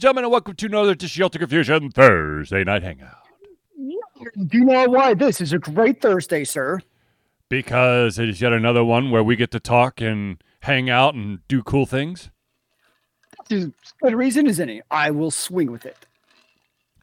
and 0.00 0.02
gentlemen, 0.02 0.24
and 0.24 0.32
welcome 0.32 0.54
to 0.54 0.64
another 0.64 0.92
edition 0.92 1.22
of 1.24 1.30
Confusion 1.32 1.90
Thursday 1.90 2.64
Night 2.64 2.82
Hangout. 2.82 3.18
Do 4.46 4.58
you 4.58 4.64
know 4.64 4.88
why 4.88 5.12
this 5.12 5.42
is 5.42 5.52
a 5.52 5.58
great 5.58 6.00
Thursday, 6.00 6.42
sir? 6.42 6.80
Because 7.50 8.18
it 8.18 8.30
is 8.30 8.40
yet 8.40 8.54
another 8.54 8.82
one 8.82 9.10
where 9.10 9.22
we 9.22 9.36
get 9.36 9.50
to 9.50 9.60
talk 9.60 10.00
and 10.00 10.42
hang 10.60 10.88
out 10.88 11.14
and 11.14 11.46
do 11.48 11.62
cool 11.62 11.84
things. 11.84 12.30
There's 13.50 13.66
good 14.02 14.14
reason 14.14 14.46
as 14.46 14.58
any. 14.58 14.80
I 14.90 15.10
will 15.10 15.30
swing 15.30 15.70
with 15.70 15.84
it. 15.84 16.06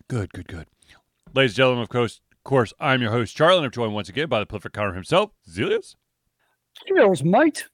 Good, 0.07 0.34
good, 0.34 0.48
good. 0.48 0.66
Ladies 1.36 1.52
and 1.52 1.57
gentlemen, 1.57 1.84
of 1.84 1.89
course, 1.89 2.20
of 2.32 2.43
course, 2.43 2.73
I'm 2.79 3.04
your 3.04 3.11
host, 3.11 3.38
Charlie, 3.38 3.57
and 3.57 3.66
I'm 3.68 3.71
joined 3.71 3.94
once 3.94 4.09
again 4.09 4.27
by 4.27 4.39
the 4.39 4.48
prolific 4.48 4.73
Connor 4.73 4.95
himself, 4.95 5.34
Zealeus. 5.48 5.95
Cheers, 6.88 7.23
mate. 7.23 7.67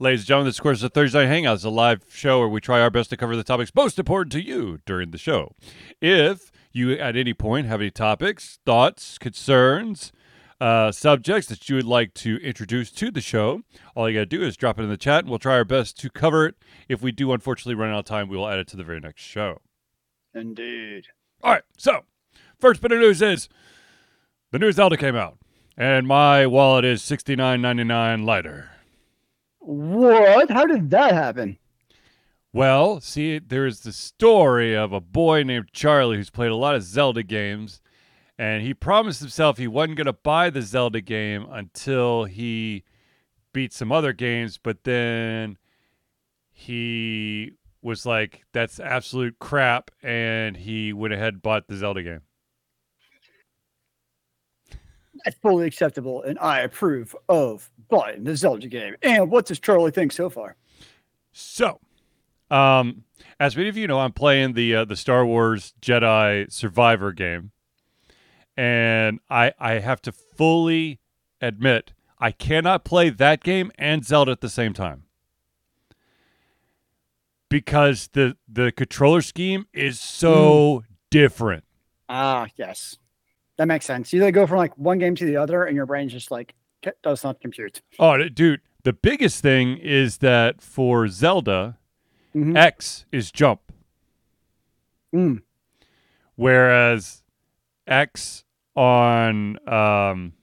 Ladies 0.00 0.20
and 0.20 0.26
gentlemen, 0.28 0.46
this, 0.46 0.58
of 0.58 0.62
course, 0.62 0.78
is 0.78 0.84
a 0.84 0.88
Thursday 0.88 1.18
Night 1.22 1.26
Hangout. 1.26 1.56
It's 1.56 1.64
a 1.64 1.70
live 1.70 2.04
show 2.08 2.38
where 2.38 2.48
we 2.48 2.60
try 2.60 2.80
our 2.80 2.88
best 2.88 3.10
to 3.10 3.16
cover 3.16 3.34
the 3.34 3.42
topics 3.42 3.74
most 3.74 3.98
important 3.98 4.30
to 4.30 4.40
you 4.40 4.78
during 4.86 5.10
the 5.10 5.18
show. 5.18 5.56
If 6.00 6.52
you, 6.70 6.92
at 6.92 7.16
any 7.16 7.34
point, 7.34 7.66
have 7.66 7.80
any 7.80 7.90
topics, 7.90 8.60
thoughts, 8.64 9.18
concerns, 9.18 10.12
uh, 10.60 10.92
subjects 10.92 11.48
that 11.48 11.68
you 11.68 11.74
would 11.74 11.84
like 11.84 12.14
to 12.14 12.36
introduce 12.44 12.92
to 12.92 13.10
the 13.10 13.20
show, 13.20 13.62
all 13.96 14.08
you 14.08 14.20
got 14.20 14.30
to 14.30 14.38
do 14.38 14.44
is 14.44 14.56
drop 14.56 14.78
it 14.78 14.84
in 14.84 14.88
the 14.88 14.96
chat, 14.96 15.24
and 15.24 15.30
we'll 15.30 15.40
try 15.40 15.54
our 15.54 15.64
best 15.64 15.98
to 15.98 16.10
cover 16.10 16.46
it. 16.46 16.54
If 16.88 17.02
we 17.02 17.10
do, 17.10 17.32
unfortunately, 17.32 17.74
run 17.74 17.92
out 17.92 17.98
of 17.98 18.04
time, 18.04 18.28
we 18.28 18.36
will 18.36 18.48
add 18.48 18.60
it 18.60 18.68
to 18.68 18.76
the 18.76 18.84
very 18.84 19.00
next 19.00 19.22
show. 19.22 19.62
Indeed. 20.32 21.06
All 21.42 21.50
right, 21.50 21.64
so 21.76 22.04
first 22.60 22.80
bit 22.80 22.92
of 22.92 23.00
news 23.00 23.20
is 23.20 23.48
the 24.52 24.60
new 24.60 24.70
Zelda 24.70 24.96
came 24.96 25.16
out, 25.16 25.38
and 25.76 26.06
my 26.06 26.46
wallet 26.46 26.84
is 26.84 27.02
sixty 27.02 27.34
nine 27.34 27.60
ninety 27.60 27.82
nine 27.82 28.24
lighter. 28.24 28.70
What? 29.68 30.50
How 30.50 30.64
did 30.64 30.88
that 30.92 31.12
happen? 31.12 31.58
Well, 32.54 33.02
see, 33.02 33.38
there's 33.38 33.80
the 33.80 33.92
story 33.92 34.74
of 34.74 34.94
a 34.94 35.00
boy 35.00 35.42
named 35.42 35.74
Charlie 35.74 36.16
who's 36.16 36.30
played 36.30 36.50
a 36.50 36.56
lot 36.56 36.74
of 36.74 36.82
Zelda 36.82 37.22
games, 37.22 37.82
and 38.38 38.62
he 38.62 38.72
promised 38.72 39.20
himself 39.20 39.58
he 39.58 39.68
wasn't 39.68 39.98
going 39.98 40.06
to 40.06 40.14
buy 40.14 40.48
the 40.48 40.62
Zelda 40.62 41.02
game 41.02 41.46
until 41.50 42.24
he 42.24 42.82
beat 43.52 43.74
some 43.74 43.92
other 43.92 44.14
games, 44.14 44.56
but 44.56 44.84
then 44.84 45.58
he 46.50 47.52
was 47.82 48.06
like, 48.06 48.44
that's 48.54 48.80
absolute 48.80 49.38
crap, 49.38 49.90
and 50.02 50.56
he 50.56 50.94
went 50.94 51.12
ahead 51.12 51.34
and 51.34 51.42
bought 51.42 51.68
the 51.68 51.76
Zelda 51.76 52.02
game. 52.02 52.22
That's 55.26 55.36
fully 55.36 55.66
acceptable, 55.66 56.22
and 56.22 56.38
I 56.38 56.60
approve 56.60 57.14
of 57.28 57.70
buying 57.88 58.24
the 58.24 58.36
Zelda 58.36 58.68
game. 58.68 58.94
And 59.02 59.30
what 59.30 59.46
does 59.46 59.58
Charlie 59.60 59.90
think 59.90 60.12
so 60.12 60.30
far? 60.30 60.56
So, 61.32 61.80
um, 62.50 63.04
as 63.40 63.56
many 63.56 63.68
of 63.68 63.76
you 63.76 63.86
know, 63.86 64.00
I'm 64.00 64.12
playing 64.12 64.54
the 64.54 64.74
uh, 64.74 64.84
the 64.84 64.96
Star 64.96 65.24
Wars 65.24 65.74
Jedi 65.80 66.50
Survivor 66.52 67.12
game, 67.12 67.52
and 68.56 69.20
I 69.30 69.52
I 69.58 69.74
have 69.80 70.02
to 70.02 70.12
fully 70.12 71.00
admit 71.40 71.92
I 72.18 72.32
cannot 72.32 72.84
play 72.84 73.10
that 73.10 73.42
game 73.42 73.70
and 73.78 74.04
Zelda 74.04 74.32
at 74.32 74.40
the 74.40 74.48
same 74.48 74.72
time 74.72 75.04
because 77.48 78.08
the 78.12 78.36
the 78.48 78.72
controller 78.72 79.22
scheme 79.22 79.66
is 79.72 80.00
so 80.00 80.84
different. 81.10 81.64
Ah, 82.08 82.48
yes. 82.56 82.96
That 83.56 83.66
makes 83.66 83.86
sense. 83.86 84.12
You 84.12 84.22
either 84.22 84.30
go 84.30 84.46
from 84.46 84.58
like 84.58 84.76
one 84.78 84.98
game 84.98 85.14
to 85.16 85.24
the 85.24 85.36
other, 85.36 85.64
and 85.64 85.74
your 85.74 85.86
brain's 85.86 86.12
just 86.12 86.30
like 86.30 86.48
"Ca- 86.48 86.54
does 87.02 87.24
not 87.24 87.40
compute. 87.40 87.82
Oh, 87.98 88.28
dude, 88.28 88.60
the 88.84 88.92
biggest 88.92 89.42
thing 89.42 89.76
is 89.78 90.18
that 90.18 90.60
for 90.62 91.08
Zelda, 91.08 91.78
Mhm. 92.34 92.56
X 92.56 93.06
is 93.12 93.30
jump. 93.32 93.60
Mm. 95.14 95.40
whereas 96.36 97.22
X 97.86 98.44
on 98.76 99.58
um, 99.66 100.34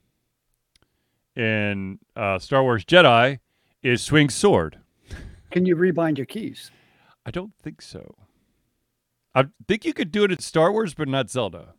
in 1.36 1.98
uh, 2.16 2.38
Star 2.40 2.62
Wars 2.64 2.84
Jedi 2.84 3.38
is 3.82 4.02
swing 4.02 4.28
sword. 4.28 4.80
Can 5.52 5.64
you 5.64 5.76
rebind 5.76 6.16
your 6.18 6.26
keys? 6.26 6.70
I 7.24 7.30
don't 7.30 7.52
think 7.62 7.80
so. 7.80 8.16
I 9.34 9.44
think 9.68 9.84
you 9.84 9.92
could 9.94 10.10
do 10.10 10.24
it 10.24 10.32
in 10.32 10.38
Star 10.40 10.72
Wars, 10.72 10.94
but 10.94 11.06
not 11.08 11.30
Zelda. 11.30 11.74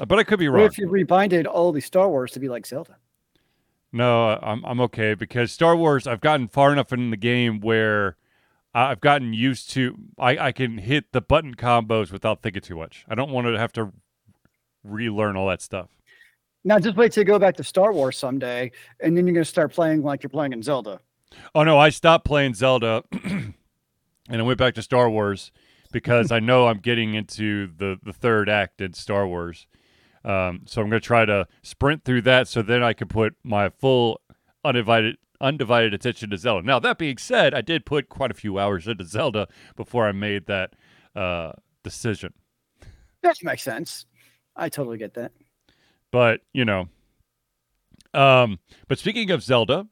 Uh, 0.00 0.04
But 0.06 0.18
I 0.18 0.24
could 0.24 0.38
be 0.40 0.48
What 0.48 0.56
wrong. 0.56 0.66
if 0.66 0.78
you 0.78 0.88
rebinded 0.88 1.46
all 1.46 1.70
the 1.72 1.80
Star 1.80 2.08
Wars 2.08 2.32
to 2.32 2.40
be 2.40 2.48
like 2.48 2.66
Zelda? 2.66 2.96
No, 3.92 4.38
I'm 4.42 4.64
I'm 4.64 4.80
okay 4.82 5.14
because 5.14 5.52
Star 5.52 5.76
Wars. 5.76 6.06
I've 6.06 6.20
gotten 6.20 6.48
far 6.48 6.72
enough 6.72 6.92
in 6.92 7.10
the 7.10 7.16
game 7.16 7.60
where 7.60 8.16
I've 8.74 9.00
gotten 9.00 9.34
used 9.34 9.70
to. 9.72 9.96
I 10.18 10.38
I 10.38 10.52
can 10.52 10.78
hit 10.78 11.12
the 11.12 11.20
button 11.20 11.54
combos 11.54 12.10
without 12.10 12.42
thinking 12.42 12.62
too 12.62 12.76
much. 12.76 13.04
I 13.08 13.14
don't 13.14 13.30
want 13.30 13.46
to 13.46 13.58
have 13.58 13.72
to 13.74 13.92
relearn 14.82 15.36
all 15.36 15.48
that 15.48 15.60
stuff. 15.60 15.90
Now 16.64 16.78
just 16.78 16.96
wait 16.96 17.12
till 17.12 17.22
you 17.22 17.26
go 17.26 17.38
back 17.38 17.56
to 17.56 17.64
Star 17.64 17.92
Wars 17.92 18.16
someday, 18.16 18.70
and 19.00 19.16
then 19.16 19.26
you're 19.26 19.34
gonna 19.34 19.44
start 19.44 19.72
playing 19.72 20.02
like 20.02 20.22
you're 20.22 20.30
playing 20.30 20.52
in 20.52 20.62
Zelda. 20.62 21.00
Oh 21.54 21.64
no, 21.64 21.78
I 21.78 21.90
stopped 21.90 22.24
playing 22.24 22.54
Zelda 22.54 23.04
and 23.24 23.54
I 24.30 24.42
went 24.42 24.58
back 24.58 24.74
to 24.74 24.82
Star 24.82 25.10
Wars 25.10 25.52
because 25.92 26.32
I 26.32 26.40
know 26.40 26.68
I'm 26.68 26.78
getting 26.78 27.14
into 27.14 27.68
the 27.76 27.98
the 28.02 28.12
third 28.12 28.48
act 28.48 28.80
in 28.80 28.94
Star 28.94 29.26
Wars. 29.26 29.66
Um, 30.24 30.62
so 30.66 30.80
I'm 30.80 30.88
going 30.88 31.00
to 31.00 31.06
try 31.06 31.24
to 31.24 31.46
sprint 31.62 32.04
through 32.04 32.22
that 32.22 32.48
so 32.48 32.62
then 32.62 32.82
I 32.82 32.92
can 32.92 33.08
put 33.08 33.34
my 33.42 33.70
full 33.70 34.20
undivided 34.64 35.16
undivided 35.40 35.92
attention 35.92 36.30
to 36.30 36.36
Zelda. 36.36 36.64
Now 36.64 36.78
that 36.78 36.98
being 36.98 37.18
said, 37.18 37.52
I 37.52 37.60
did 37.60 37.84
put 37.84 38.08
quite 38.08 38.30
a 38.30 38.34
few 38.34 38.58
hours 38.58 38.86
into 38.86 39.04
Zelda 39.04 39.48
before 39.74 40.06
I 40.06 40.12
made 40.12 40.46
that 40.46 40.74
uh, 41.16 41.52
decision. 41.82 42.32
That 43.22 43.42
makes 43.42 43.62
sense. 43.62 44.06
I 44.54 44.68
totally 44.68 44.98
get 44.98 45.14
that. 45.14 45.32
But 46.12 46.42
you 46.52 46.64
know, 46.64 46.88
um, 48.14 48.60
but 48.88 48.98
speaking 48.98 49.30
of 49.30 49.42
Zelda, 49.42 49.88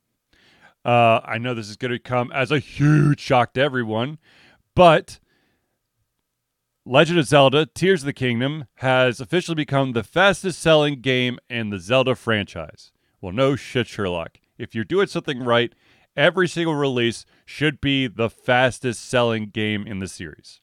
uh, 0.85 1.21
I 1.25 1.39
know 1.39 1.55
this 1.55 1.69
is 1.69 1.77
going 1.77 1.93
to 1.93 1.99
come 1.99 2.31
as 2.33 2.53
a 2.53 2.59
huge 2.59 3.21
shock 3.21 3.55
to 3.55 3.61
everyone, 3.61 4.19
but 4.75 5.19
Legend 6.93 7.21
of 7.21 7.27
Zelda: 7.27 7.67
Tears 7.67 8.03
of 8.03 8.07
the 8.07 8.13
Kingdom 8.13 8.65
has 8.79 9.21
officially 9.21 9.55
become 9.55 9.93
the 9.93 10.03
fastest-selling 10.03 11.01
game 11.01 11.39
in 11.49 11.71
the 11.71 11.79
Zelda 11.79 12.17
franchise. 12.17 12.91
Well, 13.21 13.31
no 13.33 13.55
shit, 13.55 13.87
Sherlock. 13.87 14.39
If 14.59 14.75
you're 14.75 14.83
doing 14.83 15.07
something 15.07 15.39
right, 15.45 15.73
every 16.17 16.49
single 16.49 16.75
release 16.75 17.25
should 17.45 17.81
be 17.81 18.09
the 18.09 18.29
fastest-selling 18.29 19.51
game 19.51 19.87
in 19.87 20.01
the 20.01 20.09
series. 20.09 20.63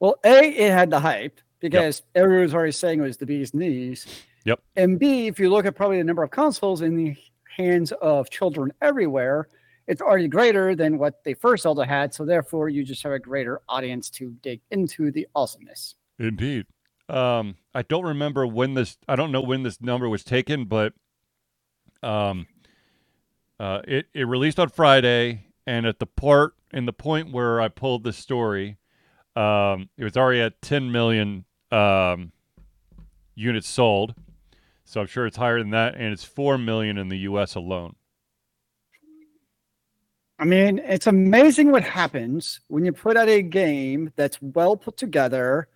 Well, 0.00 0.16
A, 0.24 0.40
it 0.40 0.72
had 0.72 0.90
the 0.90 0.98
hype 0.98 1.40
because 1.60 2.02
everyone 2.16 2.42
was 2.42 2.54
already 2.54 2.72
saying 2.72 2.98
it 2.98 3.04
was 3.04 3.18
the 3.18 3.24
bee's 3.24 3.54
knees. 3.54 4.08
Yep. 4.44 4.60
And 4.74 4.98
B, 4.98 5.28
if 5.28 5.38
you 5.38 5.50
look 5.50 5.66
at 5.66 5.76
probably 5.76 5.98
the 5.98 6.04
number 6.04 6.24
of 6.24 6.32
consoles 6.32 6.82
in 6.82 6.96
the 6.96 7.14
hands 7.56 7.92
of 8.02 8.28
children 8.28 8.72
everywhere, 8.82 9.46
it's 9.86 10.00
already 10.00 10.28
greater 10.28 10.74
than 10.74 10.98
what 10.98 11.22
the 11.24 11.34
first 11.34 11.64
Zelda 11.64 11.84
had. 11.84 12.14
So 12.14 12.24
therefore, 12.24 12.68
you 12.68 12.84
just 12.84 13.02
have 13.02 13.12
a 13.12 13.18
greater 13.18 13.60
audience 13.68 14.10
to 14.10 14.30
dig 14.42 14.60
into 14.70 15.10
the 15.10 15.26
awesomeness. 15.34 15.94
Indeed. 16.18 16.66
Um, 17.08 17.56
I 17.74 17.82
don't 17.82 18.04
remember 18.04 18.46
when 18.46 18.74
this. 18.74 18.96
I 19.06 19.16
don't 19.16 19.30
know 19.30 19.42
when 19.42 19.62
this 19.62 19.80
number 19.80 20.08
was 20.08 20.24
taken, 20.24 20.64
but 20.64 20.94
um, 22.02 22.46
uh, 23.60 23.82
it 23.86 24.06
it 24.14 24.26
released 24.26 24.58
on 24.58 24.70
Friday, 24.70 25.46
and 25.66 25.84
at 25.86 25.98
the 25.98 26.06
part 26.06 26.54
in 26.72 26.86
the 26.86 26.92
point 26.92 27.30
where 27.30 27.60
I 27.60 27.68
pulled 27.68 28.04
the 28.04 28.12
story, 28.12 28.78
um, 29.36 29.90
it 29.96 30.04
was 30.04 30.16
already 30.16 30.40
at 30.40 30.60
10 30.62 30.90
million 30.90 31.44
um, 31.70 32.32
units 33.34 33.68
sold. 33.68 34.14
So 34.84 35.00
I'm 35.00 35.06
sure 35.06 35.26
it's 35.26 35.36
higher 35.36 35.58
than 35.58 35.70
that, 35.70 35.94
and 35.94 36.12
it's 36.12 36.24
four 36.24 36.58
million 36.58 36.98
in 36.98 37.08
the 37.08 37.18
U.S. 37.18 37.54
alone. 37.54 37.96
I 40.38 40.44
mean, 40.44 40.78
it's 40.80 41.06
amazing 41.06 41.70
what 41.70 41.84
happens 41.84 42.60
when 42.68 42.84
you 42.84 42.92
put 42.92 43.16
out 43.16 43.28
a 43.28 43.40
game 43.42 44.12
that's 44.16 44.40
well 44.42 44.76
put 44.76 44.96
together. 44.96 45.68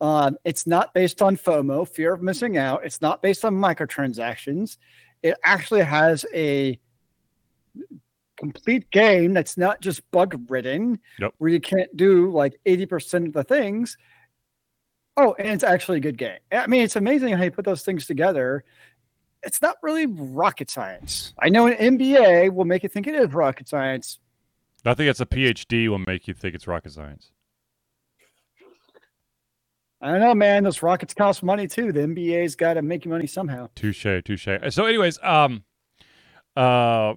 Um, 0.00 0.36
it's 0.44 0.66
not 0.66 0.94
based 0.94 1.20
on 1.22 1.36
FOMO, 1.36 1.88
fear 1.88 2.12
of 2.14 2.22
missing 2.22 2.56
out. 2.56 2.84
It's 2.84 3.00
not 3.00 3.22
based 3.22 3.44
on 3.44 3.54
microtransactions. 3.54 4.76
It 5.22 5.36
actually 5.42 5.82
has 5.82 6.24
a 6.34 6.78
complete 8.36 8.90
game 8.90 9.32
that's 9.32 9.56
not 9.56 9.80
just 9.80 10.08
bug 10.10 10.38
ridden, 10.48 10.98
Yep. 11.18 11.34
where 11.38 11.50
you 11.50 11.60
can't 11.60 11.94
do 11.96 12.30
like 12.30 12.58
80% 12.66 13.26
of 13.28 13.32
the 13.32 13.44
things. 13.44 13.96
Oh, 15.16 15.34
and 15.38 15.48
it's 15.48 15.64
actually 15.64 15.98
a 15.98 16.02
good 16.02 16.18
game. 16.18 16.38
I 16.52 16.66
mean, 16.66 16.82
it's 16.82 16.96
amazing 16.96 17.34
how 17.34 17.44
you 17.44 17.50
put 17.52 17.64
those 17.64 17.82
things 17.82 18.06
together. 18.06 18.64
It's 19.44 19.60
not 19.62 19.76
really 19.82 20.06
rocket 20.06 20.70
science. 20.70 21.34
I 21.38 21.48
know 21.48 21.66
an 21.66 21.98
MBA 21.98 22.52
will 22.52 22.64
make 22.64 22.82
you 22.82 22.88
think 22.88 23.06
it 23.06 23.14
is 23.14 23.32
rocket 23.32 23.68
science. 23.68 24.18
I 24.84 24.94
think 24.94 25.08
it's 25.08 25.20
a 25.20 25.26
PhD 25.26 25.88
will 25.88 25.98
make 25.98 26.28
you 26.28 26.34
think 26.34 26.54
it's 26.54 26.66
rocket 26.66 26.92
science. 26.92 27.30
I 30.00 30.10
don't 30.10 30.20
know, 30.20 30.34
man. 30.34 30.64
Those 30.64 30.82
rockets 30.82 31.14
cost 31.14 31.42
money 31.42 31.66
too. 31.66 31.90
The 31.90 32.00
MBA's 32.00 32.56
got 32.56 32.74
to 32.74 32.82
make 32.82 33.06
you 33.06 33.10
money 33.10 33.26
somehow. 33.26 33.70
Touche, 33.74 34.06
touche. 34.24 34.48
So, 34.68 34.84
anyways, 34.84 35.18
um, 35.22 35.64
uh, 36.54 37.14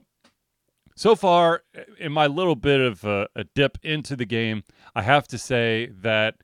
so 0.95 1.13
far 1.15 1.63
in 1.99 2.13
my 2.13 2.27
little 2.27 2.55
bit 2.55 2.79
of 2.79 3.03
a, 3.03 3.27
a 3.35 3.43
dip 3.43 3.77
into 3.83 4.15
the 4.15 4.25
game, 4.25 4.63
I 4.95 5.01
have 5.01 5.27
to 5.27 5.37
say 5.37 5.91
that 6.01 6.35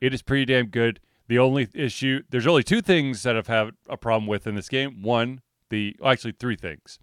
It 0.00 0.12
is 0.12 0.22
pretty 0.22 0.46
damn 0.46 0.66
good. 0.66 0.98
The 1.32 1.38
only 1.38 1.66
issue, 1.72 2.20
there's 2.28 2.46
only 2.46 2.62
two 2.62 2.82
things 2.82 3.22
that 3.22 3.38
I've 3.38 3.46
had 3.46 3.70
a 3.88 3.96
problem 3.96 4.26
with 4.26 4.46
in 4.46 4.54
this 4.54 4.68
game. 4.68 5.00
One, 5.00 5.40
the 5.70 5.96
well, 5.98 6.12
actually 6.12 6.32
three 6.38 6.56
things. 6.56 6.98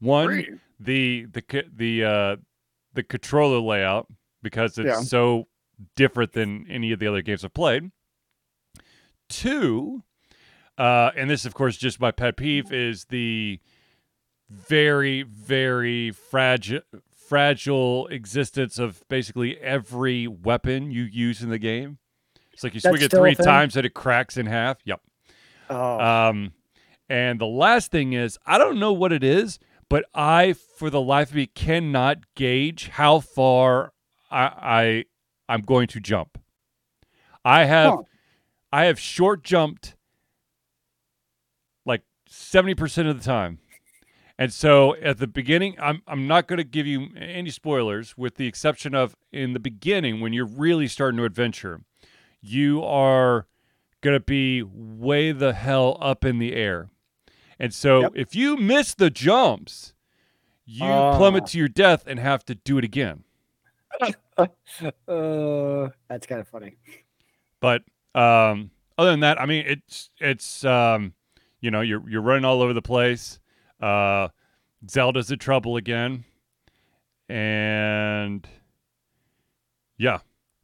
One, 0.00 0.26
Three. 0.26 0.50
the 0.78 1.24
the 1.32 1.64
the 1.74 2.04
uh, 2.04 2.36
the 2.92 3.02
controller 3.02 3.58
layout 3.58 4.06
because 4.42 4.76
it's 4.76 4.86
Yeah. 4.86 5.00
so 5.00 5.48
different 5.96 6.32
than 6.34 6.66
any 6.68 6.92
of 6.92 6.98
the 6.98 7.06
other 7.06 7.22
games 7.22 7.42
I've 7.42 7.54
played. 7.54 7.90
Two, 9.30 10.02
uh, 10.76 11.12
and 11.16 11.30
this 11.30 11.46
of 11.46 11.54
course 11.54 11.78
just 11.78 11.98
my 12.00 12.10
pet 12.10 12.36
peeve 12.36 12.70
is 12.74 13.06
the 13.06 13.60
very 14.50 15.22
very 15.22 16.10
fragile 16.10 16.82
fragile 17.16 18.08
existence 18.08 18.78
of 18.78 19.02
basically 19.08 19.56
every 19.58 20.26
weapon 20.26 20.90
you 20.90 21.04
use 21.04 21.40
in 21.42 21.48
the 21.48 21.58
game. 21.58 21.96
It's 22.60 22.64
like 22.64 22.74
you 22.74 22.80
That's 22.80 22.92
swing 22.94 23.02
it 23.02 23.10
three 23.10 23.34
times 23.46 23.74
and 23.76 23.86
it 23.86 23.94
cracks 23.94 24.36
in 24.36 24.44
half. 24.44 24.76
Yep. 24.84 25.00
Oh, 25.70 25.98
Um, 25.98 26.52
and 27.08 27.40
the 27.40 27.46
last 27.46 27.90
thing 27.90 28.12
is, 28.12 28.38
I 28.44 28.58
don't 28.58 28.78
know 28.78 28.92
what 28.92 29.12
it 29.12 29.24
is, 29.24 29.58
but 29.88 30.04
I, 30.14 30.52
for 30.52 30.90
the 30.90 31.00
life 31.00 31.30
of 31.30 31.36
me, 31.36 31.46
cannot 31.46 32.18
gauge 32.34 32.88
how 32.88 33.20
far 33.20 33.94
I, 34.30 34.44
I 34.44 35.04
I'm 35.48 35.62
going 35.62 35.86
to 35.88 36.00
jump. 36.00 36.38
I 37.46 37.64
have, 37.64 37.94
Huh. 37.94 38.02
I 38.72 38.84
have 38.84 39.00
short 39.00 39.42
jumped 39.42 39.96
like 41.86 42.02
seventy 42.28 42.74
percent 42.74 43.08
of 43.08 43.18
the 43.18 43.24
time, 43.24 43.58
and 44.38 44.52
so 44.52 44.94
at 44.96 45.16
the 45.18 45.26
beginning, 45.26 45.76
I'm 45.80 46.02
I'm 46.06 46.26
not 46.28 46.46
going 46.46 46.58
to 46.58 46.64
give 46.64 46.86
you 46.86 47.08
any 47.16 47.48
spoilers, 47.50 48.18
with 48.18 48.36
the 48.36 48.46
exception 48.46 48.94
of 48.94 49.16
in 49.32 49.54
the 49.54 49.60
beginning 49.60 50.20
when 50.20 50.32
you're 50.34 50.44
really 50.46 50.86
starting 50.86 51.16
to 51.18 51.24
adventure, 51.24 51.80
you 52.40 52.82
are 52.82 53.46
going 54.00 54.16
to 54.16 54.24
be 54.24 54.62
way 54.62 55.32
the 55.32 55.52
hell 55.52 55.98
up 56.00 56.24
in 56.24 56.38
the 56.38 56.54
air. 56.54 56.88
And 57.58 57.74
so 57.74 58.02
Yep. 58.02 58.12
if 58.14 58.34
you 58.34 58.56
miss 58.56 58.94
the 58.94 59.10
jumps, 59.10 59.92
you 60.64 60.84
Ah. 60.84 61.16
plummet 61.16 61.46
to 61.48 61.58
your 61.58 61.68
death 61.68 62.04
and 62.06 62.18
have 62.18 62.44
to 62.46 62.54
do 62.54 62.78
it 62.78 62.84
again. 62.84 63.24
uh, 64.38 64.46
that's 66.08 66.26
kind 66.26 66.40
of 66.40 66.48
funny. 66.48 66.76
But 67.60 67.82
um, 68.14 68.70
other 68.96 69.10
than 69.10 69.20
that, 69.20 69.38
I 69.40 69.44
mean, 69.46 69.64
it's 69.66 70.10
it's 70.18 70.64
um, 70.64 71.12
you 71.60 71.70
know 71.70 71.80
you're 71.82 72.08
you're 72.08 72.22
running 72.22 72.44
all 72.46 72.62
over 72.62 72.72
the 72.72 72.80
place. 72.82 73.38
Uh, 73.80 74.28
Zelda's 74.88 75.30
in 75.30 75.38
trouble 75.38 75.76
again, 75.76 76.24
and 77.28 78.46
yeah, 79.98 80.20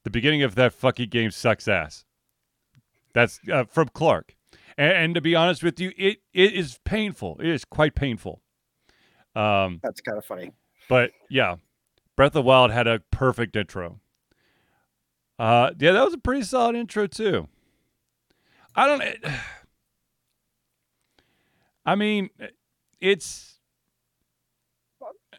the 0.06 0.10
beginning 0.10 0.44
of 0.44 0.54
that 0.54 0.72
fucking 0.72 1.08
game 1.08 1.32
sucks 1.32 1.66
ass. 1.66 2.04
That's 3.12 3.40
uh, 3.52 3.64
from 3.64 3.88
Clark, 3.88 4.36
and, 4.78 4.92
and 4.92 5.14
to 5.16 5.20
be 5.20 5.34
honest 5.34 5.64
with 5.64 5.80
you, 5.80 5.90
it 5.98 6.18
it 6.32 6.52
is 6.52 6.78
painful. 6.84 7.38
It 7.40 7.48
is 7.48 7.64
quite 7.64 7.96
painful. 7.96 8.40
Um, 9.34 9.80
That's 9.82 10.00
kind 10.00 10.16
of 10.16 10.24
funny. 10.24 10.52
but 10.88 11.10
yeah, 11.28 11.56
Breath 12.14 12.28
of 12.28 12.32
the 12.34 12.42
Wild 12.42 12.70
had 12.70 12.86
a 12.86 13.00
perfect 13.10 13.56
intro. 13.56 13.98
Uh, 15.40 15.72
yeah, 15.76 15.90
that 15.90 16.04
was 16.04 16.14
a 16.14 16.18
pretty 16.18 16.44
solid 16.44 16.76
intro 16.76 17.08
too. 17.08 17.48
I 18.76 18.86
don't. 18.86 19.02
It, 19.02 19.24
I 21.84 21.96
mean, 21.96 22.30
it's 23.00 23.58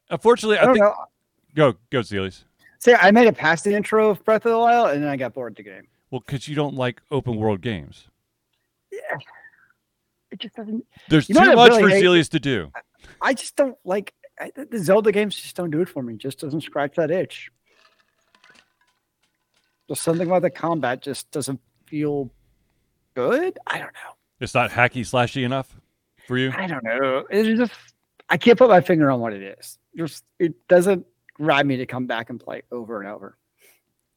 unfortunately. 0.09 0.57
I 0.57 0.63
I, 0.63 0.65
don't 0.65 0.73
think 0.73 0.83
know. 0.83 0.95
go 1.55 1.75
go 1.89 2.01
Zealeus. 2.01 2.43
See, 2.79 2.93
I 2.93 3.11
made 3.11 3.27
it 3.27 3.35
past 3.35 3.63
the 3.63 3.73
intro 3.75 4.09
of 4.09 4.23
Breath 4.23 4.45
of 4.45 4.51
the 4.51 4.57
Wild, 4.57 4.91
and 4.91 5.03
then 5.03 5.09
I 5.09 5.17
got 5.17 5.33
bored 5.33 5.53
of 5.53 5.57
the 5.57 5.63
game. 5.63 5.87
Well, 6.11 6.21
because 6.25 6.47
you 6.47 6.55
don't 6.55 6.75
like 6.75 7.01
open 7.11 7.35
world 7.35 7.61
games. 7.61 8.07
Yeah, 8.91 8.99
it 10.31 10.39
just 10.39 10.55
doesn't. 10.55 10.85
There's 11.09 11.27
You 11.27 11.35
know 11.35 11.43
too 11.45 11.55
much 11.55 11.69
really 11.71 11.81
for 11.83 11.89
hate? 11.89 12.01
Zealeus 12.03 12.29
to 12.29 12.39
do. 12.39 12.71
I 13.21 13.33
just 13.33 13.55
don't 13.55 13.77
like 13.83 14.13
I, 14.39 14.51
the- 14.55 14.79
Zelda 14.79 15.11
games. 15.11 15.35
Just 15.35 15.55
don't 15.55 15.71
do 15.71 15.81
it 15.81 15.89
for 15.89 16.01
me. 16.03 16.15
Just 16.15 16.39
doesn't 16.39 16.61
scratch 16.61 16.95
that 16.95 17.11
itch. 17.11 17.51
Just 19.89 20.03
something 20.03 20.27
about 20.27 20.41
the 20.41 20.49
combat 20.49 21.01
just 21.01 21.29
doesn't 21.31 21.59
feel 21.85 22.31
good. 23.15 23.57
I 23.65 23.77
don't 23.79 23.93
know. 23.93 24.15
It's 24.39 24.53
not 24.53 24.69
hacky 24.69 25.01
slashy 25.01 25.43
enough 25.43 25.73
for 26.27 26.37
you. 26.37 26.51
I 26.55 26.67
don't 26.67 26.83
know. 26.83 27.23
It's 27.29 27.57
just 27.57 27.73
I 28.29 28.37
can't 28.37 28.57
put 28.57 28.69
my 28.69 28.81
finger 28.81 29.09
on 29.09 29.19
what 29.19 29.33
it 29.33 29.57
is. 29.59 29.77
Just 29.97 30.23
it 30.39 30.67
doesn't 30.67 31.05
grab 31.37 31.65
me 31.65 31.77
to 31.77 31.85
come 31.85 32.07
back 32.07 32.29
and 32.29 32.39
play 32.39 32.63
over 32.71 32.99
and 32.99 33.09
over. 33.09 33.37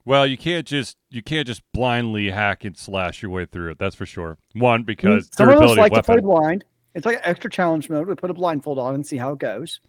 Well, 0.04 0.26
you 0.26 0.38
can't 0.38 0.66
just 0.66 0.96
you 1.10 1.22
can't 1.22 1.46
just 1.46 1.62
blindly 1.72 2.30
hack 2.30 2.64
and 2.64 2.76
slash 2.76 3.22
your 3.22 3.30
way 3.30 3.44
through 3.46 3.72
it. 3.72 3.78
That's 3.78 3.94
for 3.94 4.06
sure. 4.06 4.38
One 4.54 4.82
because 4.82 5.30
Some 5.32 5.50
of 5.50 5.60
us 5.60 5.76
like 5.76 5.92
to 5.92 6.02
play 6.02 6.20
blind. 6.20 6.64
It's 6.94 7.06
like 7.06 7.16
an 7.16 7.22
extra 7.24 7.50
challenge 7.50 7.88
mode. 7.88 8.08
We 8.08 8.14
put 8.14 8.30
a 8.30 8.34
blindfold 8.34 8.78
on 8.78 8.94
and 8.94 9.06
see 9.06 9.16
how 9.16 9.32
it 9.32 9.38
goes. 9.38 9.80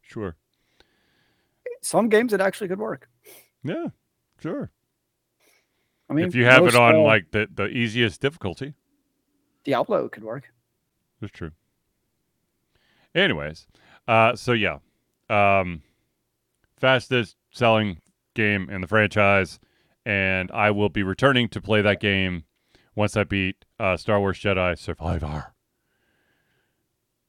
Sure. 0.00 0.36
Some 1.82 2.08
games 2.08 2.32
it 2.32 2.40
actually 2.40 2.68
could 2.68 2.78
work. 2.78 3.08
Yeah. 3.64 3.88
Sure. 4.40 4.70
I 6.08 6.14
mean, 6.14 6.26
if 6.26 6.34
you 6.34 6.44
have 6.44 6.66
it 6.66 6.74
on 6.74 6.96
uh, 6.96 7.00
like 7.00 7.30
the, 7.30 7.48
the 7.52 7.66
easiest 7.68 8.20
difficulty, 8.20 8.74
Diablo, 9.64 10.08
could 10.08 10.24
work. 10.24 10.44
that's 11.20 11.32
true. 11.32 11.52
Anyways, 13.14 13.66
uh, 14.08 14.36
so 14.36 14.52
yeah, 14.52 14.78
um, 15.30 15.82
fastest 16.82 17.36
selling 17.52 17.98
game 18.34 18.68
in 18.68 18.80
the 18.80 18.88
franchise, 18.88 19.60
and 20.04 20.50
I 20.50 20.72
will 20.72 20.88
be 20.88 21.04
returning 21.04 21.48
to 21.50 21.60
play 21.60 21.80
that 21.80 22.00
game 22.00 22.42
once 22.96 23.16
I 23.16 23.22
beat 23.22 23.64
uh, 23.78 23.96
Star 23.96 24.18
Wars 24.18 24.38
Jedi 24.38 24.76
Survivor, 24.76 25.54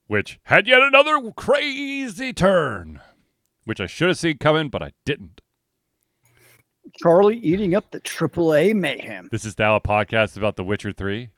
which 0.07 0.39
had 0.45 0.67
yet 0.67 0.81
another 0.81 1.31
crazy 1.37 2.33
turn, 2.33 2.99
which 3.63 3.79
I 3.79 3.85
should 3.85 4.07
have 4.07 4.17
seen 4.17 4.39
coming, 4.39 4.69
but 4.69 4.81
I 4.81 4.91
didn't. 5.05 5.39
Charlie 6.97 7.37
eating 7.37 7.75
up 7.75 7.91
the 7.91 8.01
AAA 8.01 8.73
mayhem. 8.73 9.29
This 9.31 9.45
is 9.45 9.57
now 9.59 9.75
a 9.75 9.81
podcast 9.81 10.35
about 10.35 10.55
The 10.55 10.63
Witcher 10.63 10.91
3. 10.91 11.29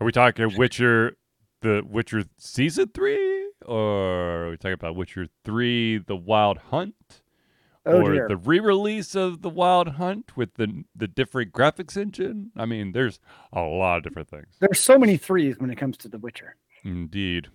Are 0.00 0.04
we 0.04 0.12
talking 0.12 0.56
Witcher, 0.56 1.16
the 1.62 1.82
Witcher 1.88 2.24
season 2.38 2.90
3? 2.92 3.37
Or 3.66 4.46
are 4.46 4.50
we 4.50 4.56
talking 4.56 4.72
about 4.72 4.96
Witcher 4.96 5.26
3, 5.44 5.98
The 5.98 6.16
Wild 6.16 6.58
Hunt? 6.70 7.22
Oh 7.86 8.02
or 8.02 8.12
dear. 8.12 8.28
the 8.28 8.36
re 8.36 8.60
release 8.60 9.14
of 9.14 9.40
The 9.40 9.48
Wild 9.48 9.88
Hunt 9.92 10.36
with 10.36 10.54
the, 10.54 10.84
the 10.94 11.08
different 11.08 11.52
graphics 11.52 11.96
engine? 11.96 12.52
I 12.56 12.66
mean, 12.66 12.92
there's 12.92 13.18
a 13.52 13.62
lot 13.62 13.96
of 13.98 14.02
different 14.02 14.28
things. 14.28 14.56
There's 14.60 14.80
so 14.80 14.98
many 14.98 15.16
threes 15.16 15.56
when 15.58 15.70
it 15.70 15.76
comes 15.76 15.96
to 15.98 16.08
The 16.08 16.18
Witcher. 16.18 16.56
Indeed. 16.84 17.48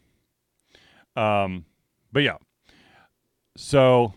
Um, 1.15 1.65
but 2.11 2.23
yeah. 2.23 2.37
So, 3.55 4.13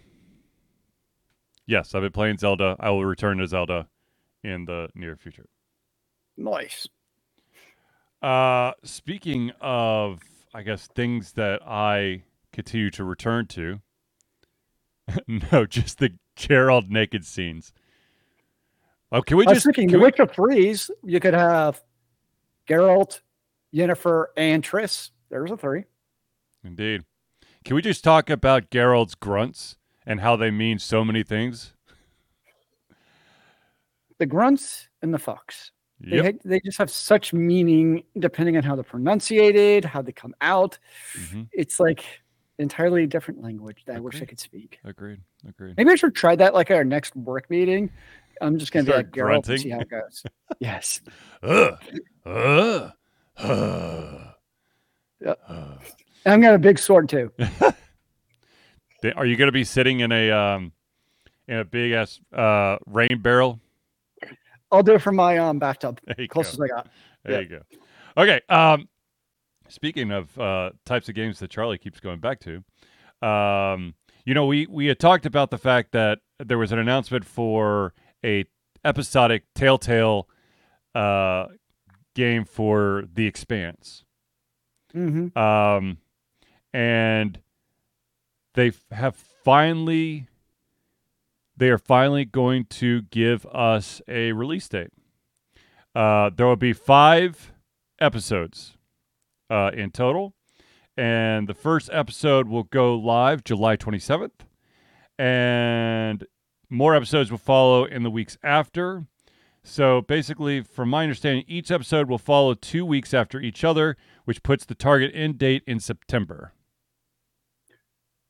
yes, 1.66 1.94
I've 1.94 2.02
been 2.02 2.12
playing 2.12 2.38
Zelda. 2.38 2.76
I 2.80 2.90
will 2.90 3.04
return 3.04 3.38
to 3.38 3.46
Zelda 3.46 3.88
in 4.42 4.64
the 4.64 4.88
near 4.94 5.16
future. 5.16 5.46
Nice. 6.36 6.88
Uh, 8.22 8.72
speaking 8.82 9.52
of, 9.60 10.20
I 10.56 10.62
guess 10.62 10.86
things 10.86 11.32
that 11.32 11.60
I 11.68 12.22
continue 12.50 12.90
to 12.92 13.04
return 13.04 13.46
to. 13.48 13.80
no, 15.52 15.66
just 15.66 15.98
the 15.98 16.14
Geralt 16.34 16.88
naked 16.88 17.26
scenes. 17.26 17.74
Oh, 19.12 19.20
can 19.20 19.36
we 19.36 19.44
I 19.46 19.50
was 19.50 19.56
just? 19.58 19.66
thinking 19.66 19.88
The 19.88 19.98
we- 19.98 20.04
Witcher 20.04 20.24
threes. 20.24 20.90
You 21.04 21.20
could 21.20 21.34
have 21.34 21.82
Geralt, 22.66 23.20
Yennefer, 23.74 24.28
and 24.34 24.64
Triss. 24.64 25.10
There's 25.28 25.50
a 25.50 25.58
three. 25.58 25.84
Indeed. 26.64 27.04
Can 27.66 27.76
we 27.76 27.82
just 27.82 28.02
talk 28.02 28.30
about 28.30 28.70
Geralt's 28.70 29.14
grunts 29.14 29.76
and 30.06 30.20
how 30.22 30.36
they 30.36 30.50
mean 30.50 30.78
so 30.78 31.04
many 31.04 31.22
things? 31.22 31.74
The 34.18 34.24
grunts 34.24 34.88
and 35.02 35.12
the 35.12 35.18
fox. 35.18 35.72
They, 36.00 36.16
Yep. 36.16 36.24
ha- 36.24 36.40
they 36.44 36.60
just 36.60 36.78
have 36.78 36.90
such 36.90 37.32
meaning 37.32 38.02
depending 38.18 38.56
on 38.56 38.62
how 38.62 38.74
they're 38.74 38.84
pronunciated, 38.84 39.84
how 39.84 40.02
they 40.02 40.12
come 40.12 40.34
out. 40.40 40.78
Mhm. 41.14 41.48
It's 41.52 41.80
like 41.80 42.04
entirely 42.58 43.06
different 43.06 43.42
language 43.42 43.82
that 43.86 43.96
I 43.96 44.00
wish 44.00 44.20
I 44.20 44.24
could 44.26 44.38
speak. 44.40 44.78
Agreed. 44.84 45.20
Agreed. 45.48 45.74
Maybe 45.76 45.90
I 45.90 45.94
should 45.94 46.14
try 46.14 46.36
that 46.36 46.52
like 46.54 46.70
at 46.70 46.76
our 46.76 46.84
next 46.84 47.16
work 47.16 47.48
meeting. 47.50 47.90
I'm 48.42 48.58
just 48.58 48.72
gonna 48.72 48.84
be 48.84 48.92
like 48.92 49.10
Geralt 49.10 49.48
and 49.48 49.58
see 49.60 49.70
how 49.70 49.80
it 49.80 49.88
goes. 49.88 50.22
yes. 50.60 51.00
Ugh. 51.42 51.78
Yep. 55.20 55.38
Ugh. 55.48 55.80
And 56.24 56.34
I'm 56.34 56.40
got 56.40 56.54
a 56.54 56.58
big 56.58 56.78
sword 56.78 57.08
too. 57.08 57.32
Are 59.14 59.24
you 59.24 59.36
going 59.36 59.48
to 59.48 59.52
be 59.52 59.62
sitting 59.64 60.00
in 60.00 60.10
a 60.10 60.30
um 60.32 60.72
in 61.46 61.58
a 61.58 61.64
big 61.64 61.92
ass 61.92 62.20
uh 62.32 62.76
rain 62.86 63.20
barrel? 63.22 63.60
I'll 64.72 64.82
do 64.82 64.94
it 64.94 65.02
from 65.02 65.16
my 65.16 65.38
um 65.38 65.58
bathtub. 65.58 66.00
There 66.04 66.16
you 66.18 66.28
go. 66.28 66.32
Closest 66.32 66.60
I 66.60 66.66
got. 66.68 66.88
There 67.24 67.34
yeah. 67.34 67.40
you 67.40 67.48
go. 67.48 68.22
Okay. 68.22 68.40
Um, 68.48 68.88
speaking 69.68 70.10
of 70.10 70.38
uh 70.38 70.70
types 70.84 71.08
of 71.08 71.14
games 71.14 71.38
that 71.40 71.50
Charlie 71.50 71.78
keeps 71.78 72.00
going 72.00 72.20
back 72.20 72.40
to, 72.40 73.26
um, 73.26 73.94
you 74.24 74.34
know, 74.34 74.46
we 74.46 74.66
we 74.66 74.86
had 74.86 74.98
talked 74.98 75.26
about 75.26 75.50
the 75.50 75.58
fact 75.58 75.92
that 75.92 76.18
there 76.38 76.58
was 76.58 76.72
an 76.72 76.78
announcement 76.78 77.24
for 77.24 77.94
a 78.24 78.44
episodic 78.84 79.44
Telltale 79.54 80.28
uh, 80.94 81.46
game 82.14 82.44
for 82.44 83.04
The 83.12 83.26
Expanse. 83.26 84.04
Mm-hmm. 84.94 85.36
Um, 85.38 85.98
and 86.72 87.38
they 88.54 88.68
f- 88.68 88.84
have 88.90 89.16
finally, 89.16 90.26
they 91.56 91.70
are 91.70 91.78
finally 91.78 92.24
going 92.24 92.64
to 92.66 93.02
give 93.02 93.46
us 93.46 94.02
a 94.08 94.32
release 94.32 94.68
date. 94.68 94.90
Uh, 95.94 96.30
there 96.34 96.46
will 96.46 96.56
be 96.56 96.72
five 96.72 97.52
episodes 98.00 98.76
uh, 99.48 99.70
in 99.72 99.90
total, 99.90 100.34
and 100.96 101.48
the 101.48 101.54
first 101.54 101.88
episode 101.92 102.48
will 102.48 102.64
go 102.64 102.94
live 102.94 103.44
July 103.44 103.76
27th, 103.76 104.44
and 105.18 106.26
more 106.68 106.94
episodes 106.94 107.30
will 107.30 107.38
follow 107.38 107.84
in 107.84 108.02
the 108.02 108.10
weeks 108.10 108.36
after. 108.42 109.06
So 109.64 110.02
basically, 110.02 110.60
from 110.62 110.90
my 110.90 111.02
understanding, 111.02 111.44
each 111.48 111.70
episode 111.70 112.08
will 112.08 112.18
follow 112.18 112.54
two 112.54 112.84
weeks 112.84 113.12
after 113.14 113.40
each 113.40 113.64
other, 113.64 113.96
which 114.24 114.42
puts 114.42 114.64
the 114.64 114.74
target 114.74 115.10
end 115.14 115.38
date 115.38 115.62
in 115.66 115.80
September. 115.80 116.52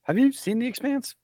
Have 0.05 0.19
you 0.19 0.33
seen 0.33 0.61
The 0.61 0.67
Expanse? 0.67 1.17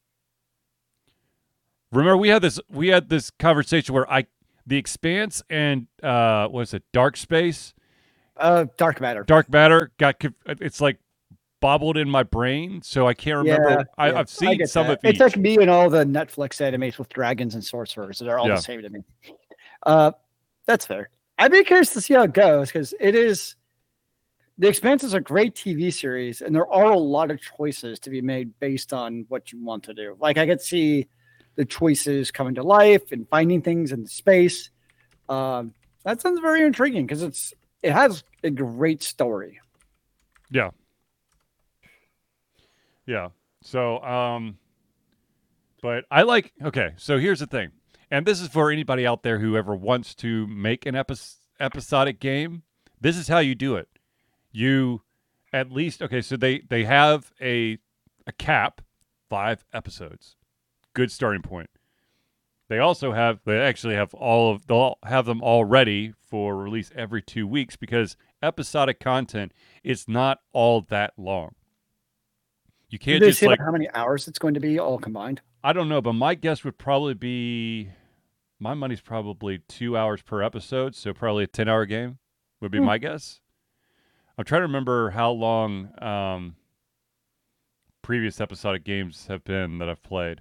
Remember, 1.93 2.17
we 2.17 2.29
had 2.31 2.43
this 2.43 2.59
we 2.71 2.89
had 2.89 3.09
this 3.09 3.31
conversation 3.31 3.95
where 3.95 4.11
I, 4.11 4.27
the 4.67 4.77
Expanse 4.79 5.43
and 5.51 5.87
uh, 6.03 6.49
what 6.49 6.63
is 6.63 6.75
it, 6.75 6.83
Dark 6.93 7.17
Space, 7.17 7.75
Uh, 8.37 8.67
Dark 8.79 9.01
Matter. 9.01 9.25
Dark 9.25 9.51
Matter 9.51 9.93
got 9.99 10.17
it's 10.47 10.81
like 10.81 10.99
bobbled 11.61 11.97
in 11.99 12.09
my 12.09 12.23
brain, 12.23 12.81
so 12.83 13.07
I 13.07 13.15
can't 13.15 13.37
remember. 13.39 13.71
Yeah, 13.71 13.83
I, 13.99 14.11
yeah, 14.11 14.19
I've 14.19 14.31
seen 14.31 14.67
some 14.67 14.87
that. 14.89 14.99
of 14.99 15.05
it. 15.05 15.11
It's 15.11 15.21
like 15.21 15.37
me 15.37 15.59
and 15.59 15.69
all 15.71 15.91
the 15.91 16.05
Netflix 16.05 16.61
animes 16.61 16.99
with 16.99 17.09
dragons 17.11 17.55
and 17.55 17.63
sorcerers. 17.65 18.19
They're 18.19 18.39
all 18.39 18.49
Yeah. 18.49 18.57
the 18.57 18.63
same 18.63 18.83
to 18.83 18.89
me. 18.89 19.01
Uh, 19.85 20.13
that's 20.67 20.87
fair. 20.87 21.11
I'd 21.39 21.53
be 21.53 21.63
curious 21.65 21.93
to 21.93 22.01
see 22.01 22.15
how 22.15 22.23
it 22.23 22.33
goes 22.33 22.69
because 22.69 22.95
it 23.01 23.15
is. 23.15 23.57
The 24.59 24.69
Expanse 24.69 25.03
is 25.03 25.15
a 25.15 25.21
great 25.21 25.55
TV 25.55 25.93
series, 25.93 26.41
and 26.41 26.55
there 26.55 26.71
are 26.73 26.93
a 26.93 26.99
lot 26.99 27.31
of 27.31 27.41
choices 27.41 27.99
to 28.01 28.11
be 28.11 28.21
made 28.21 28.59
based 28.61 28.93
on 28.93 29.25
what 29.29 29.51
you 29.53 29.63
want 29.63 29.83
to 29.85 29.95
do. 29.95 30.17
Like 30.21 30.39
I 30.39 30.47
could 30.47 30.61
see 30.61 31.09
the 31.57 31.65
choices 31.65 32.31
coming 32.31 32.55
to 32.55 32.63
life 32.63 33.13
and 33.13 33.29
finding 33.29 33.63
things 33.63 33.93
in 33.93 34.03
the 34.03 34.09
space. 34.09 34.71
Um, 35.29 35.75
that 36.05 36.21
sounds 36.21 36.41
very 36.41 36.65
intriguing 36.65 37.07
because 37.07 37.23
it's 37.23 37.55
it 37.83 37.93
has 37.93 38.25
a 38.43 38.51
great 38.51 39.03
story. 39.03 39.61
Yeah. 40.51 40.71
Yeah. 43.07 43.29
So, 43.63 44.03
um, 44.03 44.59
but 45.83 46.05
I 46.11 46.23
like, 46.23 46.53
okay, 46.63 46.91
so 46.97 47.19
here's 47.19 47.41
the 47.41 47.47
thing. 47.47 47.71
And 48.11 48.27
this 48.27 48.41
is 48.41 48.49
for 48.49 48.71
anybody 48.71 49.07
out 49.07 49.23
there 49.23 49.39
who 49.39 49.57
ever 49.57 49.75
wants 49.75 50.15
to 50.17 50.47
make 50.47 50.87
an 50.87 50.95
epi- 50.95 51.15
episodic 51.59 52.21
game. 52.21 52.63
This 53.01 53.17
is 53.17 53.29
how 53.29 53.39
you 53.39 53.55
do 53.55 53.77
it. 53.77 53.89
You 54.53 55.03
at 55.53 55.73
least, 55.73 56.03
okay, 56.03 56.21
so 56.21 56.37
they, 56.37 56.61
they 56.69 56.85
have 56.85 57.33
a, 57.41 57.79
a 58.27 58.33
cap, 58.33 58.81
five 59.29 59.65
episodes. 59.73 60.37
Good 60.95 61.11
starting 61.11 61.43
point. 61.43 61.71
They 62.69 62.79
also 62.79 63.13
have, 63.13 63.41
they 63.45 63.59
actually 63.59 63.95
have 63.95 64.15
all 64.15 64.51
of, 64.53 64.67
they'll 64.67 64.99
have 65.05 65.27
them 65.27 65.43
all 65.43 65.65
ready 65.65 66.15
for 66.29 66.57
release 66.57 66.91
every 66.97 67.21
two 67.21 67.47
weeks 67.47 67.77
because 67.77 68.17
episodic 68.43 68.99
content 68.99 69.53
is 69.85 70.09
not 70.09 70.39
all 70.53 70.81
that 70.89 71.13
long. 71.19 71.55
You 72.89 72.99
can't 72.99 73.21
they 73.21 73.29
just 73.29 73.41
say 73.41 73.47
like 73.47 73.61
how 73.61 73.73
many 73.73 73.89
hours 73.95 74.29
it's 74.29 74.39
going 74.39 74.55
to 74.55 74.61
be 74.61 74.79
all 74.79 74.99
combined? 74.99 75.41
I 75.65 75.73
don't 75.73 75.89
know, 75.89 76.01
but 76.01 76.13
my 76.15 76.35
guess 76.35 76.65
would 76.65 76.79
probably 76.79 77.15
be 77.15 77.91
my 78.59 78.75
money's 78.75 79.01
probably 79.01 79.59
two 79.69 79.97
hours 79.97 80.23
per 80.23 80.43
episode, 80.43 80.95
so 80.95 81.13
probably 81.13 81.45
a 81.45 81.47
ten 81.47 81.69
hour 81.69 81.85
game 81.87 82.19
would 82.61 82.71
be 82.71 82.79
Hmm. 82.79 82.85
my 82.85 82.99
guess. 82.99 83.41
I'm 84.39 84.45
trying 84.45 84.61
to 84.61 84.67
remember 84.67 85.11
how 85.11 85.31
long 85.31 85.91
um, 86.03 86.57
previous 88.03 88.41
episodic 88.41 88.85
games 88.85 89.27
have 89.29 89.45
been 89.45 89.79
that 89.79 89.89
I've 89.89 90.03
played. 90.03 90.41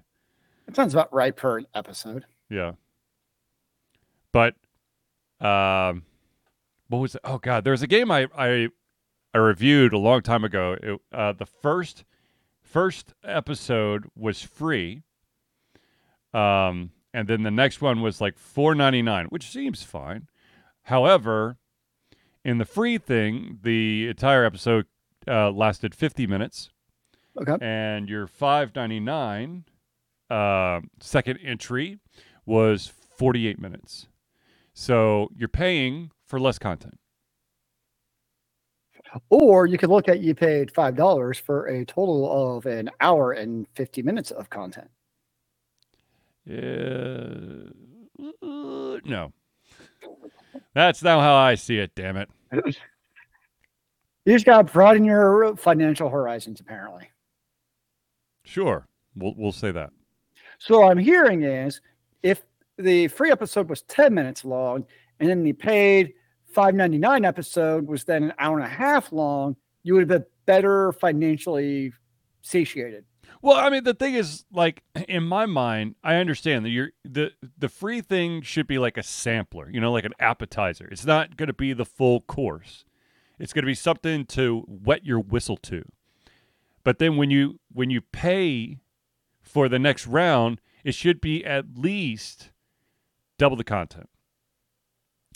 It 0.68 0.76
sounds 0.76 0.94
about 0.94 1.12
right 1.12 1.34
per 1.36 1.62
episode. 1.74 2.24
Yeah. 2.48 2.72
But 4.32 4.54
um 5.40 6.04
what 6.88 6.98
was 6.98 7.14
it? 7.14 7.20
Oh 7.24 7.38
god, 7.38 7.64
there 7.64 7.72
was 7.72 7.82
a 7.82 7.86
game 7.86 8.10
I 8.10 8.28
I 8.36 8.68
I 9.34 9.38
reviewed 9.38 9.92
a 9.92 9.98
long 9.98 10.22
time 10.22 10.44
ago. 10.44 10.76
It, 10.82 11.00
uh 11.12 11.32
the 11.32 11.46
first 11.46 12.04
first 12.62 13.14
episode 13.24 14.06
was 14.14 14.42
free. 14.42 15.02
Um 16.32 16.90
and 17.14 17.28
then 17.28 17.42
the 17.42 17.50
next 17.50 17.82
one 17.82 18.00
was 18.00 18.22
like 18.22 18.36
4.99, 18.38 19.26
which 19.26 19.50
seems 19.50 19.82
fine. 19.82 20.28
However, 20.84 21.58
in 22.42 22.56
the 22.56 22.64
free 22.64 22.96
thing, 22.96 23.58
the 23.62 24.08
entire 24.08 24.46
episode 24.46 24.86
uh, 25.28 25.50
lasted 25.50 25.94
50 25.94 26.26
minutes 26.26 26.70
Okay. 27.38 27.56
and 27.64 28.08
your 28.08 28.26
599 28.26 29.64
uh, 30.32 30.80
second 31.00 31.38
entry 31.44 31.98
was 32.46 32.92
48 33.18 33.60
minutes. 33.60 34.08
So 34.74 35.28
you're 35.36 35.48
paying 35.48 36.10
for 36.26 36.40
less 36.40 36.58
content. 36.58 36.98
Or 39.28 39.66
you 39.66 39.76
could 39.76 39.90
look 39.90 40.08
at 40.08 40.20
you 40.20 40.34
paid 40.34 40.72
five 40.72 40.96
dollars 40.96 41.38
for 41.38 41.66
a 41.66 41.84
total 41.84 42.56
of 42.56 42.64
an 42.64 42.88
hour 43.00 43.32
and 43.32 43.66
fifty 43.74 44.00
minutes 44.00 44.30
of 44.30 44.48
content. 44.48 44.88
uh, 46.48 47.68
no. 49.04 49.32
That's 50.74 51.02
not 51.02 51.20
how 51.20 51.34
i 51.34 51.54
see 51.56 51.78
it 51.78 51.94
damn 51.94 52.16
it. 52.16 52.30
You 54.24 54.34
just 54.34 54.46
got 54.46 54.58
to 54.66 54.72
broaden 54.72 55.04
your 55.04 55.56
financial 55.56 56.08
horizons, 56.08 56.60
apparently. 56.60 57.10
sure. 58.44 58.86
We'll, 59.16 59.34
we'll 59.36 59.52
say 59.52 59.72
that 59.72 59.90
So 60.62 60.78
what 60.78 60.92
I'm 60.92 60.98
hearing 60.98 61.42
is 61.42 61.80
if 62.22 62.42
the 62.78 63.08
free 63.08 63.32
episode 63.32 63.68
was 63.68 63.82
10 63.82 64.14
minutes 64.14 64.44
long 64.44 64.86
and 65.18 65.28
then 65.28 65.42
the 65.42 65.54
paid 65.54 66.14
599 66.54 67.24
episode 67.24 67.88
was 67.88 68.04
then 68.04 68.22
an 68.22 68.32
hour 68.38 68.60
and 68.60 68.64
a 68.64 68.70
half 68.70 69.10
long, 69.10 69.56
you 69.82 69.94
would 69.94 70.02
have 70.02 70.08
been 70.08 70.24
better 70.46 70.92
financially 70.92 71.92
satiated. 72.42 73.04
Well, 73.42 73.56
I 73.56 73.70
mean, 73.70 73.82
the 73.82 73.92
thing 73.92 74.14
is, 74.14 74.44
like 74.52 74.84
in 75.08 75.24
my 75.24 75.46
mind, 75.46 75.96
I 76.04 76.14
understand 76.14 76.64
that 76.64 76.70
you're 76.70 76.90
the 77.04 77.32
the 77.58 77.68
free 77.68 78.00
thing 78.00 78.42
should 78.42 78.68
be 78.68 78.78
like 78.78 78.96
a 78.96 79.02
sampler, 79.02 79.68
you 79.68 79.80
know, 79.80 79.90
like 79.90 80.04
an 80.04 80.14
appetizer. 80.20 80.86
It's 80.92 81.04
not 81.04 81.36
going 81.36 81.48
to 81.48 81.52
be 81.52 81.72
the 81.72 81.84
full 81.84 82.20
course. 82.20 82.84
It's 83.40 83.52
going 83.52 83.64
to 83.64 83.66
be 83.66 83.74
something 83.74 84.26
to 84.26 84.62
wet 84.68 85.04
your 85.04 85.18
whistle 85.18 85.56
to. 85.56 85.82
But 86.84 87.00
then 87.00 87.16
when 87.16 87.30
you 87.30 87.58
when 87.72 87.90
you 87.90 88.00
pay 88.00 88.78
for 89.52 89.68
the 89.68 89.78
next 89.78 90.06
round, 90.06 90.60
it 90.84 90.94
should 90.94 91.20
be 91.20 91.44
at 91.44 91.76
least 91.76 92.52
double 93.38 93.56
the 93.56 93.64
content, 93.64 94.08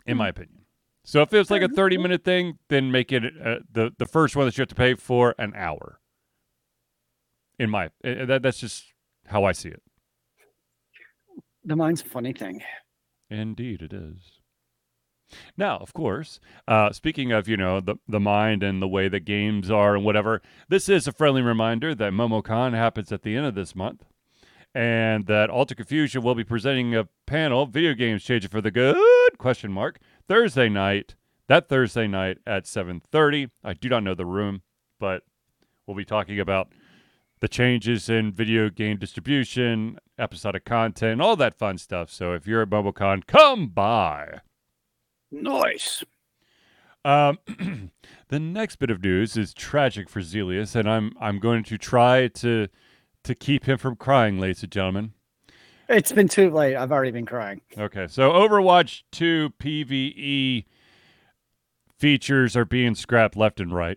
in 0.06 0.16
my 0.16 0.28
opinion. 0.28 0.64
So 1.04 1.20
if 1.20 1.32
it's 1.32 1.50
like 1.50 1.62
a 1.62 1.68
thirty 1.68 1.98
minute 1.98 2.24
thing, 2.24 2.58
then 2.68 2.90
make 2.90 3.12
it 3.12 3.24
uh, 3.24 3.56
the 3.70 3.92
the 3.96 4.06
first 4.06 4.34
one 4.34 4.46
that 4.46 4.56
you 4.56 4.62
have 4.62 4.68
to 4.68 4.74
pay 4.74 4.94
for 4.94 5.34
an 5.38 5.52
hour 5.54 6.00
in 7.58 7.70
my 7.70 7.86
uh, 8.04 8.24
that 8.24 8.42
that's 8.42 8.58
just 8.58 8.84
how 9.26 9.44
I 9.44 9.52
see 9.52 9.68
it. 9.68 9.82
The 11.64 11.76
mind's 11.76 12.02
a 12.02 12.06
funny 12.06 12.32
thing. 12.32 12.62
Indeed, 13.28 13.82
it 13.82 13.92
is. 13.92 14.35
Now, 15.56 15.78
of 15.78 15.92
course, 15.92 16.38
uh, 16.68 16.92
speaking 16.92 17.32
of 17.32 17.48
you 17.48 17.56
know 17.56 17.80
the 17.80 17.96
the 18.08 18.20
mind 18.20 18.62
and 18.62 18.80
the 18.80 18.88
way 18.88 19.08
that 19.08 19.20
games 19.20 19.70
are 19.70 19.96
and 19.96 20.04
whatever, 20.04 20.42
this 20.68 20.88
is 20.88 21.06
a 21.06 21.12
friendly 21.12 21.42
reminder 21.42 21.94
that 21.94 22.12
MomoCon 22.12 22.74
happens 22.74 23.10
at 23.12 23.22
the 23.22 23.36
end 23.36 23.46
of 23.46 23.54
this 23.54 23.74
month, 23.74 24.04
and 24.74 25.26
that 25.26 25.50
Altered 25.50 25.78
Confusion 25.78 26.22
will 26.22 26.34
be 26.34 26.44
presenting 26.44 26.94
a 26.94 27.08
panel, 27.26 27.66
"Video 27.66 27.94
Games 27.94 28.24
Changing 28.24 28.50
for 28.50 28.60
the 28.60 28.70
Good?" 28.70 29.38
question 29.38 29.72
mark 29.72 29.98
Thursday 30.28 30.68
night. 30.68 31.14
That 31.48 31.68
Thursday 31.68 32.06
night 32.06 32.38
at 32.46 32.66
seven 32.66 33.00
thirty. 33.00 33.48
I 33.62 33.74
do 33.74 33.88
not 33.88 34.02
know 34.02 34.14
the 34.14 34.26
room, 34.26 34.62
but 34.98 35.22
we'll 35.86 35.96
be 35.96 36.04
talking 36.04 36.40
about 36.40 36.72
the 37.40 37.48
changes 37.48 38.08
in 38.08 38.32
video 38.32 38.70
game 38.70 38.96
distribution, 38.96 39.98
episodic 40.18 40.64
content, 40.64 41.20
all 41.20 41.36
that 41.36 41.58
fun 41.58 41.78
stuff. 41.78 42.10
So 42.10 42.32
if 42.32 42.46
you're 42.46 42.62
at 42.62 42.70
MomoCon, 42.70 43.26
come 43.26 43.68
by. 43.68 44.40
Nice. 45.30 46.04
Um, 47.04 47.38
the 48.28 48.40
next 48.40 48.76
bit 48.76 48.90
of 48.90 49.02
news 49.02 49.36
is 49.36 49.54
tragic 49.54 50.08
for 50.08 50.20
Zealeus, 50.20 50.74
and 50.74 50.88
I'm 50.88 51.12
I'm 51.20 51.38
going 51.38 51.62
to 51.64 51.78
try 51.78 52.28
to 52.28 52.68
to 53.24 53.34
keep 53.34 53.64
him 53.64 53.78
from 53.78 53.96
crying, 53.96 54.38
ladies 54.38 54.62
and 54.62 54.72
gentlemen. 54.72 55.12
It's 55.88 56.10
been 56.10 56.28
too 56.28 56.50
late. 56.50 56.74
I've 56.74 56.90
already 56.90 57.12
been 57.12 57.26
crying. 57.26 57.60
Okay, 57.78 58.08
so 58.08 58.32
Overwatch 58.32 59.04
2 59.12 59.50
PVE 59.60 60.64
features 61.96 62.56
are 62.56 62.64
being 62.64 62.96
scrapped 62.96 63.36
left 63.36 63.60
and 63.60 63.72
right. 63.72 63.96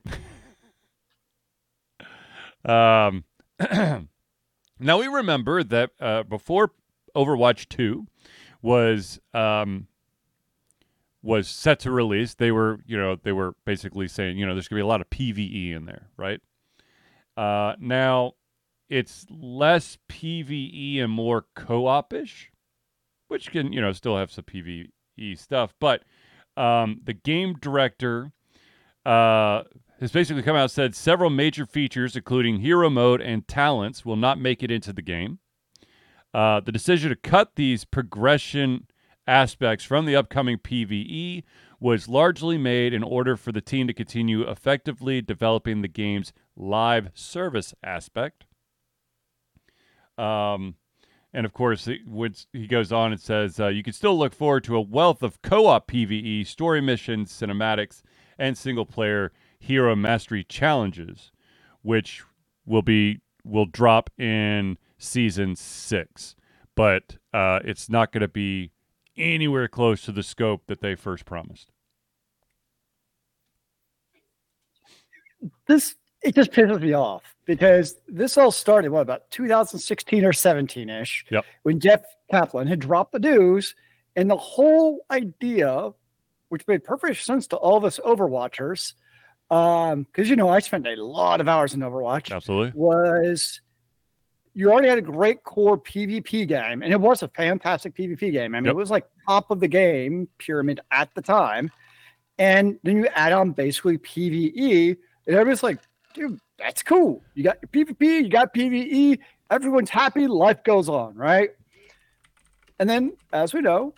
um, 2.66 3.24
now 4.80 5.00
we 5.00 5.08
remember 5.08 5.64
that 5.64 5.90
uh, 6.00 6.22
before 6.22 6.74
Overwatch 7.16 7.68
2, 7.70 8.06
was 8.62 9.20
um, 9.34 9.88
was 11.22 11.48
set 11.48 11.80
to 11.80 11.92
release. 11.92 12.34
They 12.34 12.52
were, 12.52 12.80
you 12.86 12.98
know, 12.98 13.18
they 13.22 13.32
were 13.32 13.56
basically 13.66 14.08
saying, 14.08 14.38
you 14.38 14.46
know, 14.46 14.54
there's 14.54 14.68
gonna 14.68 14.80
be 14.80 14.84
a 14.84 14.88
lot 14.88 15.02
of 15.02 15.10
PVE 15.10 15.74
in 15.74 15.86
there, 15.86 16.08
right? 16.18 16.40
Uh, 17.36 17.76
now 17.80 18.34
it's 18.90 19.26
less 19.30 19.98
PVE 20.10 21.02
and 21.02 21.12
more 21.12 21.46
co-op 21.56 22.14
ish, 22.14 22.52
which 23.28 23.52
can, 23.52 23.72
you 23.72 23.82
know, 23.82 23.92
still 23.92 24.18
have 24.18 24.32
some 24.32 24.46
PVE 24.46 24.90
stuff. 25.38 25.74
But 25.80 26.04
um, 26.58 27.02
the 27.04 27.14
game 27.14 27.56
director 27.60 28.32
uh, 29.06 29.64
has 30.00 30.12
basically 30.12 30.44
come 30.44 30.56
out 30.56 30.64
and 30.64 30.72
said 30.72 30.96
several 30.96 31.30
major 31.30 31.66
features, 31.66 32.16
including 32.16 32.60
hero 32.60 32.90
mode 32.90 33.22
and 33.22 33.48
talents, 33.48 34.04
will 34.04 34.16
not 34.16 34.40
make 34.40 34.64
it 34.64 34.72
into 34.72 34.92
the 34.92 35.02
game. 35.02 35.40
Uh, 36.34 36.60
the 36.60 36.72
decision 36.72 37.10
to 37.10 37.16
cut 37.16 37.56
these 37.56 37.86
progression 37.86 38.88
aspects 39.30 39.86
from 39.86 40.06
the 40.06 40.16
upcoming 40.16 40.58
PvE 40.58 41.44
was 41.80 42.10
largely 42.10 42.58
made 42.58 42.94
in 42.94 43.04
order 43.04 43.38
for 43.38 43.52
the 43.52 43.62
team 43.62 43.88
to 43.88 43.94
continue 43.94 44.42
effectively 44.42 45.22
developing 45.22 45.82
the 45.82 45.88
game's 45.88 46.34
live 46.58 47.12
service 47.14 47.74
aspect. 47.84 48.46
Um, 50.18 50.76
and 51.32 51.46
of 51.46 51.54
course, 51.54 51.86
he, 51.86 52.68
goes 52.68 52.92
on 52.92 53.12
and 53.12 53.22
says 53.22 53.60
uh, 53.60 53.68
you 53.68 53.84
can 53.84 53.94
still 53.94 54.18
look 54.18 54.34
forward 54.34 54.64
to 54.66 54.76
a 54.76 54.82
wealth 54.82 55.22
of 55.22 55.42
co 55.42 55.68
op 55.68 55.88
PvE, 55.90 56.46
story 56.46 56.82
missions, 56.82 57.32
cinematics, 57.32 58.02
and 58.38 58.58
single 58.58 58.86
player 58.86 59.32
hero 59.60 59.96
mastery 59.96 60.44
challenges, 60.44 61.32
which 61.84 62.24
will 62.66 62.82
be 62.82 63.22
will 63.46 63.68
drop 63.68 64.10
in 64.18 64.78
season 64.98 65.56
six. 65.56 66.36
But 66.76 67.18
uh, 67.34 67.60
it's 67.64 67.90
not 67.90 68.12
going 68.12 68.22
to 68.22 68.28
be 68.28 68.72
anywhere 69.20 69.68
close 69.68 70.02
to 70.04 70.12
the 70.12 70.24
scope 70.24 70.64
that 70.68 70.82
they 70.82 70.96
first 70.96 71.26
promised. 71.26 71.72
This 75.68 75.96
it 76.22 76.36
just 76.36 76.52
pisses 76.52 76.82
me 76.82 76.94
off 76.94 77.36
because 77.46 77.96
this 78.08 78.38
all 78.38 78.52
started 78.52 78.92
what 78.92 79.02
about 79.02 79.30
2016 79.32 80.26
or 80.26 80.34
17 80.34 80.90
ish 80.90 81.26
yep. 81.32 81.46
when 81.64 81.80
Jeff 81.80 82.02
Kaplan 82.30 82.68
had 82.68 82.80
dropped 82.80 83.14
the 83.14 83.20
news 83.20 83.74
and 84.16 84.30
the 84.30 84.38
whole 84.38 85.06
idea, 85.10 85.92
which 86.50 86.68
made 86.68 86.84
perfect 86.84 87.24
sense 87.24 87.48
to 87.48 87.56
all 87.56 87.78
of 87.78 87.86
us 87.86 88.00
Overwatchers, 88.06 88.94
because 89.48 89.94
um, 89.94 90.06
you 90.16 90.36
know 90.36 90.50
I 90.50 90.60
spent 90.60 90.88
a 90.88 90.96
lot 91.02 91.40
of 91.42 91.48
hours 91.48 91.74
in 91.74 91.80
Overwatch. 91.80 92.32
Absolutely, 92.32 92.72
was 92.76 93.62
you 94.60 94.70
already 94.70 94.90
had 94.90 94.98
a 94.98 95.02
great 95.02 95.42
core 95.46 95.78
PvP 95.78 96.46
game, 96.46 96.84
and 96.84 96.92
it 96.92 97.00
was 97.00 97.24
a 97.24 97.30
fantastic 97.30 97.96
PvP 97.96 98.34
game. 98.34 98.54
I 98.54 98.60
mean, 98.60 98.66
yep. 98.66 98.74
it 98.74 98.76
was 98.76 98.92
like 98.92 99.06
top 99.26 99.52
of 99.52 99.62
the 99.62 99.70
game 99.70 100.28
pyramid 100.38 100.82
at 100.92 101.10
the 101.16 101.22
time. 101.22 101.72
And 102.38 102.78
then 102.84 102.98
you 102.98 103.08
add 103.16 103.32
on 103.32 103.52
basically 103.52 103.98
PvE, 104.00 104.98
and 105.28 105.36
everybody's 105.36 105.64
like, 105.64 105.80
dude, 106.14 106.42
that's 106.58 106.84
cool. 106.84 107.24
You 107.36 107.44
got 107.44 107.60
your 107.62 107.86
PvP, 107.86 108.24
you 108.24 108.28
got 108.28 108.54
PvE, 108.54 109.20
everyone's 109.50 109.90
happy, 109.90 110.28
life 110.28 110.62
goes 110.66 110.90
on, 110.90 111.16
right? 111.16 111.52
And 112.80 112.90
then, 112.90 113.14
as 113.32 113.54
we 113.54 113.62
know, 113.62 113.94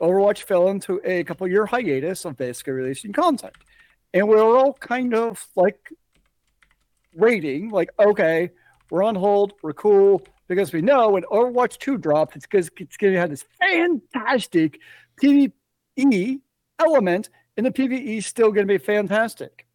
Overwatch 0.00 0.44
fell 0.44 0.68
into 0.68 1.00
a 1.04 1.24
couple 1.24 1.48
year 1.48 1.66
hiatus 1.66 2.24
of 2.24 2.36
basically 2.36 2.74
releasing 2.74 3.12
content. 3.12 3.54
And 4.14 4.28
we 4.28 4.36
are 4.36 4.56
all 4.56 4.74
kind 4.74 5.12
of 5.12 5.44
like 5.56 5.90
waiting, 7.16 7.70
like, 7.70 7.90
okay, 7.98 8.52
we're 8.92 9.02
on 9.02 9.14
hold, 9.14 9.54
we're 9.62 9.72
cool, 9.72 10.22
because 10.48 10.70
we 10.70 10.82
know 10.82 11.08
when 11.08 11.22
Overwatch 11.22 11.78
2 11.78 11.96
drops, 11.96 12.36
it's 12.36 12.44
because 12.44 12.70
it's 12.76 12.98
going 12.98 13.14
to 13.14 13.18
have 13.18 13.30
this 13.30 13.46
fantastic 13.58 14.80
PvE 15.18 16.40
element, 16.78 17.30
and 17.56 17.64
the 17.64 17.70
PvE 17.70 18.18
is 18.18 18.26
still 18.26 18.52
going 18.52 18.68
to 18.68 18.74
be 18.74 18.76
fantastic. 18.76 19.66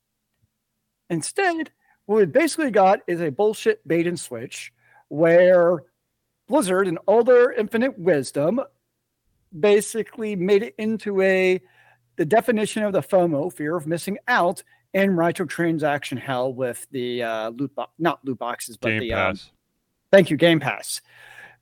Instead, 1.09 1.71
what 2.05 2.17
we 2.17 2.25
basically 2.25 2.69
got 2.69 2.99
is 3.07 3.19
a 3.19 3.31
bullshit 3.31 3.85
bait 3.87 4.05
and 4.05 4.19
switch 4.19 4.71
where 5.07 5.83
Blizzard, 6.47 6.87
and 6.87 6.99
all 7.07 7.23
their 7.23 7.51
infinite 7.51 7.97
wisdom, 7.97 8.61
basically 9.59 10.35
made 10.35 10.61
it 10.61 10.75
into 10.77 11.19
a 11.23 11.59
the 12.17 12.25
definition 12.25 12.83
of 12.83 12.93
the 12.93 13.01
FOMO, 13.01 13.51
fear 13.51 13.75
of 13.75 13.87
missing 13.87 14.19
out, 14.27 14.61
and 14.93 15.11
microtransaction 15.11 16.19
hell 16.19 16.53
with 16.53 16.87
the 16.91 17.23
uh, 17.23 17.49
loot 17.49 17.73
box, 17.75 17.91
not 17.99 18.23
loot 18.25 18.39
boxes, 18.39 18.77
but 18.77 18.89
Game 18.89 18.99
the 19.01 19.13
um, 19.13 19.31
Pass. 19.31 19.43
Um, 19.43 19.51
thank 20.11 20.29
you, 20.29 20.37
Game 20.37 20.59
Pass 20.59 21.01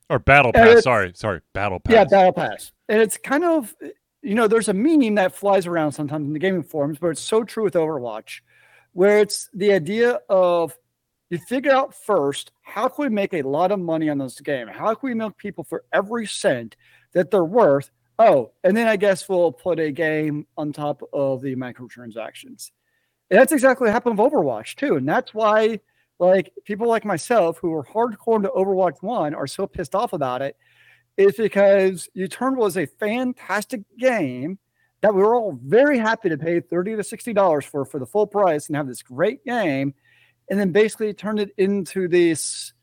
or 0.09 0.19
Battle 0.19 0.53
Pass. 0.53 0.83
Sorry, 0.83 1.11
sorry, 1.15 1.41
Battle 1.53 1.79
Pass. 1.79 1.93
Yeah, 1.93 2.03
Battle 2.05 2.33
Pass, 2.33 2.71
and 2.89 3.01
it's 3.01 3.17
kind 3.17 3.43
of 3.43 3.75
you 4.21 4.35
know 4.35 4.47
there's 4.47 4.69
a 4.69 4.73
meme 4.73 5.15
that 5.15 5.35
flies 5.35 5.67
around 5.67 5.91
sometimes 5.93 6.27
in 6.27 6.33
the 6.33 6.39
gaming 6.39 6.63
forums, 6.63 6.97
but 6.99 7.09
it's 7.09 7.21
so 7.21 7.43
true 7.43 7.63
with 7.63 7.73
Overwatch 7.73 8.41
where 8.93 9.19
it's 9.19 9.49
the 9.53 9.73
idea 9.73 10.19
of 10.29 10.77
you 11.29 11.37
figure 11.37 11.71
out 11.71 11.93
first 11.93 12.51
how 12.61 12.87
can 12.87 13.03
we 13.03 13.09
make 13.09 13.33
a 13.33 13.41
lot 13.41 13.71
of 13.71 13.79
money 13.79 14.09
on 14.09 14.17
this 14.17 14.39
game? 14.39 14.67
How 14.67 14.93
can 14.93 15.09
we 15.09 15.13
milk 15.13 15.37
people 15.37 15.65
for 15.65 15.83
every 15.91 16.25
cent 16.25 16.77
that 17.11 17.29
they're 17.29 17.43
worth? 17.43 17.91
Oh, 18.17 18.51
and 18.63 18.75
then 18.75 18.87
I 18.87 18.95
guess 18.95 19.27
we'll 19.27 19.51
put 19.51 19.79
a 19.79 19.91
game 19.91 20.47
on 20.57 20.71
top 20.71 21.01
of 21.11 21.41
the 21.41 21.57
microtransactions. 21.57 22.71
That's 23.29 23.51
exactly 23.51 23.85
what 23.85 23.93
happened 23.93 24.17
with 24.17 24.31
Overwatch 24.31 24.75
too. 24.75 24.95
And 24.95 25.07
that's 25.07 25.33
why 25.33 25.79
like 26.19 26.51
people 26.63 26.87
like 26.87 27.05
myself 27.05 27.57
who 27.57 27.73
are 27.73 27.83
hardcore 27.83 28.37
into 28.37 28.49
Overwatch 28.49 29.01
1 29.01 29.35
are 29.35 29.47
so 29.47 29.67
pissed 29.67 29.95
off 29.95 30.13
about 30.13 30.41
it 30.41 30.55
is 31.17 31.35
because 31.35 32.09
Eternal 32.15 32.59
was 32.59 32.77
a 32.77 32.85
fantastic 32.85 33.81
game 33.97 34.59
that 35.01 35.13
we 35.13 35.21
were 35.21 35.35
all 35.35 35.59
very 35.63 35.97
happy 35.97 36.29
to 36.29 36.37
pay 36.37 36.59
30 36.59 36.95
to 36.95 37.03
60 37.03 37.33
dollars 37.33 37.65
for 37.65 37.85
for 37.85 37.99
the 37.99 38.05
full 38.05 38.27
price 38.27 38.67
and 38.67 38.75
have 38.75 38.87
this 38.87 39.03
great 39.03 39.43
game 39.45 39.93
and 40.49 40.59
then 40.59 40.71
basically 40.71 41.13
turned 41.13 41.39
it 41.39 41.51
into 41.57 42.07
this 42.07 42.73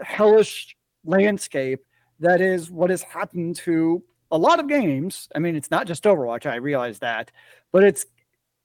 hellish 0.00 0.76
landscape 1.04 1.80
that 2.20 2.40
is 2.40 2.70
what 2.70 2.90
has 2.90 3.02
happened 3.02 3.56
to 3.56 4.02
a 4.30 4.38
lot 4.38 4.60
of 4.60 4.68
games 4.68 5.28
i 5.34 5.38
mean 5.38 5.56
it's 5.56 5.70
not 5.70 5.86
just 5.86 6.04
overwatch 6.04 6.44
i 6.44 6.56
realize 6.56 6.98
that 6.98 7.30
but 7.72 7.82
it's 7.82 8.04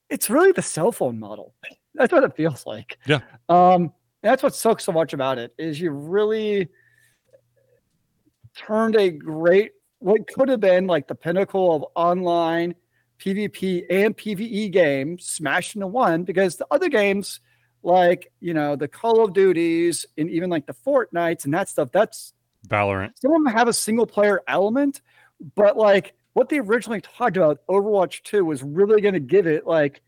it's 0.09 0.29
really 0.29 0.51
the 0.51 0.61
cell 0.61 0.91
phone 0.91 1.19
model. 1.19 1.53
That's 1.95 2.11
what 2.11 2.23
it 2.23 2.35
feels 2.35 2.65
like. 2.65 2.97
Yeah. 3.05 3.19
Um 3.49 3.93
that's 4.21 4.43
what 4.43 4.55
sucks 4.55 4.83
so 4.83 4.91
much 4.91 5.13
about 5.13 5.37
it 5.37 5.53
is 5.57 5.79
you 5.79 5.91
really 5.91 6.69
turned 8.55 8.95
a 8.95 9.09
great 9.09 9.71
what 9.99 10.27
could 10.27 10.49
have 10.49 10.59
been 10.59 10.87
like 10.87 11.07
the 11.07 11.15
pinnacle 11.15 11.75
of 11.75 11.85
online 11.95 12.75
PvP 13.19 13.85
and 13.89 14.15
PvE 14.15 14.71
game 14.71 15.17
smashed 15.19 15.75
into 15.75 15.87
one 15.87 16.23
because 16.23 16.55
the 16.55 16.67
other 16.69 16.89
games, 16.89 17.39
like 17.83 18.31
you 18.39 18.53
know 18.53 18.75
the 18.75 18.87
Call 18.87 19.23
of 19.23 19.33
Duties 19.33 20.05
and 20.17 20.29
even 20.29 20.49
like 20.49 20.65
the 20.65 20.73
Fortnites 20.73 21.45
and 21.45 21.53
that 21.53 21.69
stuff, 21.69 21.91
that's 21.91 22.33
Valorant. 22.67 23.13
Some 23.15 23.31
of 23.31 23.43
them 23.43 23.53
have 23.53 23.67
a 23.67 23.73
single 23.73 24.05
player 24.05 24.41
element, 24.47 25.01
but 25.55 25.77
like 25.77 26.13
what 26.38 26.50
they 26.50 26.60
originally 26.60 27.02
talked 27.02 27.36
about, 27.36 27.65
Overwatch 27.67 28.21
2 28.21 28.45
was 28.45 28.62
really 28.62 29.02
going 29.02 29.15
to 29.15 29.19
give 29.19 29.47
it 29.47 29.65
like 29.65 30.02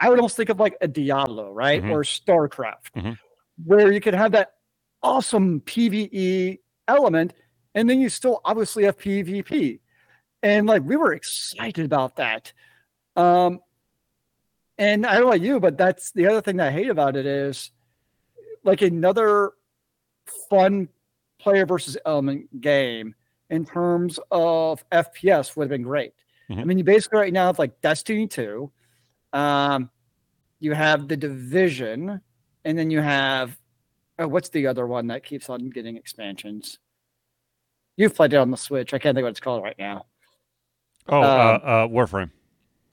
I 0.00 0.08
would 0.08 0.18
almost 0.18 0.34
think 0.34 0.48
of 0.48 0.58
like 0.58 0.78
a 0.80 0.88
Diablo, 0.88 1.52
right, 1.52 1.82
mm-hmm. 1.82 1.90
or 1.90 2.04
StarCraft, 2.04 2.92
mm-hmm. 2.96 3.12
where 3.66 3.92
you 3.92 4.00
could 4.00 4.14
have 4.14 4.32
that 4.32 4.54
awesome 5.02 5.60
PVE 5.60 6.60
element, 6.86 7.34
and 7.74 7.90
then 7.90 8.00
you 8.00 8.08
still 8.08 8.40
obviously 8.46 8.84
have 8.84 8.96
PvP 8.96 9.80
and 10.42 10.66
like 10.66 10.82
we 10.84 10.96
were 10.96 11.12
excited 11.12 11.84
about 11.84 12.16
that. 12.16 12.54
Um, 13.14 13.60
and 14.78 15.04
I 15.04 15.14
don't 15.14 15.22
know 15.22 15.28
about 15.28 15.42
you, 15.42 15.60
but 15.60 15.76
that's 15.76 16.12
the 16.12 16.28
other 16.28 16.40
thing 16.40 16.56
that 16.56 16.68
I 16.68 16.70
hate 16.70 16.88
about 16.88 17.14
it 17.14 17.26
is 17.26 17.72
like 18.64 18.80
another 18.80 19.52
fun 20.48 20.88
player 21.38 21.66
versus 21.66 21.98
element 22.06 22.58
game 22.58 23.14
in 23.50 23.64
terms 23.64 24.18
of 24.30 24.84
FPS 24.90 25.56
would 25.56 25.64
have 25.64 25.70
been 25.70 25.82
great. 25.82 26.12
Mm-hmm. 26.50 26.60
I 26.60 26.64
mean, 26.64 26.78
you 26.78 26.84
basically 26.84 27.20
right 27.20 27.32
now 27.32 27.46
have 27.46 27.58
like 27.58 27.80
Destiny 27.80 28.26
2, 28.26 28.70
um, 29.32 29.90
you 30.60 30.72
have 30.72 31.08
the 31.08 31.16
Division, 31.16 32.20
and 32.64 32.78
then 32.78 32.90
you 32.90 33.00
have 33.00 33.56
oh, 34.18 34.28
what's 34.28 34.48
the 34.48 34.66
other 34.66 34.86
one 34.86 35.06
that 35.08 35.24
keeps 35.24 35.48
on 35.48 35.70
getting 35.70 35.96
expansions? 35.96 36.78
You've 37.96 38.14
played 38.14 38.32
it 38.32 38.36
on 38.36 38.50
the 38.50 38.56
Switch. 38.56 38.94
I 38.94 38.98
can't 38.98 39.14
think 39.14 39.24
what 39.24 39.30
it's 39.30 39.40
called 39.40 39.62
right 39.62 39.78
now. 39.78 40.06
Oh, 41.08 41.22
uh, 41.22 41.24
um, 41.24 41.26
uh, 41.26 41.66
uh, 41.66 41.88
Warframe. 41.88 42.30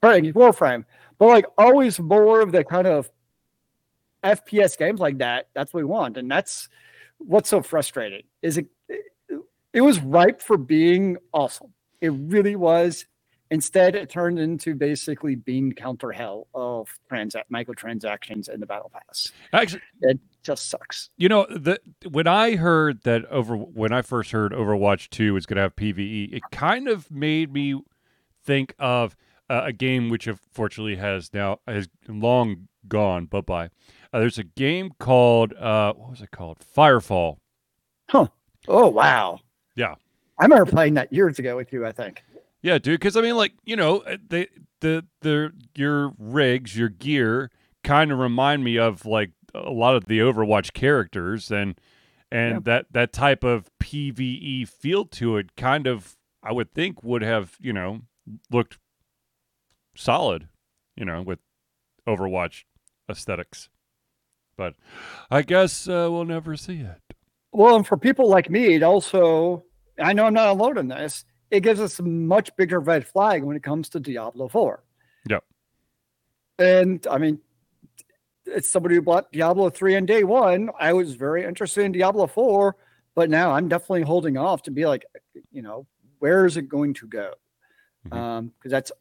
Right, 0.02 0.22
Warframe. 0.22 0.84
But 1.18 1.26
like 1.26 1.46
always 1.56 1.98
more 1.98 2.40
of 2.40 2.52
the 2.52 2.64
kind 2.64 2.86
of 2.86 3.10
FPS 4.22 4.76
games 4.76 5.00
like 5.00 5.18
that. 5.18 5.48
That's 5.54 5.72
what 5.72 5.80
we 5.80 5.84
want, 5.84 6.16
and 6.16 6.30
that's 6.30 6.68
what's 7.18 7.48
so 7.48 7.62
frustrating. 7.62 8.22
Is 8.42 8.58
it? 8.58 8.66
It 9.76 9.82
was 9.82 10.00
ripe 10.00 10.40
for 10.40 10.56
being 10.56 11.18
awesome. 11.32 11.72
It 12.00 12.08
really 12.08 12.56
was, 12.56 13.06
Instead, 13.50 13.94
it 13.94 14.10
turned 14.10 14.40
into 14.40 14.74
basically 14.74 15.36
being 15.36 15.70
counter 15.72 16.10
hell 16.10 16.48
of 16.52 16.88
transa- 17.08 17.44
microtransactions 17.52 18.48
in 18.48 18.58
the 18.58 18.66
battle 18.66 18.90
pass. 18.92 19.30
Actually, 19.52 19.82
It 20.00 20.18
just 20.42 20.68
sucks. 20.68 21.10
you 21.16 21.28
know, 21.28 21.46
the 21.48 21.78
when 22.10 22.26
I 22.26 22.56
heard 22.56 23.02
that 23.04 23.24
over 23.26 23.56
when 23.56 23.92
I 23.92 24.02
first 24.02 24.32
heard 24.32 24.50
Overwatch 24.50 25.10
2 25.10 25.32
was 25.34 25.46
going 25.46 25.56
to 25.56 25.62
have 25.62 25.76
PvE, 25.76 26.32
it 26.32 26.42
kind 26.50 26.88
of 26.88 27.08
made 27.08 27.52
me 27.52 27.80
think 28.42 28.74
of 28.80 29.14
uh, 29.48 29.62
a 29.66 29.72
game 29.72 30.08
which 30.08 30.26
unfortunately 30.26 30.96
has 30.96 31.32
now 31.32 31.60
has 31.68 31.88
long 32.08 32.66
gone 32.88 33.26
bye-bye. 33.26 33.66
Uh, 34.12 34.18
there's 34.18 34.38
a 34.38 34.44
game 34.44 34.90
called 34.98 35.52
uh 35.54 35.92
what 35.92 36.10
was 36.10 36.20
it 36.20 36.32
called? 36.32 36.58
Firefall. 36.76 37.36
Huh. 38.10 38.26
Oh 38.66 38.88
wow. 38.88 39.38
Yeah. 39.76 39.94
I 40.38 40.44
remember 40.44 40.66
playing 40.70 40.94
that 40.94 41.12
years 41.12 41.38
ago 41.38 41.56
with 41.56 41.72
you. 41.72 41.86
I 41.86 41.92
think. 41.92 42.22
Yeah, 42.62 42.78
dude. 42.78 42.98
Because 42.98 43.16
I 43.16 43.20
mean, 43.20 43.36
like 43.36 43.52
you 43.64 43.76
know, 43.76 43.98
uh, 43.98 44.16
they 44.28 44.48
the 44.80 45.06
the 45.20 45.52
your 45.76 46.12
rigs, 46.18 46.76
your 46.76 46.88
gear, 46.88 47.50
kind 47.84 48.10
of 48.10 48.18
remind 48.18 48.64
me 48.64 48.78
of 48.78 49.06
like 49.06 49.30
a 49.54 49.70
lot 49.70 49.94
of 49.96 50.06
the 50.06 50.18
Overwatch 50.18 50.72
characters, 50.72 51.50
and 51.50 51.78
and 52.30 52.54
Yeah. 52.54 52.60
that 52.64 52.86
that 52.92 53.12
type 53.12 53.44
of 53.44 53.70
PVE 53.82 54.68
feel 54.68 55.04
to 55.06 55.36
it, 55.36 55.54
kind 55.56 55.86
of, 55.86 56.16
I 56.42 56.52
would 56.52 56.72
think 56.74 57.02
would 57.04 57.22
have 57.22 57.56
you 57.60 57.72
know 57.72 58.00
looked 58.50 58.78
solid, 59.94 60.48
you 60.96 61.04
know, 61.04 61.22
with 61.22 61.38
Overwatch 62.06 62.64
aesthetics. 63.08 63.68
But 64.56 64.74
I 65.30 65.42
guess 65.42 65.86
uh, 65.88 66.08
we'll 66.10 66.24
never 66.24 66.56
see 66.56 66.80
it. 66.80 67.05
Well, 67.56 67.76
and 67.76 67.86
for 67.86 67.96
people 67.96 68.28
like 68.28 68.50
me, 68.50 68.74
it 68.74 68.82
also, 68.82 69.64
I 69.98 70.12
know 70.12 70.26
I'm 70.26 70.34
not 70.34 70.48
alone 70.48 70.76
in 70.76 70.88
this, 70.88 71.24
it 71.50 71.60
gives 71.60 71.80
us 71.80 71.98
a 71.98 72.02
much 72.02 72.54
bigger 72.54 72.78
red 72.78 73.06
flag 73.06 73.42
when 73.42 73.56
it 73.56 73.62
comes 73.62 73.88
to 73.90 74.00
Diablo 74.00 74.48
4. 74.48 74.84
Yep. 75.30 75.42
And 76.58 77.06
I 77.10 77.16
mean, 77.16 77.38
it's 78.44 78.70
somebody 78.70 78.96
who 78.96 79.00
bought 79.00 79.32
Diablo 79.32 79.70
3 79.70 79.96
on 79.96 80.04
day 80.04 80.22
one. 80.22 80.68
I 80.78 80.92
was 80.92 81.14
very 81.14 81.44
interested 81.44 81.84
in 81.84 81.92
Diablo 81.92 82.26
4, 82.26 82.76
but 83.14 83.30
now 83.30 83.52
I'm 83.52 83.68
definitely 83.68 84.02
holding 84.02 84.36
off 84.36 84.64
to 84.64 84.70
be 84.70 84.84
like, 84.84 85.06
you 85.50 85.62
know, 85.62 85.86
where 86.18 86.44
is 86.44 86.58
it 86.58 86.68
going 86.68 86.92
to 86.92 87.06
go? 87.06 87.32
Mhm. 88.06 88.16
Um, 88.18 88.52
because 88.58 88.70
that's 88.70 88.92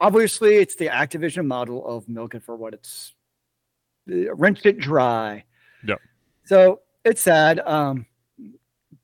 obviously 0.00 0.56
it's 0.56 0.74
the 0.74 0.88
Activision 0.88 1.46
model 1.46 1.86
of 1.86 2.08
milk 2.08 2.34
it 2.34 2.42
for 2.42 2.56
what 2.56 2.74
it's 2.74 3.14
uh, 4.10 4.34
rinsed 4.34 4.66
it 4.66 4.78
dry. 4.78 5.44
So 6.44 6.80
it's 7.04 7.20
sad. 7.20 7.60
Um, 7.60 8.06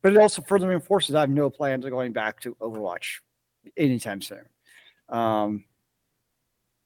but 0.02 0.12
it 0.12 0.18
also 0.18 0.42
further 0.42 0.68
reinforces 0.68 1.14
I 1.14 1.20
have 1.20 1.30
no 1.30 1.50
plans 1.50 1.84
of 1.84 1.90
going 1.90 2.12
back 2.12 2.40
to 2.40 2.54
Overwatch 2.56 3.20
anytime 3.76 4.22
soon. 4.22 4.44
Um, 5.08 5.64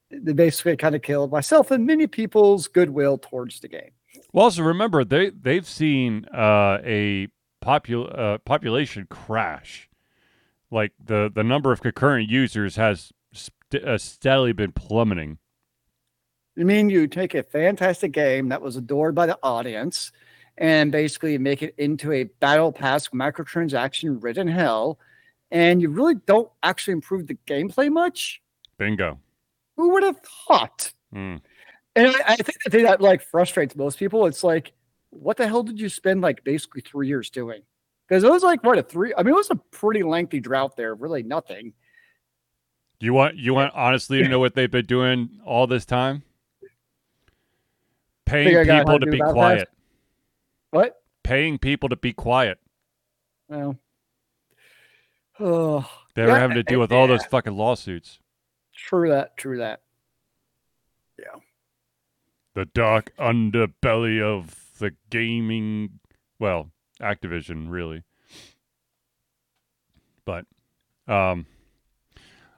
they 0.09 0.33
basically 0.33 0.77
kind 0.77 0.95
of 0.95 1.01
killed 1.01 1.31
myself 1.31 1.71
and 1.71 1.85
many 1.85 2.07
people's 2.07 2.67
goodwill 2.67 3.17
towards 3.17 3.59
the 3.59 3.67
game. 3.67 3.91
Well, 4.31 4.45
also 4.45 4.63
remember 4.63 5.03
they 5.03 5.29
they've 5.29 5.67
seen 5.67 6.25
uh, 6.33 6.79
a 6.83 7.27
popul- 7.63 8.17
uh, 8.17 8.37
population 8.39 9.07
crash. 9.09 9.89
Like 10.71 10.91
the 11.03 11.31
the 11.33 11.43
number 11.43 11.71
of 11.71 11.81
concurrent 11.81 12.29
users 12.29 12.75
has 12.75 13.11
st- 13.31 13.83
uh, 13.83 13.97
steadily 13.97 14.53
been 14.53 14.71
plummeting. 14.71 15.39
I 16.59 16.63
mean, 16.63 16.89
you 16.89 17.07
take 17.07 17.33
a 17.33 17.41
fantastic 17.41 18.11
game 18.11 18.49
that 18.49 18.61
was 18.61 18.75
adored 18.75 19.15
by 19.15 19.25
the 19.25 19.39
audience 19.41 20.11
and 20.57 20.91
basically 20.91 21.37
make 21.37 21.61
it 21.61 21.73
into 21.77 22.11
a 22.11 22.23
battle 22.23 22.71
pass 22.71 23.09
microtransaction 23.09 24.21
ridden 24.21 24.47
hell, 24.47 24.99
and 25.51 25.81
you 25.81 25.89
really 25.89 26.15
don't 26.25 26.49
actually 26.61 26.93
improve 26.93 27.27
the 27.27 27.37
gameplay 27.47 27.91
much. 27.91 28.41
Bingo. 28.77 29.19
Who 29.77 29.89
would 29.89 30.03
have 30.03 30.19
thought? 30.47 30.93
Mm. 31.13 31.41
And 31.95 32.07
I, 32.07 32.19
I 32.27 32.35
think 32.35 32.57
the 32.63 32.69
thing 32.69 32.83
that 32.83 33.01
like 33.01 33.21
frustrates 33.21 33.75
most 33.75 33.97
people, 33.97 34.25
it's 34.25 34.43
like, 34.43 34.73
what 35.09 35.37
the 35.37 35.47
hell 35.47 35.63
did 35.63 35.79
you 35.79 35.89
spend 35.89 36.21
like 36.21 36.43
basically 36.43 36.81
three 36.81 37.07
years 37.07 37.29
doing? 37.29 37.61
Because 38.07 38.23
it 38.23 38.29
was 38.29 38.43
like 38.43 38.63
what 38.63 38.77
a 38.77 38.83
three. 38.83 39.13
I 39.17 39.23
mean, 39.23 39.33
it 39.33 39.37
was 39.37 39.51
a 39.51 39.55
pretty 39.55 40.03
lengthy 40.03 40.39
drought 40.39 40.75
there. 40.75 40.95
Really, 40.95 41.23
nothing. 41.23 41.73
You 42.99 43.13
want 43.13 43.35
you 43.35 43.53
want 43.53 43.73
honestly 43.75 44.23
to 44.23 44.29
know 44.29 44.39
what 44.39 44.55
they've 44.55 44.71
been 44.71 44.85
doing 44.85 45.29
all 45.45 45.67
this 45.67 45.85
time? 45.85 46.23
Paying 48.25 48.47
Figure 48.47 48.61
out 48.61 48.67
how 48.67 48.97
people 48.97 48.99
to 48.99 49.05
be 49.07 49.19
quiet. 49.19 49.69
What? 50.73 51.03
Paying 51.23 51.59
people 51.59 51.87
to 51.89 51.95
be 51.95 52.13
quiet. 52.13 52.57
Well, 53.47 53.77
oh, 55.39 55.87
They 56.15 56.23
were 56.23 56.29
Yeah, 56.29 56.39
having 56.39 56.55
to 56.55 56.63
deal 56.63 56.79
with 56.79 56.91
all 56.91 57.05
those 57.05 57.23
fucking 57.25 57.55
lawsuits. 57.55 58.19
true 58.75 59.07
that. 59.09 59.37
True 59.37 59.57
that. 59.59 59.83
Yeah. 61.19 61.39
The 62.55 62.65
dark 62.65 63.15
underbelly 63.17 64.19
of 64.19 64.71
the 64.79 64.95
gaming, 65.11 65.99
well, 66.39 66.71
Activision, 66.99 67.69
really. 67.69 68.01
But, 70.25 70.45
um, 71.07 71.45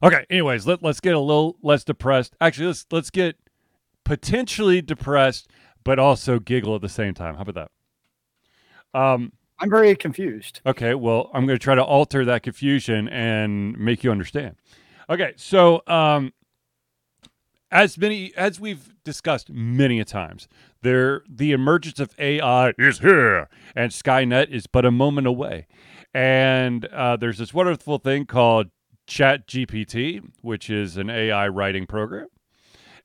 okay. 0.02 0.26
Anyways, 0.30 0.66
let 0.66 0.82
let's 0.82 1.02
get 1.02 1.16
a 1.16 1.20
little 1.20 1.58
less 1.62 1.84
depressed. 1.84 2.34
Actually, 2.40 2.68
let's 2.68 2.86
let's 2.92 3.10
get 3.10 3.36
potentially 4.06 4.82
depressed, 4.82 5.50
but 5.84 6.00
also 6.00 6.40
giggle 6.40 6.76
at 6.76 6.82
the 6.82 6.88
same 6.88 7.14
time. 7.14 7.36
How 7.36 7.42
about 7.42 7.56
that? 7.56 7.72
Um. 8.96 9.32
I'm 9.58 9.70
very 9.70 9.96
confused. 9.96 10.60
Okay, 10.66 10.96
well, 10.96 11.30
I'm 11.34 11.46
going 11.46 11.58
to 11.58 11.64
try 11.64 11.76
to 11.76 11.84
alter 11.84 12.26
that 12.26 12.44
confusion 12.44 13.08
and 13.08 13.78
make 13.80 14.04
you 14.04 14.12
understand. 14.12 14.58
Okay, 15.10 15.34
so 15.38 15.82
um, 15.88 16.34
as 17.72 17.98
many 17.98 18.34
as 18.36 18.60
we've 18.60 18.94
discussed 19.04 19.50
many 19.50 20.00
a 20.00 20.06
times, 20.06 20.48
there 20.82 21.24
the 21.30 21.52
emergence 21.52 22.00
of 22.00 22.16
AI 22.20 22.74
is 22.78 23.00
here, 23.00 23.48
and 23.76 23.92
Skynet 23.92 24.50
is 24.50 24.68
but 24.68 24.86
a 24.86 24.92
moment 24.92 25.28
away. 25.28 25.68
And 26.14 26.86
uh, 26.86 27.18
there's 27.18 27.38
this 27.38 27.54
wonderful 27.54 27.98
thing 27.98 28.26
called 28.26 28.68
ChatGPT, 29.08 30.22
which 30.42 30.70
is 30.70 30.98
an 30.98 31.10
AI 31.10 31.48
writing 31.50 31.86
program, 31.86 32.28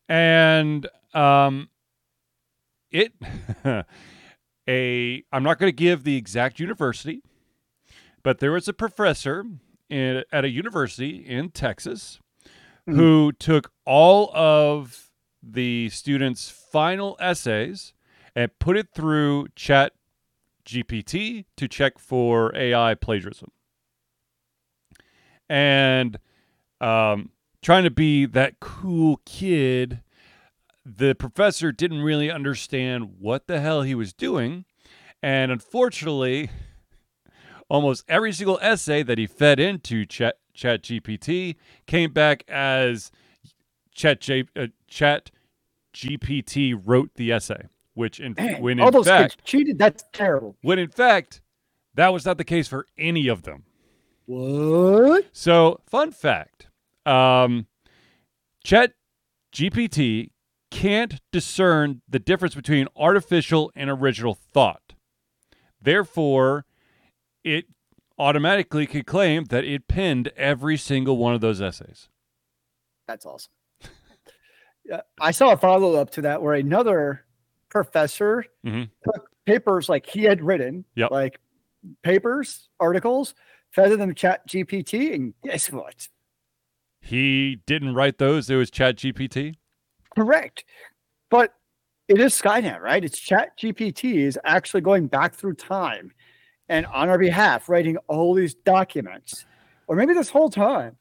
and 0.09 0.89
um, 1.15 1.69
it. 2.91 3.13
a 4.71 5.25
I'm 5.33 5.43
not 5.43 5.59
going 5.59 5.69
to 5.69 5.77
give 5.77 6.05
the 6.05 6.17
exact 6.17 6.61
university, 6.61 7.23
but 8.23 8.39
there 8.39 8.53
was 8.53 8.69
a 8.69 8.73
professor 8.73 9.45
in, 9.89 10.23
at 10.33 10.45
a 10.45 10.49
university 10.51 11.17
in 11.27 11.51
Texas 11.51 12.21
Mhm. 12.89 12.95
who 12.95 13.33
took 13.33 13.73
all 13.85 14.31
of 14.35 15.11
the 15.43 15.89
students' 15.91 16.49
final 16.51 17.17
essays 17.21 17.93
and 18.37 18.57
put 18.59 18.77
it 18.77 18.89
through 18.95 19.49
Chat 19.57 19.93
GPT 20.65 21.47
to 21.57 21.67
check 21.69 21.99
for 21.99 22.55
AI 22.55 22.95
plagiarism. 22.95 23.51
And 25.49 26.19
um, 26.81 27.31
trying 27.63 27.85
to 27.85 27.91
be 27.91 28.25
that 28.27 28.61
cool 28.61 29.21
kid 29.27 30.01
the 30.85 31.15
professor 31.15 31.73
didn't 31.73 32.03
really 32.03 32.31
understand 32.31 33.17
what 33.19 33.47
the 33.47 33.61
hell 33.61 33.83
he 33.83 33.95
was 33.95 34.13
doing. 34.13 34.65
And 35.23 35.53
unfortunately, 35.53 36.51
almost 37.69 38.05
every 38.09 38.33
single 38.33 38.59
essay 38.63 39.03
that 39.03 39.19
he 39.19 39.27
fed 39.27 39.61
into 39.61 40.07
Chat, 40.07 40.37
Chat 40.55 40.83
GPT 40.83 41.57
came 41.87 42.13
back 42.13 42.45
as 42.49 43.11
Chat, 43.95 44.21
J, 44.21 44.45
uh, 44.57 44.69
Chat 44.89 45.31
GPT 45.95 46.81
wrote 46.83 47.11
the 47.17 47.33
essay, 47.33 47.65
which 47.95 48.21
in, 48.21 48.35
Man, 48.37 48.63
when 48.63 48.81
all 48.81 48.89
in 48.89 48.95
those 48.95 49.07
fact, 49.07 49.45
cheated. 49.45 49.79
That's 49.79 50.05
terrible. 50.13 50.57
when 50.63 50.79
in 50.79 50.89
fact, 50.89 51.43
that 51.95 52.13
was 52.13 52.25
not 52.25 52.39
the 52.39 52.45
case 52.45 52.69
for 52.69 52.87
any 52.97 53.29
of 53.29 53.43
them. 53.43 53.65
What? 54.27 55.27
So, 55.33 55.81
fun 55.87 56.13
fact 56.13 56.69
um, 57.05 57.67
Chat 58.65 58.93
GPT 59.53 60.31
can't 60.71 61.21
discern 61.33 62.03
the 62.09 62.19
difference 62.19 62.55
between 62.55 62.87
artificial 62.97 63.71
and 63.75 63.91
original 63.91 64.35
thought. 64.35 64.95
Therefore, 65.81 66.67
it 67.45 67.67
automatically 68.19 68.87
could 68.87 69.07
claim 69.07 69.45
that 69.47 69.65
it 69.65 69.89
penned 69.89 70.29
every 70.37 70.77
single 70.77 71.17
one 71.17 71.35
of 71.35 71.41
those 71.41 71.61
essays. 71.61 72.09
That's 73.09 73.25
awesome. 73.27 73.51
Yeah, 74.85 75.01
I 75.21 75.31
saw 75.31 75.53
a 75.53 75.57
follow 75.57 75.95
up 75.95 76.11
to 76.13 76.23
that 76.23 76.43
where 76.43 76.55
another 76.55 77.25
professor 77.69 78.45
Mhm. 78.65 78.91
took 79.05 79.31
papers 79.45 79.89
like 79.89 80.07
he 80.07 80.23
had 80.25 80.43
written, 80.43 80.85
Yep. 80.97 81.11
like 81.11 81.39
papers, 82.03 82.69
articles, 82.81 83.35
fed 83.71 83.91
them 83.99 84.09
to 84.09 84.15
Chat 84.15 84.47
GPT, 84.49 85.13
and 85.15 85.35
guess 85.43 85.71
what? 85.71 86.09
He 87.01 87.57
didn't 87.67 87.95
write 87.95 88.19
those, 88.19 88.51
it 88.51 88.57
was 88.57 88.71
Chat 88.71 88.97
GPT. 88.97 89.55
Correct. 90.17 90.65
But 91.31 91.55
it 92.09 92.21
is 92.21 92.35
Skynet, 92.35 92.81
right? 92.81 93.05
It's 93.05 93.19
Chat 93.19 93.57
GPT 93.59 94.17
is 94.17 94.39
actually 94.45 94.81
going 94.81 95.07
back 95.07 95.35
through 95.35 95.55
time 95.55 96.13
and 96.69 96.87
on 96.87 97.09
our 97.09 97.19
behalf 97.19 97.69
writing 97.69 97.97
all 98.09 98.35
these 98.35 98.55
documents. 98.55 99.45
Or 99.87 99.97
maybe 99.97 100.15
this 100.15 100.31
whole 100.31 100.51
time. 100.51 100.97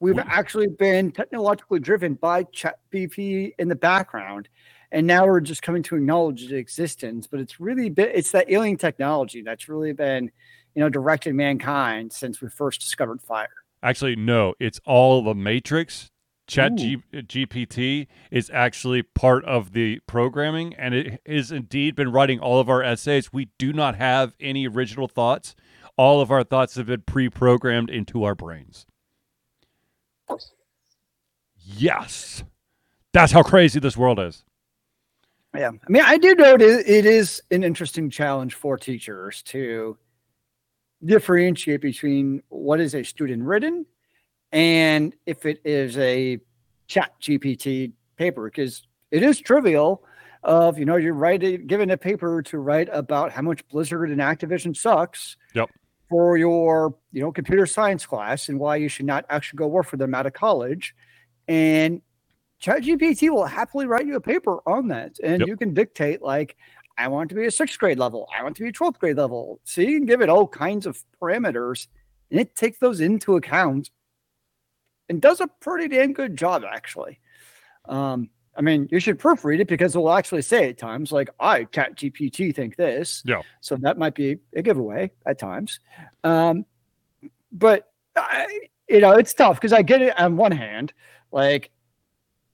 We've 0.00 0.18
actually 0.18 0.68
been 0.68 1.12
technologically 1.12 1.78
driven 1.78 2.14
by 2.14 2.44
ChatGPT 2.44 3.52
in 3.58 3.68
the 3.68 3.76
background, 3.76 4.48
and 4.92 5.06
now 5.06 5.26
we're 5.26 5.40
just 5.40 5.60
coming 5.60 5.82
to 5.84 5.96
acknowledge 5.96 6.42
its 6.42 6.52
existence. 6.52 7.26
But 7.26 7.40
it's 7.40 7.60
really 7.60 7.90
been, 7.90 8.08
it's 8.14 8.32
that 8.32 8.50
alien 8.50 8.78
technology 8.78 9.42
that's 9.42 9.68
really 9.68 9.92
been, 9.92 10.30
you 10.74 10.80
know, 10.80 10.88
directed 10.88 11.34
mankind 11.34 12.14
since 12.14 12.40
we 12.40 12.48
first 12.48 12.80
discovered 12.80 13.20
fire. 13.20 13.50
Actually, 13.82 14.16
no, 14.16 14.54
it's 14.58 14.80
all 14.86 15.22
the 15.22 15.34
Matrix. 15.34 16.10
Chat 16.50 16.74
G- 16.74 17.02
uh, 17.14 17.18
GPT 17.18 18.08
is 18.30 18.50
actually 18.52 19.02
part 19.02 19.44
of 19.44 19.72
the 19.72 20.00
programming, 20.06 20.74
and 20.74 20.94
it 20.94 21.20
has 21.26 21.52
indeed 21.52 21.94
been 21.94 22.12
writing 22.12 22.40
all 22.40 22.60
of 22.60 22.68
our 22.68 22.82
essays. 22.82 23.32
We 23.32 23.50
do 23.58 23.72
not 23.72 23.94
have 23.96 24.34
any 24.40 24.66
original 24.66 25.08
thoughts. 25.08 25.54
All 25.96 26.20
of 26.20 26.30
our 26.30 26.42
thoughts 26.44 26.74
have 26.74 26.86
been 26.86 27.02
pre-programmed 27.02 27.90
into 27.90 28.24
our 28.24 28.34
brains. 28.34 28.86
Yes, 31.56 32.42
that's 33.12 33.32
how 33.32 33.42
crazy 33.42 33.78
this 33.80 33.96
world 33.96 34.18
is. 34.18 34.44
Yeah, 35.56 35.70
I 35.70 35.90
mean, 35.90 36.02
I 36.04 36.18
do 36.18 36.34
know 36.34 36.54
it 36.54 36.62
is, 36.62 36.78
it 36.86 37.06
is 37.06 37.42
an 37.50 37.64
interesting 37.64 38.10
challenge 38.10 38.54
for 38.54 38.76
teachers 38.76 39.42
to 39.44 39.96
differentiate 41.04 41.80
between 41.80 42.42
what 42.48 42.80
is 42.80 42.94
a 42.94 43.02
student 43.02 43.42
written 43.44 43.86
and 44.52 45.14
if 45.26 45.46
it 45.46 45.60
is 45.64 45.96
a 45.98 46.38
chat 46.88 47.12
GPT 47.20 47.92
paper, 48.16 48.44
because 48.44 48.82
it 49.10 49.22
is 49.22 49.38
trivial 49.38 50.04
of, 50.42 50.78
you 50.78 50.84
know, 50.84 50.96
you're 50.96 51.14
writing, 51.14 51.66
given 51.66 51.90
a 51.90 51.96
paper 51.96 52.42
to 52.42 52.58
write 52.58 52.88
about 52.92 53.30
how 53.30 53.42
much 53.42 53.66
Blizzard 53.68 54.10
and 54.10 54.20
Activision 54.20 54.76
sucks. 54.76 55.36
Yep. 55.54 55.70
For 56.08 56.36
your, 56.36 56.96
you 57.12 57.20
know, 57.20 57.30
computer 57.30 57.66
science 57.66 58.04
class 58.04 58.48
and 58.48 58.58
why 58.58 58.74
you 58.74 58.88
should 58.88 59.06
not 59.06 59.24
actually 59.30 59.58
go 59.58 59.68
work 59.68 59.86
for 59.86 59.96
them 59.96 60.12
out 60.12 60.26
of 60.26 60.32
college. 60.32 60.92
And 61.46 62.02
ChatGPT 62.60 63.30
will 63.30 63.44
happily 63.44 63.86
write 63.86 64.06
you 64.06 64.16
a 64.16 64.20
paper 64.20 64.58
on 64.66 64.88
that. 64.88 65.20
And 65.22 65.38
yep. 65.38 65.48
you 65.48 65.56
can 65.56 65.72
dictate 65.72 66.20
like, 66.20 66.56
I 66.98 67.06
want 67.06 67.28
to 67.28 67.36
be 67.36 67.46
a 67.46 67.50
sixth 67.50 67.78
grade 67.78 67.98
level. 67.98 68.28
I 68.36 68.42
want 68.42 68.56
to 68.56 68.62
be 68.62 68.70
a 68.70 68.72
12th 68.72 68.98
grade 68.98 69.16
level. 69.16 69.60
So 69.62 69.82
you 69.82 69.98
can 69.98 70.06
give 70.06 70.20
it 70.20 70.28
all 70.28 70.48
kinds 70.48 70.84
of 70.84 71.02
parameters 71.22 71.86
and 72.30 72.40
it 72.40 72.54
takes 72.56 72.78
those 72.78 73.00
into 73.00 73.36
account 73.36 73.90
and 75.10 75.20
does 75.20 75.40
a 75.40 75.48
pretty 75.48 75.88
damn 75.88 76.12
good 76.12 76.36
job, 76.36 76.62
actually. 76.64 77.18
Um, 77.86 78.30
I 78.56 78.62
mean, 78.62 78.88
you 78.90 79.00
should 79.00 79.18
proofread 79.18 79.60
it 79.60 79.66
because 79.66 79.94
it 79.94 79.98
will 79.98 80.12
actually 80.12 80.42
say 80.42 80.70
at 80.70 80.78
times, 80.78 81.10
like, 81.10 81.28
I, 81.40 81.64
Chat 81.64 81.96
GPT, 81.96 82.54
think 82.54 82.76
this. 82.76 83.22
Yeah. 83.26 83.42
So 83.60 83.76
that 83.76 83.98
might 83.98 84.14
be 84.14 84.38
a 84.54 84.62
giveaway 84.62 85.10
at 85.26 85.38
times. 85.38 85.80
Um, 86.22 86.64
but, 87.50 87.90
I, 88.16 88.46
you 88.88 89.00
know, 89.00 89.12
it's 89.12 89.34
tough 89.34 89.56
because 89.56 89.72
I 89.72 89.82
get 89.82 90.00
it 90.00 90.18
on 90.18 90.36
one 90.36 90.52
hand, 90.52 90.92
like, 91.32 91.70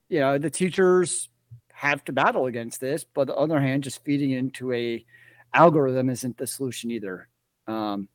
you 0.09 0.19
know, 0.19 0.39
the 0.39 0.49
teachers 0.49 1.29
have 1.73 2.03
to 2.05 2.11
battle 2.11 2.47
against 2.47 2.81
this, 2.81 3.03
but 3.03 3.29
on 3.29 3.49
the 3.49 3.55
other 3.55 3.59
hand, 3.59 3.83
just 3.83 4.03
feeding 4.03 4.31
into 4.31 4.73
a 4.73 5.05
algorithm 5.53 6.09
isn't 6.09 6.37
the 6.37 6.47
solution 6.47 6.89
either. 6.89 7.27
Um, 7.67 8.07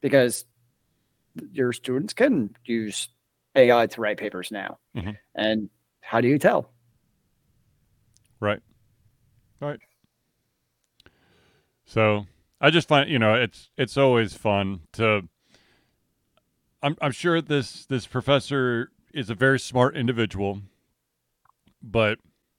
because 0.00 0.44
your 1.52 1.72
students 1.72 2.14
can 2.14 2.56
use 2.64 3.08
AI 3.54 3.86
to 3.86 4.00
write 4.00 4.16
papers 4.16 4.50
now. 4.50 4.78
Mm-hmm. 4.96 5.10
And 5.34 5.70
how 6.00 6.20
do 6.20 6.28
you 6.28 6.38
tell? 6.38 6.70
Right. 8.40 8.60
Right. 9.60 9.80
So 11.86 12.26
I 12.60 12.70
just 12.70 12.88
find 12.88 13.08
you 13.10 13.18
know 13.18 13.34
it's 13.34 13.70
it's 13.76 13.96
always 13.96 14.34
fun 14.34 14.80
to. 14.92 15.28
I'm 16.82 16.96
I'm 17.00 17.12
sure 17.12 17.40
this 17.40 17.86
this 17.86 18.06
professor 18.06 18.90
is 19.12 19.30
a 19.30 19.34
very 19.34 19.60
smart 19.60 19.96
individual, 19.96 20.62
but 21.82 22.18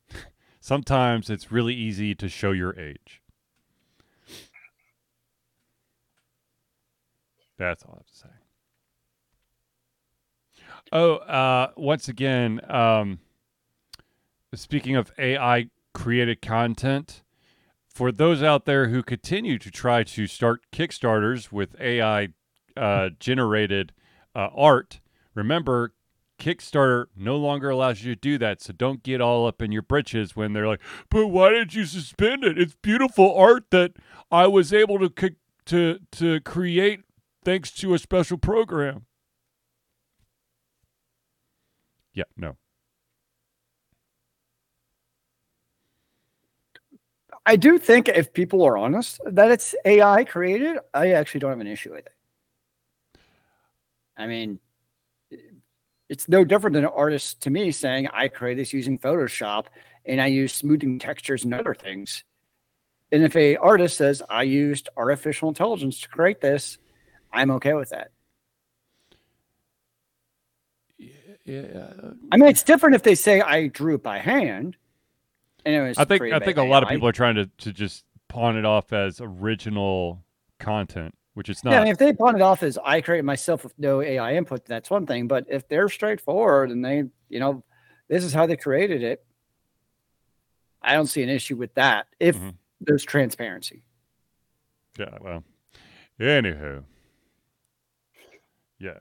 sometimes 0.60 1.30
it's 1.30 1.52
really 1.52 1.76
easy 1.76 2.16
to 2.16 2.30
show 2.30 2.52
your 2.52 2.78
age. 2.80 3.22
That's 7.58 7.84
all 7.84 7.94
I 7.94 7.98
have 7.98 8.08
to 8.08 8.16
say. 8.16 8.45
Oh, 10.92 11.16
uh, 11.16 11.72
once 11.76 12.08
again, 12.08 12.62
um, 12.70 13.20
speaking 14.54 14.96
of 14.96 15.12
AI 15.18 15.70
created 15.94 16.42
content, 16.42 17.24
for 17.90 18.12
those 18.12 18.44
out 18.44 18.66
there 18.66 18.90
who 18.90 19.02
continue 19.02 19.58
to 19.58 19.72
try 19.72 20.04
to 20.04 20.28
start 20.28 20.62
Kickstarters 20.72 21.52
with 21.52 21.80
AI 21.80 22.30
uh, 22.78 23.10
generated 23.20 23.94
uh, 24.36 24.50
art, 24.54 25.00
remember 25.34 25.94
Kickstarter 26.38 27.06
no 27.16 27.38
longer 27.38 27.70
allows 27.70 28.04
you 28.04 28.14
to 28.14 28.20
do 28.20 28.38
that. 28.38 28.62
So 28.62 28.74
don't 28.74 29.02
get 29.02 29.22
all 29.22 29.48
up 29.48 29.62
in 29.62 29.72
your 29.72 29.82
britches 29.82 30.36
when 30.36 30.54
they're 30.54 30.68
like, 30.68 30.82
"But 31.10 31.28
why 31.28 31.52
did 31.52 31.74
you 31.74 31.86
suspend 31.86 32.44
it? 32.44 32.60
It's 32.60 32.76
beautiful 32.82 33.34
art 33.34 33.72
that 33.72 33.94
I 34.30 34.48
was 34.48 34.74
able 34.74 35.00
to 35.00 35.32
to 35.66 36.00
to 36.12 36.40
create 36.42 37.02
thanks 37.44 37.72
to 37.72 37.94
a 37.94 38.00
special 38.00 38.38
program." 38.38 39.06
Yeah, 42.16 42.24
no. 42.38 42.58
I 47.46 47.58
do 47.58 47.78
think 47.78 48.08
if 48.08 48.34
people 48.34 48.64
are 48.64 48.78
honest 48.78 49.20
that 49.26 49.52
it's 49.52 49.76
AI 49.86 50.24
created, 50.24 50.80
I 50.94 51.12
actually 51.12 51.42
don't 51.42 51.52
have 51.52 51.60
an 51.60 51.68
issue 51.68 51.92
with 51.92 52.08
it. 52.08 52.14
I 54.18 54.26
mean, 54.26 54.60
it's 56.10 56.30
no 56.30 56.44
different 56.44 56.74
than 56.74 56.86
an 56.86 56.92
artist 56.96 57.42
to 57.42 57.50
me 57.50 57.72
saying 57.72 58.08
I 58.08 58.30
create 58.30 58.56
this 58.56 58.74
using 58.74 58.98
Photoshop 58.98 59.66
and 60.06 60.22
I 60.22 60.28
use 60.28 60.54
smoothing 60.54 60.98
textures 60.98 61.44
and 61.44 61.54
other 61.54 61.76
things. 61.76 62.24
And 63.12 63.24
if 63.24 63.36
a 63.36 63.58
artist 63.58 63.98
says 63.98 64.24
I 64.30 64.44
used 64.44 64.90
artificial 64.96 65.50
intelligence 65.50 66.00
to 66.02 66.10
create 66.10 66.42
this, 66.42 66.78
I'm 67.32 67.52
okay 67.52 67.74
with 67.74 67.90
that. 67.90 68.12
Yeah. 71.46 71.92
I 72.32 72.38
mean, 72.38 72.50
it's 72.50 72.64
different 72.64 72.96
if 72.96 73.04
they 73.04 73.16
say 73.16 73.42
I 73.42 73.68
drew 73.68 73.96
it 73.96 74.04
by 74.04 74.18
hand. 74.18 74.76
And 75.66 75.96
I 75.98 76.06
think 76.06 76.22
I 76.22 76.40
think 76.40 76.58
a 76.58 76.64
lot 76.64 76.84
of 76.84 76.90
people 76.90 77.08
are 77.08 77.14
trying 77.14 77.36
to 77.36 77.50
to 77.60 77.74
just 77.74 78.04
pawn 78.28 78.56
it 78.56 78.66
off 78.66 78.94
as 78.94 79.20
original 79.20 80.24
content, 80.60 81.16
which 81.34 81.50
it's 81.50 81.64
not. 81.64 81.72
Yeah, 81.72 81.80
I 81.80 81.84
mean, 81.84 81.92
if 81.92 81.98
they 81.98 82.14
pawn 82.14 82.36
it 82.36 82.42
off 82.42 82.62
as 82.62 82.78
I 82.84 83.02
created 83.02 83.26
myself 83.26 83.64
with 83.64 83.74
no 83.80 84.02
AI 84.02 84.36
input, 84.36 84.66
that's 84.66 84.92
one 84.92 85.08
thing. 85.08 85.28
But 85.28 85.46
if 85.50 85.68
they're 85.68 85.90
straightforward 85.90 86.70
and 86.70 86.86
they, 86.86 87.06
you 87.30 87.40
know, 87.40 87.64
this 88.08 88.24
is 88.24 88.32
how 88.32 88.46
they 88.46 88.58
created 88.58 89.02
it, 89.02 89.26
I 90.84 90.94
don't 90.94 91.08
see 91.08 91.24
an 91.24 91.30
issue 91.30 91.56
with 91.56 91.74
that 91.76 92.06
if 92.20 92.36
mm-hmm. 92.36 92.50
there's 92.82 93.04
transparency. 93.04 93.82
Yeah. 95.00 95.18
Well. 95.20 95.44
Anywho. 96.20 96.84
Yeah. 98.78 99.00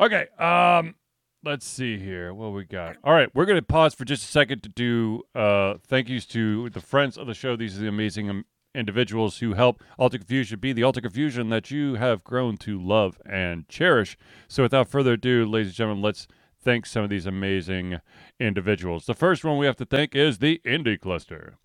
Okay. 0.00 0.26
Um 0.38 0.96
let's 1.44 1.66
see 1.66 1.98
here. 1.98 2.34
What 2.34 2.52
we 2.52 2.64
got? 2.64 2.96
All 3.04 3.12
right 3.12 3.28
we're 3.34 3.46
going 3.46 3.58
to 3.58 3.62
pause 3.62 3.94
for 3.94 4.04
just 4.04 4.24
a 4.24 4.26
second 4.26 4.62
to 4.62 4.68
do 4.68 5.22
uh 5.34 5.74
thank 5.86 6.08
yous 6.08 6.26
to 6.26 6.70
the 6.70 6.80
friends 6.80 7.16
of 7.16 7.26
the 7.26 7.34
show. 7.34 7.56
These 7.56 7.76
are 7.76 7.82
the 7.82 7.88
amazing 7.88 8.30
um, 8.30 8.44
individuals 8.74 9.38
who 9.38 9.54
help 9.54 9.82
altered 9.98 10.20
confusion 10.20 10.58
be 10.58 10.72
the 10.72 10.82
altered 10.82 11.02
confusion 11.02 11.48
that 11.48 11.70
you 11.70 11.94
have 11.94 12.22
grown 12.22 12.56
to 12.58 12.80
love 12.80 13.20
and 13.24 13.68
cherish. 13.68 14.16
So 14.46 14.62
without 14.62 14.88
further 14.88 15.14
ado 15.14 15.46
ladies 15.46 15.68
and 15.68 15.76
gentlemen 15.76 16.02
let's 16.02 16.26
thank 16.60 16.86
some 16.86 17.04
of 17.04 17.10
these 17.10 17.26
amazing 17.26 18.00
individuals 18.38 19.06
the 19.06 19.14
first 19.14 19.44
one 19.44 19.58
we 19.58 19.66
have 19.66 19.76
to 19.76 19.84
thank 19.84 20.14
is 20.14 20.38
the 20.38 20.60
indie 20.64 21.00
cluster 21.00 21.56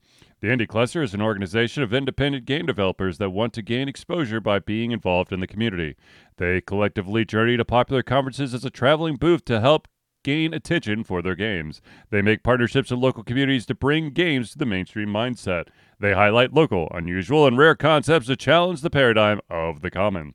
the 0.43 0.49
Indie 0.49 0.67
Cluster 0.67 1.01
is 1.01 1.13
an 1.13 1.21
organization 1.21 1.83
of 1.83 1.93
independent 1.93 2.43
game 2.43 2.65
developers 2.65 3.17
that 3.17 3.29
want 3.29 3.53
to 3.53 3.61
gain 3.61 3.87
exposure 3.87 4.41
by 4.41 4.59
being 4.59 4.91
involved 4.91 5.31
in 5.31 5.39
the 5.39 5.47
community. 5.47 5.95
They 6.35 6.59
collectively 6.59 7.23
journey 7.23 7.55
to 7.55 7.63
popular 7.63 8.03
conferences 8.03 8.53
as 8.53 8.65
a 8.65 8.69
traveling 8.69 9.15
booth 9.15 9.45
to 9.45 9.61
help 9.61 9.87
gain 10.21 10.53
attention 10.53 11.05
for 11.05 11.21
their 11.21 11.35
games. 11.35 11.81
They 12.09 12.21
make 12.21 12.43
partnerships 12.43 12.91
in 12.91 12.99
local 12.99 13.23
communities 13.23 13.65
to 13.67 13.75
bring 13.75 14.09
games 14.09 14.51
to 14.51 14.57
the 14.57 14.65
mainstream 14.65 15.07
mindset. 15.07 15.67
They 15.97 16.11
highlight 16.11 16.53
local, 16.53 16.89
unusual, 16.91 17.47
and 17.47 17.57
rare 17.57 17.75
concepts 17.75 18.27
to 18.27 18.35
challenge 18.35 18.81
the 18.81 18.89
paradigm 18.89 19.39
of 19.49 19.81
the 19.81 19.91
common. 19.91 20.33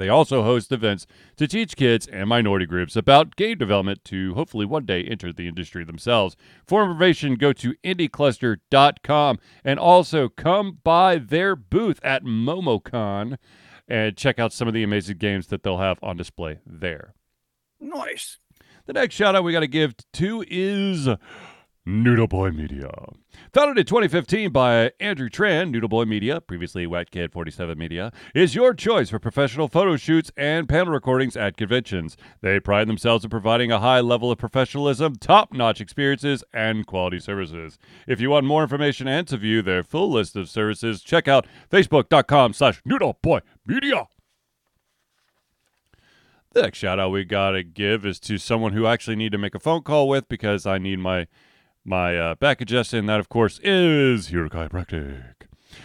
They 0.00 0.08
also 0.08 0.42
host 0.42 0.72
events 0.72 1.06
to 1.36 1.46
teach 1.46 1.76
kids 1.76 2.06
and 2.06 2.26
minority 2.26 2.64
groups 2.64 2.96
about 2.96 3.36
game 3.36 3.58
development 3.58 4.02
to 4.06 4.32
hopefully 4.32 4.64
one 4.64 4.86
day 4.86 5.04
enter 5.04 5.30
the 5.30 5.46
industry 5.46 5.84
themselves. 5.84 6.36
For 6.66 6.82
information, 6.82 7.34
go 7.34 7.52
to 7.52 7.74
indiecluster.com 7.84 9.38
and 9.62 9.78
also 9.78 10.30
come 10.30 10.78
by 10.82 11.18
their 11.18 11.54
booth 11.54 12.00
at 12.02 12.24
MomoCon 12.24 13.36
and 13.86 14.16
check 14.16 14.38
out 14.38 14.54
some 14.54 14.66
of 14.66 14.72
the 14.72 14.82
amazing 14.82 15.18
games 15.18 15.48
that 15.48 15.62
they'll 15.64 15.76
have 15.76 15.98
on 16.02 16.16
display 16.16 16.60
there. 16.64 17.12
Nice. 17.78 18.38
The 18.86 18.94
next 18.94 19.16
shout 19.16 19.36
out 19.36 19.44
we 19.44 19.52
got 19.52 19.60
to 19.60 19.66
give 19.66 19.94
to 20.14 20.42
is 20.48 21.10
Noodle 21.86 22.26
Boy 22.26 22.50
Media. 22.50 22.90
Founded 23.54 23.78
in 23.78 23.86
2015 23.86 24.50
by 24.50 24.92
Andrew 25.00 25.30
Tran, 25.30 25.70
Noodle 25.70 25.88
Boy 25.88 26.04
Media, 26.04 26.38
previously 26.40 26.86
Wet 26.86 27.10
Kid 27.10 27.32
47 27.32 27.78
Media, 27.78 28.12
is 28.34 28.54
your 28.54 28.74
choice 28.74 29.08
for 29.08 29.18
professional 29.18 29.66
photo 29.66 29.96
shoots 29.96 30.30
and 30.36 30.68
panel 30.68 30.92
recordings 30.92 31.38
at 31.38 31.56
conventions. 31.56 32.18
They 32.42 32.60
pride 32.60 32.86
themselves 32.86 33.24
in 33.24 33.30
providing 33.30 33.72
a 33.72 33.80
high 33.80 34.00
level 34.00 34.30
of 34.30 34.36
professionalism, 34.36 35.16
top 35.16 35.54
notch 35.54 35.80
experiences, 35.80 36.44
and 36.52 36.86
quality 36.86 37.18
services. 37.18 37.78
If 38.06 38.20
you 38.20 38.28
want 38.28 38.44
more 38.44 38.62
information 38.62 39.08
and 39.08 39.26
to 39.28 39.38
view 39.38 39.62
their 39.62 39.82
full 39.82 40.10
list 40.10 40.36
of 40.36 40.50
services, 40.50 41.00
check 41.00 41.28
out 41.28 41.46
facebook.com 41.70 42.52
slash 42.52 42.82
Noodle 42.84 43.18
Boy 43.22 43.40
Media. 43.64 44.06
The 46.52 46.62
next 46.62 46.78
shout 46.78 47.00
out 47.00 47.10
we 47.10 47.24
gotta 47.24 47.62
give 47.62 48.04
is 48.04 48.20
to 48.20 48.36
someone 48.36 48.74
who 48.74 48.86
actually 48.86 49.16
need 49.16 49.32
to 49.32 49.38
make 49.38 49.54
a 49.54 49.60
phone 49.60 49.82
call 49.82 50.08
with 50.08 50.28
because 50.28 50.66
I 50.66 50.78
need 50.78 50.98
my 50.98 51.26
my 51.84 52.16
uh, 52.16 52.34
back 52.36 52.60
adjusted, 52.60 52.98
and 52.98 53.08
that, 53.08 53.20
of 53.20 53.28
course, 53.28 53.60
is 53.62 54.28
Hero 54.28 54.48
Chiropractic. 54.48 55.34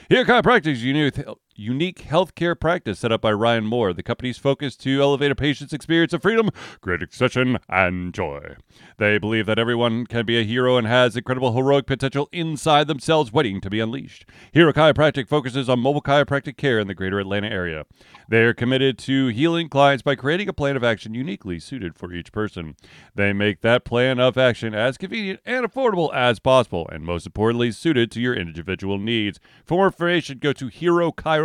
Hero 0.10 0.24
Chiropractic 0.24 0.68
is 0.68 0.84
unique, 0.84 1.16
unique 1.56 2.04
healthcare 2.04 2.60
practice 2.60 3.00
set 3.00 3.12
up 3.12 3.22
by 3.22 3.32
Ryan 3.32 3.66
Moore. 3.66 3.94
The 3.94 4.04
company's 4.04 4.38
focus 4.38 4.76
to 4.78 5.02
elevate 5.02 5.32
a 5.32 5.36
patient's 5.36 5.74
experience 5.74 6.14
of 6.14 6.22
freedom, 6.22 6.50
great 6.82 7.02
expression, 7.02 7.58
and 7.70 8.14
joy. 8.14 8.56
They 8.98 9.18
believe 9.18 9.46
that 9.46 9.60
everyone 9.60 10.06
can 10.06 10.26
be 10.26 10.40
a 10.40 10.44
hero 10.44 10.78
and 10.78 10.88
has 10.88 11.16
incredible 11.16 11.54
heroic 11.54 11.86
potential 11.86 12.30
inside 12.32 12.88
themselves 12.88 13.32
waiting 13.32 13.62
to 13.62 13.70
be 13.70 13.80
unleashed. 13.80 14.26
Hero 14.52 14.74
Chiropractic 14.74 15.28
focuses 15.28 15.70
on 15.70 15.80
mobile 15.80 16.02
chiropractic 16.02 16.58
care 16.58 16.80
in 16.80 16.88
the 16.88 16.96
greater 16.96 17.20
Atlanta 17.20 17.48
area. 17.48 17.86
They 18.28 18.44
are 18.44 18.54
committed 18.54 18.98
to 19.00 19.28
healing 19.28 19.70
clients 19.70 20.02
by 20.02 20.16
creating 20.16 20.50
a 20.50 20.54
plan 20.54 20.76
of 20.76 20.84
action 20.84 21.14
uniquely 21.14 21.60
suited 21.60 21.96
for 21.96 22.12
each 22.14 22.32
person. 22.32 22.76
They 23.14 23.34
make 23.34 23.62
that 23.62 23.86
plan 23.86 24.20
of 24.20 24.38
action 24.38 24.74
as 24.74 24.98
convenient 24.98 25.40
and 25.46 25.66
affordable 25.66 26.14
as 26.14 26.40
possible, 26.40 26.88
and 26.92 27.04
most 27.04 27.26
importantly, 27.26 27.72
suited 27.72 28.12
to 28.12 28.22
your 28.22 28.34
individual 28.34 28.98
needs. 28.98 29.40
For 29.64 29.76
more 29.76 29.88
information, 29.88 30.40
go 30.40 30.54
to 30.54 30.68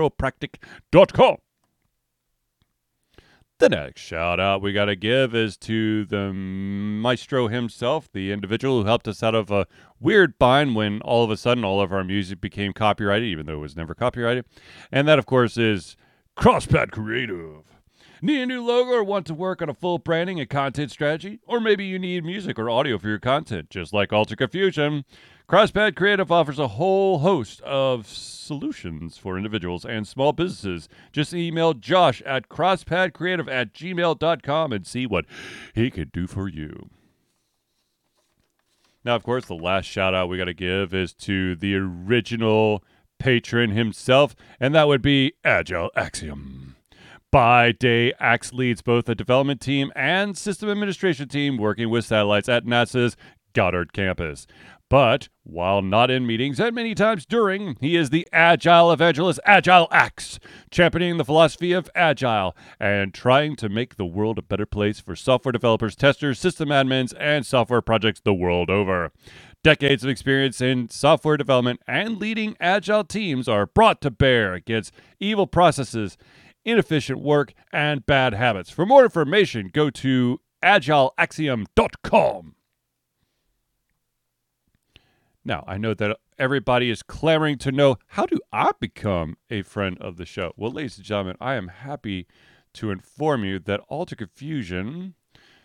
herochiropractic.com. 0.01 1.37
The 3.59 3.69
next 3.69 4.01
shout 4.01 4.41
out 4.41 4.63
we 4.63 4.73
got 4.73 4.87
to 4.87 4.97
give 4.97 5.35
is 5.35 5.59
to 5.59 6.07
the 6.07 6.33
maestro 6.33 7.49
himself, 7.49 8.09
the 8.11 8.33
individual 8.33 8.81
who 8.81 8.87
helped 8.87 9.07
us 9.07 9.23
out 9.23 9.35
of 9.35 9.51
a 9.51 9.67
weird 10.01 10.39
bind 10.39 10.75
when 10.75 11.03
all 11.03 11.25
of 11.25 11.31
a 11.31 11.37
sudden 11.37 11.63
all 11.63 11.79
of 11.79 11.93
our 11.93 12.03
music 12.03 12.41
became 12.41 12.73
copyrighted, 12.73 13.29
even 13.29 13.45
though 13.45 13.57
it 13.57 13.59
was 13.59 13.77
never 13.77 13.95
copyrighted. 13.95 14.47
And 14.91 15.07
that, 15.09 15.19
of 15.19 15.27
course, 15.27 15.59
is 15.59 15.95
Crosspad 16.39 16.91
Creative. 16.91 17.65
Need 18.23 18.43
a 18.43 18.47
new 18.47 18.63
logo 18.63 18.91
or 18.91 19.05
want 19.05 19.27
to 19.27 19.35
work 19.35 19.63
on 19.63 19.71
a 19.71 19.75
full 19.75 19.99
branding 19.99 20.39
and 20.41 20.49
content 20.49 20.91
strategy? 20.91 21.41
Or 21.47 21.59
maybe 21.59 21.87
you 21.87 21.99
need 21.99 22.25
music 22.25 22.59
or 22.59 22.69
audio 22.69 22.99
for 22.99 23.09
your 23.09 23.19
content, 23.19 23.71
just 23.71 23.95
like 23.95 24.13
Altered 24.13 24.39
Confusion. 24.39 25.05
Crosspad 25.49 25.97
Creative 25.97 26.31
offers 26.31 26.59
a 26.59 26.69
whole 26.69 27.21
host 27.21 27.61
of 27.63 28.07
solutions 28.07 29.17
for 29.17 29.39
individuals 29.39 29.85
and 29.85 30.07
small 30.07 30.33
businesses. 30.33 30.89
Just 31.13 31.33
email 31.33 31.73
Josh 31.73 32.21
at 32.23 32.49
crosspadcreative 32.49 33.51
at 33.51 33.73
gmail.com 33.73 34.73
and 34.73 34.87
see 34.87 35.07
what 35.07 35.25
he 35.75 35.91
can 35.91 36.11
do 36.13 36.27
for 36.27 36.47
you. 36.47 36.91
Now, 39.03 39.17
of 39.17 39.23
course, 39.23 39.47
the 39.47 39.55
last 39.55 39.87
shout 39.87 40.15
out 40.15 40.29
we 40.29 40.37
got 40.37 40.45
to 40.45 40.55
give 40.55 40.93
is 40.93 41.15
to 41.15 41.57
the 41.57 41.75
original 41.75 42.85
patron 43.19 43.71
himself, 43.71 44.37
and 44.61 44.75
that 44.75 44.89
would 44.89 45.03
be 45.03 45.33
Agile 45.43 45.91
Axiom. 45.97 46.70
By 47.33 47.71
day, 47.71 48.13
Axe 48.19 48.53
leads 48.53 48.83
both 48.83 49.05
the 49.05 49.15
development 49.15 49.61
team 49.61 49.93
and 49.95 50.37
system 50.37 50.69
administration 50.69 51.29
team 51.29 51.59
working 51.59 51.89
with 51.89 52.05
satellites 52.05 52.49
at 52.49 52.65
NASA's 52.65 53.17
Goddard 53.53 53.93
campus. 53.93 54.49
But 54.89 55.29
while 55.45 55.81
not 55.81 56.11
in 56.11 56.27
meetings 56.27 56.59
and 56.59 56.75
many 56.75 56.97
times 56.97 57.25
during, 57.25 57.77
he 57.81 57.95
is 57.95 58.11
the 58.11 58.27
agile 58.33 58.91
evangelist, 58.91 59.39
Agile 59.45 59.87
Axe, 59.93 60.41
championing 60.73 61.19
the 61.19 61.25
philosophy 61.25 61.71
of 61.71 61.89
agile 61.95 62.57
and 62.81 63.15
trying 63.15 63.55
to 63.57 63.69
make 63.69 63.95
the 63.95 64.05
world 64.05 64.37
a 64.37 64.43
better 64.43 64.67
place 64.67 64.99
for 64.99 65.15
software 65.15 65.53
developers, 65.53 65.95
testers, 65.95 66.41
system 66.41 66.71
admins, 66.71 67.15
and 67.21 67.47
software 67.47 67.81
projects 67.81 68.21
the 68.21 68.35
world 68.35 68.69
over. 68.71 69.13
Decades 69.63 70.03
of 70.03 70.11
experience 70.11 70.61
in 70.61 70.89
software 70.89 71.37
development 71.37 71.79
and 71.87 72.19
leading 72.19 72.57
agile 72.59 73.05
teams 73.05 73.47
are 73.47 73.67
brought 73.67 74.01
to 74.01 74.11
bear 74.11 74.55
against 74.55 74.93
evil 75.21 75.47
processes, 75.47 76.19
inefficient 76.71 77.21
work, 77.21 77.53
and 77.73 78.07
bad 78.07 78.35
habits. 78.35 78.71
For 78.71 78.87
more 78.87 79.05
information, 79.05 79.71
go 79.73 79.91
to 79.91 80.41
agileaxiom.com. 80.63 82.55
Now, 85.45 85.65
I 85.67 85.79
know 85.79 85.95
that 85.95 86.19
everybody 86.39 86.91
is 86.91 87.03
clamoring 87.03 87.59
to 87.59 87.73
know 87.73 87.97
how 88.09 88.27
do 88.27 88.39
I 88.53 88.71
become 88.79 89.37
a 89.49 89.63
friend 89.63 89.97
of 90.01 90.17
the 90.17 90.27
show? 90.27 90.53
Well, 90.57 90.71
ladies 90.71 90.97
and 90.99 91.07
gentlemen, 91.07 91.37
I 91.41 91.55
am 91.55 91.69
happy 91.69 92.27
to 92.75 92.91
inform 92.91 93.45
you 93.45 93.59
that 93.61 93.81
Altered 93.89 94.19
Confusion 94.19 95.15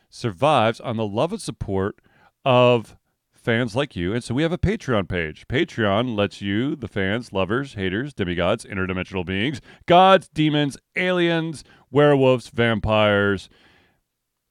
survives 0.09 0.79
on 0.79 0.97
the 0.97 1.05
love 1.05 1.31
and 1.33 1.41
support 1.41 1.99
of 2.43 2.97
fans 3.45 3.75
like 3.75 3.95
you. 3.95 4.11
And 4.11 4.23
so 4.23 4.33
we 4.33 4.41
have 4.41 4.51
a 4.51 4.57
Patreon 4.57 5.07
page. 5.07 5.47
Patreon 5.47 6.17
lets 6.17 6.41
you, 6.41 6.75
the 6.75 6.87
fans, 6.87 7.31
lovers, 7.31 7.75
haters, 7.75 8.13
demigods, 8.13 8.65
interdimensional 8.65 9.23
beings, 9.23 9.61
gods, 9.85 10.27
demons, 10.27 10.77
aliens, 10.95 11.63
werewolves, 11.91 12.49
vampires, 12.49 13.47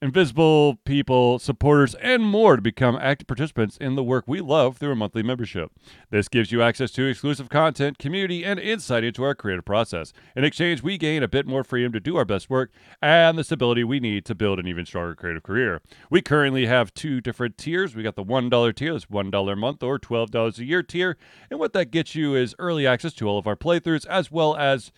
invisible 0.04 0.76
people, 0.84 1.38
supporters, 1.38 1.94
and 1.94 2.22
more 2.22 2.56
to 2.56 2.62
become 2.62 2.94
active 3.00 3.26
participants 3.26 3.78
in 3.78 3.94
the 3.94 4.04
work 4.04 4.24
we 4.26 4.38
love 4.38 4.76
through 4.76 4.92
a 4.92 4.94
monthly 4.94 5.22
membership. 5.22 5.72
This 6.10 6.28
gives 6.28 6.52
you 6.52 6.60
access 6.60 6.90
to 6.90 7.06
exclusive 7.06 7.48
content, 7.48 7.96
community, 7.96 8.44
and 8.44 8.60
insight 8.60 9.02
into 9.02 9.22
our 9.22 9.34
creative 9.34 9.64
process. 9.64 10.12
In 10.36 10.44
exchange, 10.44 10.82
we 10.82 10.98
gain 10.98 11.22
a 11.22 11.28
bit 11.28 11.46
more 11.46 11.64
freedom 11.64 11.90
to 11.92 12.00
do 12.00 12.18
our 12.18 12.26
best 12.26 12.50
work 12.50 12.70
and 13.00 13.38
the 13.38 13.44
stability 13.44 13.82
we 13.82 13.98
need 13.98 14.26
to 14.26 14.34
build 14.34 14.58
an 14.58 14.66
even 14.66 14.84
stronger 14.84 15.14
creative 15.14 15.42
career. 15.42 15.80
We 16.10 16.20
currently 16.20 16.66
have 16.66 16.92
two 16.92 17.22
different 17.22 17.56
tiers. 17.56 17.96
We 17.96 18.02
got 18.02 18.14
the 18.14 18.22
$1 18.22 18.76
tier, 18.76 18.92
that's 18.92 19.06
$1 19.06 19.52
a 19.52 19.56
month, 19.56 19.82
or 19.82 19.98
$12 19.98 20.58
a 20.58 20.64
year 20.66 20.82
tier. 20.82 21.16
And 21.50 21.58
what 21.58 21.72
that 21.72 21.90
gets 21.90 22.14
you 22.14 22.34
is 22.34 22.54
early 22.58 22.86
access 22.86 23.14
to 23.14 23.26
all 23.26 23.38
of 23.38 23.46
our 23.46 23.56
playthroughs, 23.56 24.06
as 24.08 24.30
well 24.30 24.54
as 24.54 24.92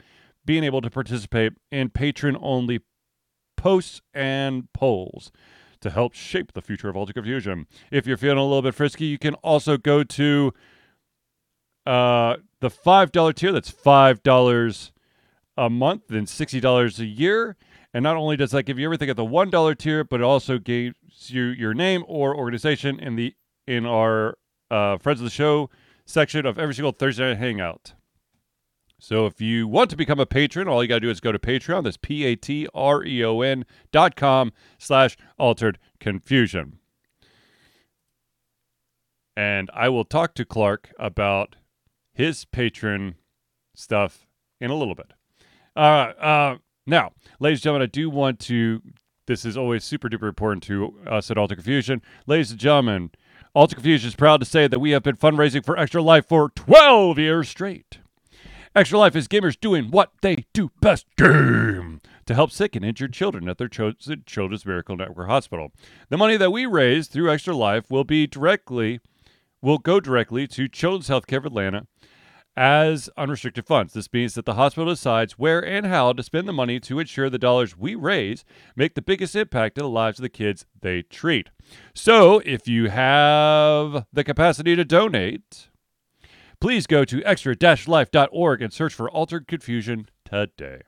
being 0.45 0.65
able 0.65 0.81
to 0.81 0.91
participate 0.91 1.53
in 1.71 1.91
patron 1.91 2.37
only 2.41 2.81
posts 3.67 4.01
and 4.15 4.73
polls 4.73 5.33
to 5.81 5.91
help 5.91 6.15
shape 6.15 6.53
the 6.53 6.63
future 6.63 6.89
of 6.89 6.97
Altered 6.97 7.15
Confusion. 7.15 7.67
If 7.91 8.07
you're 8.07 8.17
feeling 8.17 8.39
a 8.39 8.45
little 8.45 8.63
bit 8.63 8.77
frisky, 8.77 9.07
you 9.07 9.19
can 9.19 9.35
also 9.35 9.77
go 9.77 10.05
to 10.05 10.55
uh, 11.85 12.37
the 12.61 12.71
$5 12.71 13.35
tier. 13.35 13.51
That's 13.51 13.73
$5 13.73 14.91
a 15.57 15.69
month 15.69 16.11
and 16.13 16.29
$60 16.29 16.99
a 17.01 17.05
year. 17.05 17.57
And 17.93 18.05
not 18.05 18.15
only 18.15 18.37
does 18.37 18.53
that 18.53 18.63
give 18.63 18.79
you 18.79 18.85
everything 18.85 19.11
at 19.11 19.17
the 19.17 19.25
$1 19.25 19.79
tier, 19.79 20.05
but 20.05 20.21
it 20.21 20.25
also 20.25 20.59
gives 20.59 20.95
you 21.27 21.47
your 21.47 21.75
name 21.75 22.05
or 22.07 22.37
organization 22.37 23.01
in 23.01 23.17
the 23.17 23.35
in 23.67 23.85
our 23.85 24.39
uh, 24.71 24.97
Friends 24.99 25.19
of 25.19 25.25
the 25.25 25.31
Show 25.31 25.71
section 26.05 26.47
of 26.47 26.57
every 26.57 26.77
single 26.77 26.93
Thursday 26.93 27.31
night 27.31 27.39
hangout. 27.39 27.95
So 28.99 29.27
if 29.27 29.41
you 29.41 29.69
want 29.69 29.91
to 29.91 29.97
become 29.97 30.19
a 30.19 30.27
patron, 30.27 30.69
all 30.69 30.83
you 30.83 30.89
got 30.89 30.97
to 30.97 31.01
do 31.01 31.11
is 31.11 31.21
go 31.21 31.33
to 31.33 31.39
Patreon. 31.39 31.85
That's 31.85 31.99
P-A-T-R-E-O-N 31.99 33.65
dot 33.93 34.17
com 34.17 34.53
slash 34.79 35.17
altered 35.39 35.79
confusion. 36.01 36.79
And 39.37 39.71
I 39.75 39.91
will 39.91 40.05
talk 40.05 40.35
to 40.35 40.47
Clark 40.47 40.93
about 40.99 41.57
his 42.15 42.47
patron 42.47 43.17
stuff 43.75 44.27
in 44.61 44.71
a 44.71 44.75
little 44.75 44.95
bit. 44.95 45.13
Uh, 45.77 46.13
uh, 46.19 46.57
now, 46.87 47.13
ladies 47.39 47.59
and 47.59 47.65
gentlemen, 47.65 47.83
I 47.83 47.91
do 47.91 48.09
want 48.09 48.41
to, 48.41 48.81
this 49.27 49.45
is 49.45 49.59
always 49.59 49.85
super 49.85 50.09
duper 50.09 50.27
important 50.27 50.63
to 50.65 50.95
us 51.07 51.31
at 51.31 51.37
Altered 51.37 51.57
Confusion. 51.57 52.01
Ladies 52.27 52.51
and 52.51 52.59
gentlemen, 52.59 53.11
Altered 53.53 53.77
Confusion 53.77 54.09
is 54.09 54.17
proud 54.17 54.41
to 54.41 54.47
say 54.47 54.67
that 54.67 54.79
we 54.79 54.93
have 54.93 55.03
been 55.03 55.17
fundraising 55.17 55.63
for 55.63 55.79
Extra 55.79 56.03
Life 56.03 56.27
for 56.27 56.49
12 56.49 57.19
years 57.19 57.51
straight. 57.51 57.99
Extra 58.77 58.99
Life 58.99 59.17
is 59.17 59.27
gamers 59.27 59.59
doing 59.59 59.91
what 59.91 60.13
they 60.21 60.45
do 60.53 60.71
best 60.83 61.07
game 61.17 62.03
to 62.27 62.35
help 62.35 62.51
sick 62.51 62.77
and 62.77 62.85
injured 62.85 63.15
children 63.15 63.49
at 63.49 63.57
their 63.57 63.69
chosen 63.69 64.23
Children's 64.27 64.67
Miracle 64.67 64.99
Network 64.99 65.29
Hospital. 65.29 65.73
The 66.11 66.19
money 66.19 66.37
that 66.37 66.53
we 66.53 66.67
raise 66.67 67.09
through 67.09 67.31
Extra 67.31 67.57
Life 67.57 67.91
will 67.91 68.05
be 68.05 68.27
directly 68.27 69.01
will 69.63 69.79
go 69.79 69.99
directly 69.99 70.47
to 70.49 70.69
Children's 70.69 71.09
Healthcare 71.09 71.39
of 71.39 71.47
Atlanta 71.47 71.87
as 72.55 73.09
unrestricted 73.17 73.65
funds. 73.65 73.95
This 73.95 74.13
means 74.13 74.35
that 74.35 74.45
the 74.45 74.55
hospital 74.55 74.93
decides 74.93 75.39
where 75.39 75.65
and 75.65 75.87
how 75.87 76.13
to 76.13 76.23
spend 76.23 76.47
the 76.47 76.53
money 76.53 76.79
to 76.81 76.99
ensure 76.99 77.31
the 77.31 77.39
dollars 77.39 77.79
we 77.79 77.95
raise 77.95 78.45
make 78.77 78.95
the 78.95 79.01
biggest 79.01 79.35
impact 79.35 79.79
in 79.79 79.85
the 79.85 79.89
lives 79.89 80.19
of 80.19 80.23
the 80.23 80.29
kids 80.29 80.67
they 80.79 81.01
treat. 81.01 81.49
So, 81.95 82.43
if 82.45 82.69
you 82.69 82.91
have 82.91 84.05
the 84.13 84.23
capacity 84.23 84.77
to 84.77 84.85
donate, 84.85 85.69
please 86.61 86.87
go 86.87 87.05
to 87.05 87.23
extra-life.org 87.25 88.63
and 88.63 88.73
search 88.73 88.95
for 88.95 89.11
Altered 89.11 89.47
Confusion 89.47 90.09
today. 90.25 90.83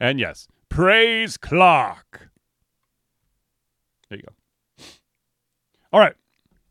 And 0.00 0.18
yes, 0.18 0.48
praise 0.68 1.36
clock. 1.36 2.28
There 4.08 4.18
you 4.18 4.24
go. 4.24 4.84
All 5.92 6.00
right. 6.00 6.14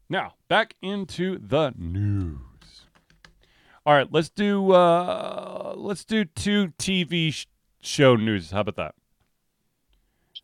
Now, 0.10 0.34
back 0.50 0.76
into 0.82 1.40
the 1.40 1.74
news. 1.78 2.40
All 3.86 3.94
right, 3.94 4.08
let's 4.12 4.30
do 4.30 4.72
uh 4.72 5.74
let's 5.76 6.06
do 6.06 6.24
two 6.24 6.68
TV 6.78 7.34
sh- 7.34 7.48
show 7.82 8.16
news. 8.16 8.52
How 8.52 8.62
about 8.62 8.76
that? 8.76 8.96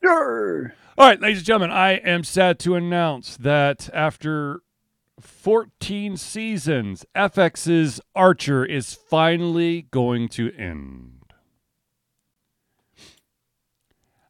Sure. 0.04 0.74
All 0.98 1.08
right, 1.08 1.22
ladies 1.22 1.40
and 1.40 1.48
gentlemen, 1.48 1.72
I 1.72 1.92
am 1.94 2.24
sad 2.24 2.60
to 2.60 2.76
announce 2.76 3.38
that 3.38 3.90
after 3.94 4.62
14 5.20 6.18
seasons, 6.18 7.06
FX's 7.16 8.02
Archer 8.16 8.66
is 8.66 8.94
finally 8.94 9.84
going 9.92 10.28
to 10.30 10.52
end. 10.56 11.34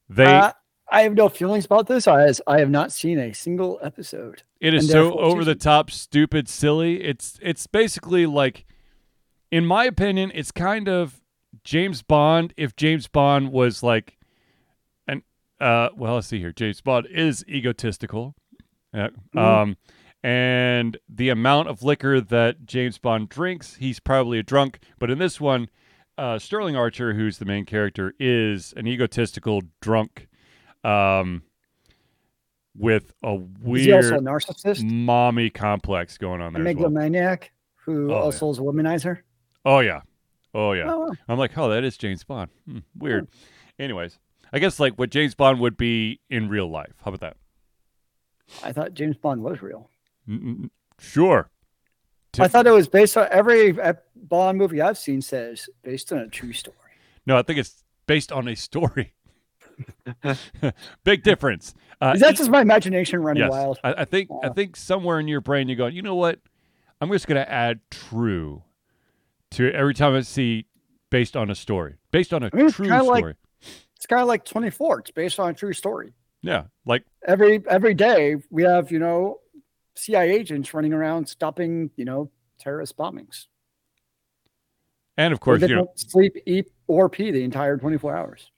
They 0.08 0.26
Uh, 0.26 0.52
I 0.92 1.04
have 1.04 1.14
no 1.14 1.30
feelings 1.30 1.66
about 1.66 1.86
this 1.88 2.08
as 2.08 2.42
I 2.48 2.60
have 2.60 2.70
not 2.72 2.92
seen 2.92 3.20
a 3.20 3.32
single 3.34 3.80
episode. 3.84 4.42
It 4.60 4.74
is 4.74 4.86
And 4.86 4.94
there 4.94 5.04
are 5.06 5.12
so 5.12 5.20
over 5.20 5.46
the 5.46 5.54
top, 5.56 5.92
stupid, 5.92 6.50
silly. 6.50 7.04
It's 7.04 7.38
it's 7.44 7.68
basically 7.68 8.26
like, 8.26 8.66
in 9.52 9.66
my 9.66 9.86
opinion, 9.86 10.32
it's 10.34 10.52
kind 10.52 10.90
of 10.90 11.22
James 11.64 12.02
Bond 12.02 12.54
if 12.58 12.76
James 12.76 13.08
Bond 13.08 13.52
was 13.52 13.84
like, 13.84 14.18
an 15.08 15.22
uh, 15.62 15.90
well, 15.96 16.16
let's 16.16 16.28
see 16.28 16.40
here. 16.40 16.52
James 16.52 16.82
Bond 16.82 17.06
is 17.12 17.46
egotistical, 17.48 18.34
Yeah. 18.92 19.10
Mhm. 19.36 19.40
um, 19.40 19.78
and 20.24 20.98
the 21.08 21.30
amount 21.30 21.70
of 21.70 21.84
liquor 21.84 22.20
that 22.22 22.66
James 22.66 22.98
Bond 22.98 23.30
drinks, 23.30 23.76
he's 23.76 24.00
probably 24.00 24.40
a 24.40 24.44
drunk. 24.44 24.80
But 25.00 25.10
in 25.12 25.18
this 25.20 25.40
one, 25.40 25.70
uh, 26.18 26.40
Sterling 26.40 26.76
Archer, 26.76 27.14
who's 27.14 27.38
the 27.38 27.46
main 27.46 27.66
character, 27.66 28.14
is 28.20 28.74
an 28.76 28.88
egotistical 28.88 29.62
drunk. 29.82 30.28
Um, 30.84 31.44
with 32.78 33.14
a 33.24 33.30
a 33.30 33.36
weird 33.36 34.06
narcissist? 34.24 34.84
mommy 34.84 35.50
complex 35.50 36.18
going 36.18 36.40
on 36.42 36.56
A 36.56 36.60
there. 36.60 36.62
as 36.70 36.76
well. 36.78 36.90
megalomaniac 36.90 37.52
who 37.76 38.12
Oh, 38.14 38.16
also 38.16 38.50
is 38.52 38.60
a 38.60 38.62
womanizer? 38.62 39.20
Oh 39.66 39.80
yeah, 39.80 40.02
oh 40.54 40.72
yeah. 40.74 40.86
Oh. 40.94 41.14
I'm 41.28 41.38
like, 41.38 41.58
oh, 41.58 41.70
that 41.70 41.84
is 41.84 41.98
James 41.98 42.24
Bond. 42.24 42.50
Hmm, 42.66 42.78
weird. 42.98 43.28
Anyways, 43.78 44.20
I 44.54 44.60
guess 44.60 44.80
like 44.80 44.94
what 44.96 45.10
James 45.10 45.36
Bond 45.36 45.60
would 45.60 45.76
be 45.76 46.22
in 46.30 46.48
real 46.48 46.70
life. 46.70 46.94
How 47.04 47.10
about 47.12 47.20
that? 47.22 47.38
I 48.64 48.72
thought 48.72 48.94
James 48.94 49.18
Bond 49.18 49.42
was 49.42 49.62
real. 49.62 49.90
Sure. 51.00 51.50
I 52.40 52.48
thought 52.48 52.68
it 52.68 52.72
was 52.72 52.88
based 52.88 53.18
on 53.18 53.28
every 53.32 53.76
Bond 54.16 54.58
movie 54.58 54.82
I've 54.82 54.98
seen 54.98 55.22
says 55.22 55.70
based 55.84 56.12
on 56.14 56.20
a 56.20 56.28
true 56.28 56.54
story. 56.54 56.76
No, 57.26 57.38
I 57.38 57.42
think 57.42 57.60
it's 57.60 57.84
based 58.06 58.32
on 58.32 58.48
a 58.48 58.56
story. 58.56 59.14
Big 61.04 61.24
difference. 61.24 61.74
Uh, 62.02 62.14
Is 62.16 62.22
that 62.22 62.36
just 62.36 62.50
my 62.50 62.62
imagination 62.62 63.22
running 63.22 63.44
yes. 63.44 63.52
wild? 63.52 63.80
I, 63.84 63.94
I 64.02 64.06
think 64.06 64.30
I 64.44 64.50
think 64.50 64.76
somewhere 64.76 65.20
in 65.20 65.28
your 65.28 65.42
brain 65.42 65.68
you're 65.68 65.78
going, 65.78 65.96
you 65.96 66.02
know 66.02 66.16
what? 66.16 66.40
I'm 67.02 67.10
just 67.12 67.28
gonna 67.28 67.42
add 67.48 67.80
true 67.90 68.64
to 69.52 69.72
every 69.72 69.94
time 69.94 70.16
I 70.16 70.22
see 70.22 70.66
based 71.10 71.36
on 71.36 71.50
a 71.50 71.56
story, 71.56 71.96
based 72.12 72.34
on 72.34 72.44
a 72.44 72.50
I 72.54 72.56
mean, 72.56 72.72
true 72.72 72.86
story. 72.86 73.02
like- 73.24 73.36
It's 73.96 74.06
kind 74.06 74.22
of 74.22 74.28
like 74.28 74.46
24. 74.46 75.00
It's 75.00 75.12
based 75.12 75.40
on 75.40 75.50
a 75.50 75.54
true 75.54 75.74
story. 75.74 76.14
yeah, 76.42 76.66
like 76.86 77.04
Every 77.26 77.62
every 77.70 77.94
day 77.94 78.36
we 78.50 78.64
have, 78.64 78.92
you 78.92 79.00
know, 79.00 79.40
CIA 80.00 80.32
agents 80.32 80.74
running 80.74 80.94
around 80.94 81.28
stopping, 81.28 81.92
you 81.96 82.06
know, 82.06 82.32
terrorist 82.60 82.98
bombings. 82.98 83.48
and 85.18 85.34
of 85.34 85.40
course 85.40 85.62
they 85.62 85.68
you 85.68 85.76
know 85.76 85.86
don't 85.86 86.00
sleep, 86.00 86.36
eat, 86.46 86.68
or 86.88 87.10
pee 87.10 87.32
the 87.32 87.44
entire 87.44 87.78
24 87.78 88.16
hours. 88.16 88.52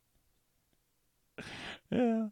Yeah. 1.94 2.28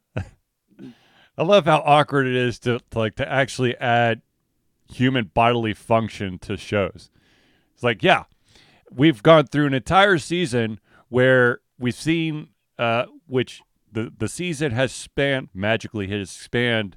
I 1.38 1.44
love 1.44 1.66
how 1.66 1.80
awkward 1.86 2.28
it 2.28 2.36
is 2.36 2.60
to, 2.60 2.80
to 2.92 3.00
like 3.00 3.16
to 3.16 3.30
actually 3.30 3.76
add 3.78 4.22
human 4.90 5.32
bodily 5.34 5.74
function 5.74 6.40
to 6.40 6.56
shows. 6.56 7.10
It's 7.74 7.84
like, 7.84 8.02
yeah, 8.02 8.24
we've 8.90 9.22
gone 9.22 9.48
through 9.48 9.68
an 9.68 9.74
entire 9.74 10.18
season 10.18 10.80
where 11.10 11.60
we've 11.78 11.94
seen 11.94 12.50
uh 12.78 13.06
which 13.28 13.62
the 13.92 14.14
the 14.18 14.30
season 14.30 14.72
has 14.72 14.94
spanned 14.94 15.50
magically 15.54 16.08
has 16.08 16.30
spanned 16.30 16.96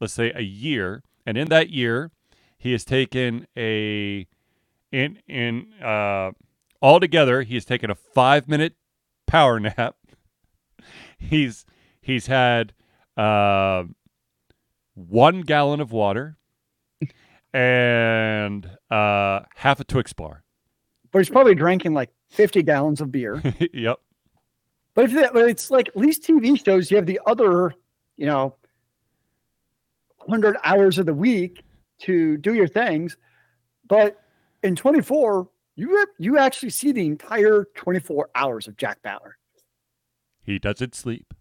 let's 0.00 0.14
say 0.14 0.32
a 0.34 0.42
year 0.42 1.02
and 1.28 1.36
in 1.36 1.48
that 1.48 1.70
year 1.70 2.10
he 2.56 2.72
has 2.72 2.84
taken 2.84 3.46
a 3.56 4.26
in 4.90 5.18
in 5.28 5.72
uh 5.82 6.32
altogether 6.80 7.42
he 7.42 7.54
has 7.54 7.64
taken 7.64 7.90
a 7.90 7.94
5 7.94 8.48
minute 8.48 8.74
power 9.26 9.60
nap 9.60 9.96
he's 11.18 11.66
he's 12.00 12.26
had 12.26 12.72
uh, 13.18 13.84
one 14.94 15.42
gallon 15.42 15.80
of 15.80 15.92
water 15.92 16.36
and 17.52 18.70
uh, 18.90 19.40
half 19.54 19.80
a 19.80 19.84
Twix 19.84 20.12
bar. 20.12 20.44
But 21.10 21.18
he's 21.18 21.30
probably 21.30 21.54
drinking 21.54 21.94
like 21.94 22.10
50 22.30 22.62
gallons 22.62 23.00
of 23.00 23.10
beer. 23.10 23.42
yep. 23.72 23.98
But 24.94 25.06
if 25.06 25.12
that, 25.12 25.32
but 25.32 25.48
it's 25.48 25.70
like 25.70 25.88
at 25.88 25.96
least 25.96 26.22
TV 26.22 26.62
shows, 26.64 26.90
you 26.90 26.96
have 26.96 27.06
the 27.06 27.20
other, 27.26 27.74
you 28.16 28.26
know, 28.26 28.56
100 30.28 30.56
hours 30.62 30.98
of 30.98 31.06
the 31.06 31.14
week 31.14 31.64
to 32.00 32.36
do 32.36 32.54
your 32.54 32.68
things. 32.68 33.16
But 33.88 34.20
in 34.62 34.76
24, 34.76 35.48
you 35.74 35.96
have, 35.96 36.08
you 36.18 36.38
actually 36.38 36.70
see 36.70 36.92
the 36.92 37.06
entire 37.06 37.66
24 37.74 38.28
hours 38.34 38.68
of 38.68 38.76
Jack 38.76 39.02
Bauer. 39.02 39.38
He 40.42 40.58
doesn't 40.58 40.94
sleep. 40.94 41.32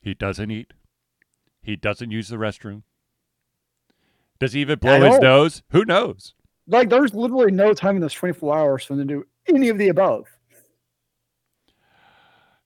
He 0.00 0.14
doesn't 0.14 0.50
eat. 0.50 0.72
He 1.62 1.76
doesn't 1.76 2.10
use 2.10 2.28
the 2.28 2.36
restroom. 2.36 2.82
Does 4.38 4.52
he 4.52 4.60
even 4.60 4.78
blow 4.78 5.00
his 5.00 5.20
nose? 5.20 5.62
Who 5.70 5.84
knows? 5.84 6.34
Like 6.66 6.90
there's 6.90 7.14
literally 7.14 7.52
no 7.52 7.74
time 7.74 7.96
in 7.96 8.02
those 8.02 8.14
24 8.14 8.56
hours 8.56 8.84
for 8.84 8.94
him 8.94 9.00
to 9.00 9.04
do 9.04 9.24
any 9.48 9.68
of 9.68 9.78
the 9.78 9.88
above. 9.88 10.26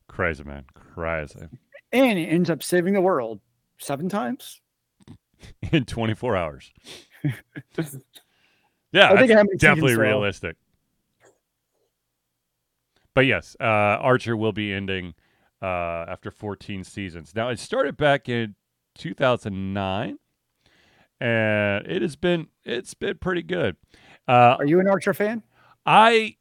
Crazy, 0.08 0.44
man. 0.44 0.64
Crazy. 0.74 1.48
And 1.92 2.18
he 2.18 2.28
ends 2.28 2.50
up 2.50 2.62
saving 2.62 2.94
the 2.94 3.00
world 3.00 3.40
seven 3.78 4.08
times. 4.08 4.60
In 5.72 5.84
24 5.84 6.36
hours. 6.36 6.72
yeah, 8.92 9.12
I 9.12 9.26
think 9.26 9.58
definitely 9.58 9.96
realistic. 9.96 10.56
But 13.14 13.26
yes, 13.26 13.56
uh, 13.60 13.64
Archer 13.64 14.36
will 14.36 14.52
be 14.52 14.72
ending 14.72 15.14
uh, 15.62 16.04
after 16.08 16.30
14 16.30 16.84
seasons. 16.84 17.34
Now, 17.34 17.48
it 17.48 17.58
started 17.58 17.96
back 17.96 18.28
in 18.28 18.54
2009, 18.96 20.18
and 21.20 21.86
it 21.86 22.02
has 22.02 22.16
been 22.16 22.48
it's 22.64 22.94
been 22.94 23.16
pretty 23.18 23.42
good. 23.42 23.76
Uh, 24.28 24.56
Are 24.58 24.66
you 24.66 24.80
an 24.80 24.88
Archer 24.88 25.14
fan? 25.14 25.42
I 25.86 26.36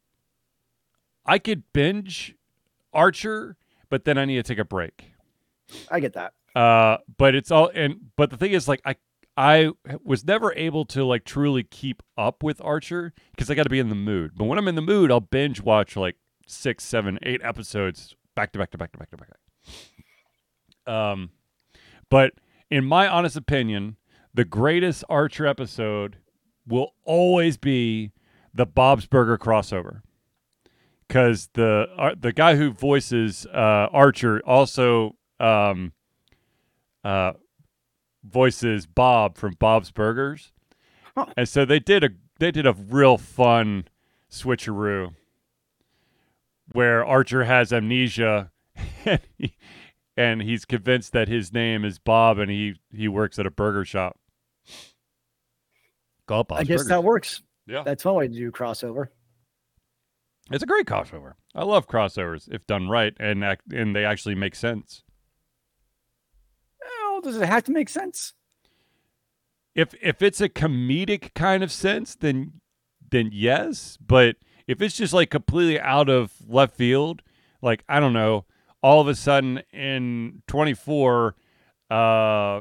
I 1.24 1.38
could 1.38 1.62
binge 1.72 2.34
Archer, 2.92 3.56
but 3.88 4.04
then 4.04 4.18
I 4.18 4.24
need 4.24 4.36
to 4.36 4.42
take 4.42 4.58
a 4.58 4.64
break. 4.64 5.12
I 5.90 6.00
get 6.00 6.12
that. 6.12 6.34
Uh, 6.56 6.96
but 7.18 7.34
it's 7.34 7.50
all 7.50 7.70
and 7.74 7.96
but 8.16 8.30
the 8.30 8.38
thing 8.38 8.52
is, 8.52 8.66
like 8.66 8.80
I 8.86 8.96
I 9.36 9.72
was 10.02 10.24
never 10.24 10.54
able 10.54 10.86
to 10.86 11.04
like 11.04 11.24
truly 11.24 11.62
keep 11.62 12.02
up 12.16 12.42
with 12.42 12.62
Archer 12.62 13.12
because 13.32 13.50
I 13.50 13.54
got 13.54 13.64
to 13.64 13.68
be 13.68 13.78
in 13.78 13.90
the 13.90 13.94
mood. 13.94 14.32
But 14.34 14.44
when 14.44 14.58
I'm 14.58 14.66
in 14.66 14.74
the 14.74 14.80
mood, 14.80 15.10
I'll 15.10 15.20
binge 15.20 15.60
watch 15.60 15.96
like 15.96 16.16
six, 16.46 16.82
seven, 16.82 17.18
eight 17.22 17.42
episodes 17.44 18.16
back 18.34 18.52
to 18.52 18.58
back 18.58 18.70
to 18.70 18.78
back 18.78 18.92
to 18.92 18.98
back 18.98 19.10
to 19.10 19.16
back. 19.18 19.28
Um, 20.86 21.30
but 22.08 22.32
in 22.70 22.86
my 22.86 23.06
honest 23.06 23.36
opinion, 23.36 23.96
the 24.32 24.46
greatest 24.46 25.04
Archer 25.10 25.46
episode 25.46 26.16
will 26.66 26.94
always 27.04 27.58
be 27.58 28.12
the 28.54 28.64
Bob's 28.64 29.04
Burger 29.04 29.36
crossover. 29.36 30.00
Because 31.06 31.50
the 31.52 31.88
uh, 31.98 32.14
the 32.18 32.32
guy 32.32 32.56
who 32.56 32.70
voices 32.70 33.44
uh, 33.52 33.88
Archer 33.92 34.40
also 34.46 35.16
um, 35.38 35.92
uh, 37.06 37.32
voices 38.24 38.86
Bob 38.86 39.36
from 39.36 39.52
Bob's 39.58 39.90
Burgers, 39.90 40.52
Huh. 41.16 41.26
and 41.36 41.48
so 41.48 41.64
they 41.64 41.78
did 41.78 42.02
a 42.04 42.10
they 42.38 42.50
did 42.50 42.66
a 42.66 42.72
real 42.72 43.16
fun 43.18 43.88
switcheroo 44.30 45.14
where 46.72 47.04
Archer 47.04 47.44
has 47.44 47.72
amnesia 47.72 48.50
and, 49.04 49.20
he, 49.38 49.54
and 50.16 50.42
he's 50.42 50.64
convinced 50.64 51.12
that 51.12 51.28
his 51.28 51.52
name 51.52 51.84
is 51.84 51.98
Bob 51.98 52.38
and 52.38 52.50
he 52.50 52.74
he 52.92 53.08
works 53.08 53.38
at 53.38 53.46
a 53.46 53.50
burger 53.50 53.84
shop. 53.84 54.18
Called 56.26 56.48
Bob's 56.48 56.60
I 56.60 56.64
guess 56.64 56.78
Burgers. 56.80 56.88
that 56.88 57.04
works. 57.04 57.42
Yeah. 57.66 57.82
That's 57.84 58.04
one 58.04 58.14
way 58.16 58.28
to 58.28 58.34
do 58.34 58.50
crossover. 58.50 59.08
It's 60.50 60.62
a 60.62 60.66
great 60.66 60.86
crossover. 60.86 61.34
I 61.54 61.64
love 61.64 61.86
crossovers 61.88 62.48
if 62.52 62.66
done 62.66 62.88
right 62.88 63.14
and 63.18 63.44
act, 63.44 63.72
and 63.72 63.94
they 63.96 64.04
actually 64.04 64.34
make 64.34 64.54
sense. 64.54 65.02
Well, 67.16 67.22
does 67.22 67.40
it 67.40 67.46
have 67.46 67.64
to 67.64 67.72
make 67.72 67.88
sense? 67.88 68.34
If 69.74 69.94
if 70.02 70.20
it's 70.20 70.42
a 70.42 70.50
comedic 70.50 71.32
kind 71.32 71.62
of 71.62 71.72
sense, 71.72 72.14
then 72.14 72.60
then 73.10 73.30
yes. 73.32 73.96
But 74.06 74.36
if 74.66 74.82
it's 74.82 74.98
just 74.98 75.14
like 75.14 75.30
completely 75.30 75.80
out 75.80 76.10
of 76.10 76.34
left 76.46 76.76
field, 76.76 77.22
like 77.62 77.84
I 77.88 78.00
don't 78.00 78.12
know, 78.12 78.44
all 78.82 79.00
of 79.00 79.08
a 79.08 79.14
sudden 79.14 79.62
in 79.72 80.42
24, 80.46 81.36
uh, 81.90 82.60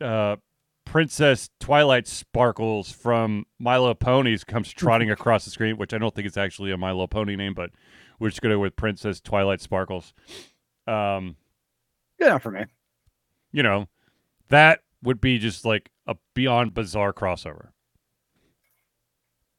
uh, 0.00 0.36
Princess 0.84 1.50
Twilight 1.58 2.06
Sparkles 2.06 2.92
from 2.92 3.46
Milo 3.58 3.94
Ponies 3.94 4.44
comes 4.44 4.70
trotting 4.72 5.10
across 5.10 5.44
the 5.44 5.50
screen, 5.50 5.76
which 5.76 5.92
I 5.92 5.98
don't 5.98 6.14
think 6.14 6.28
is 6.28 6.36
actually 6.36 6.70
a 6.70 6.76
Milo 6.76 7.08
Pony 7.08 7.34
name, 7.34 7.54
but 7.54 7.70
we're 8.20 8.28
just 8.28 8.42
going 8.42 8.50
to 8.50 8.58
go 8.58 8.60
with 8.60 8.76
Princess 8.76 9.20
Twilight 9.20 9.60
Sparkles. 9.60 10.14
Um, 10.86 11.34
Good 12.16 12.28
enough 12.28 12.44
for 12.44 12.52
me. 12.52 12.66
You 13.52 13.62
know, 13.62 13.88
that 14.48 14.80
would 15.02 15.20
be 15.20 15.38
just 15.38 15.64
like 15.64 15.90
a 16.06 16.16
beyond 16.34 16.74
bizarre 16.74 17.12
crossover. 17.12 17.68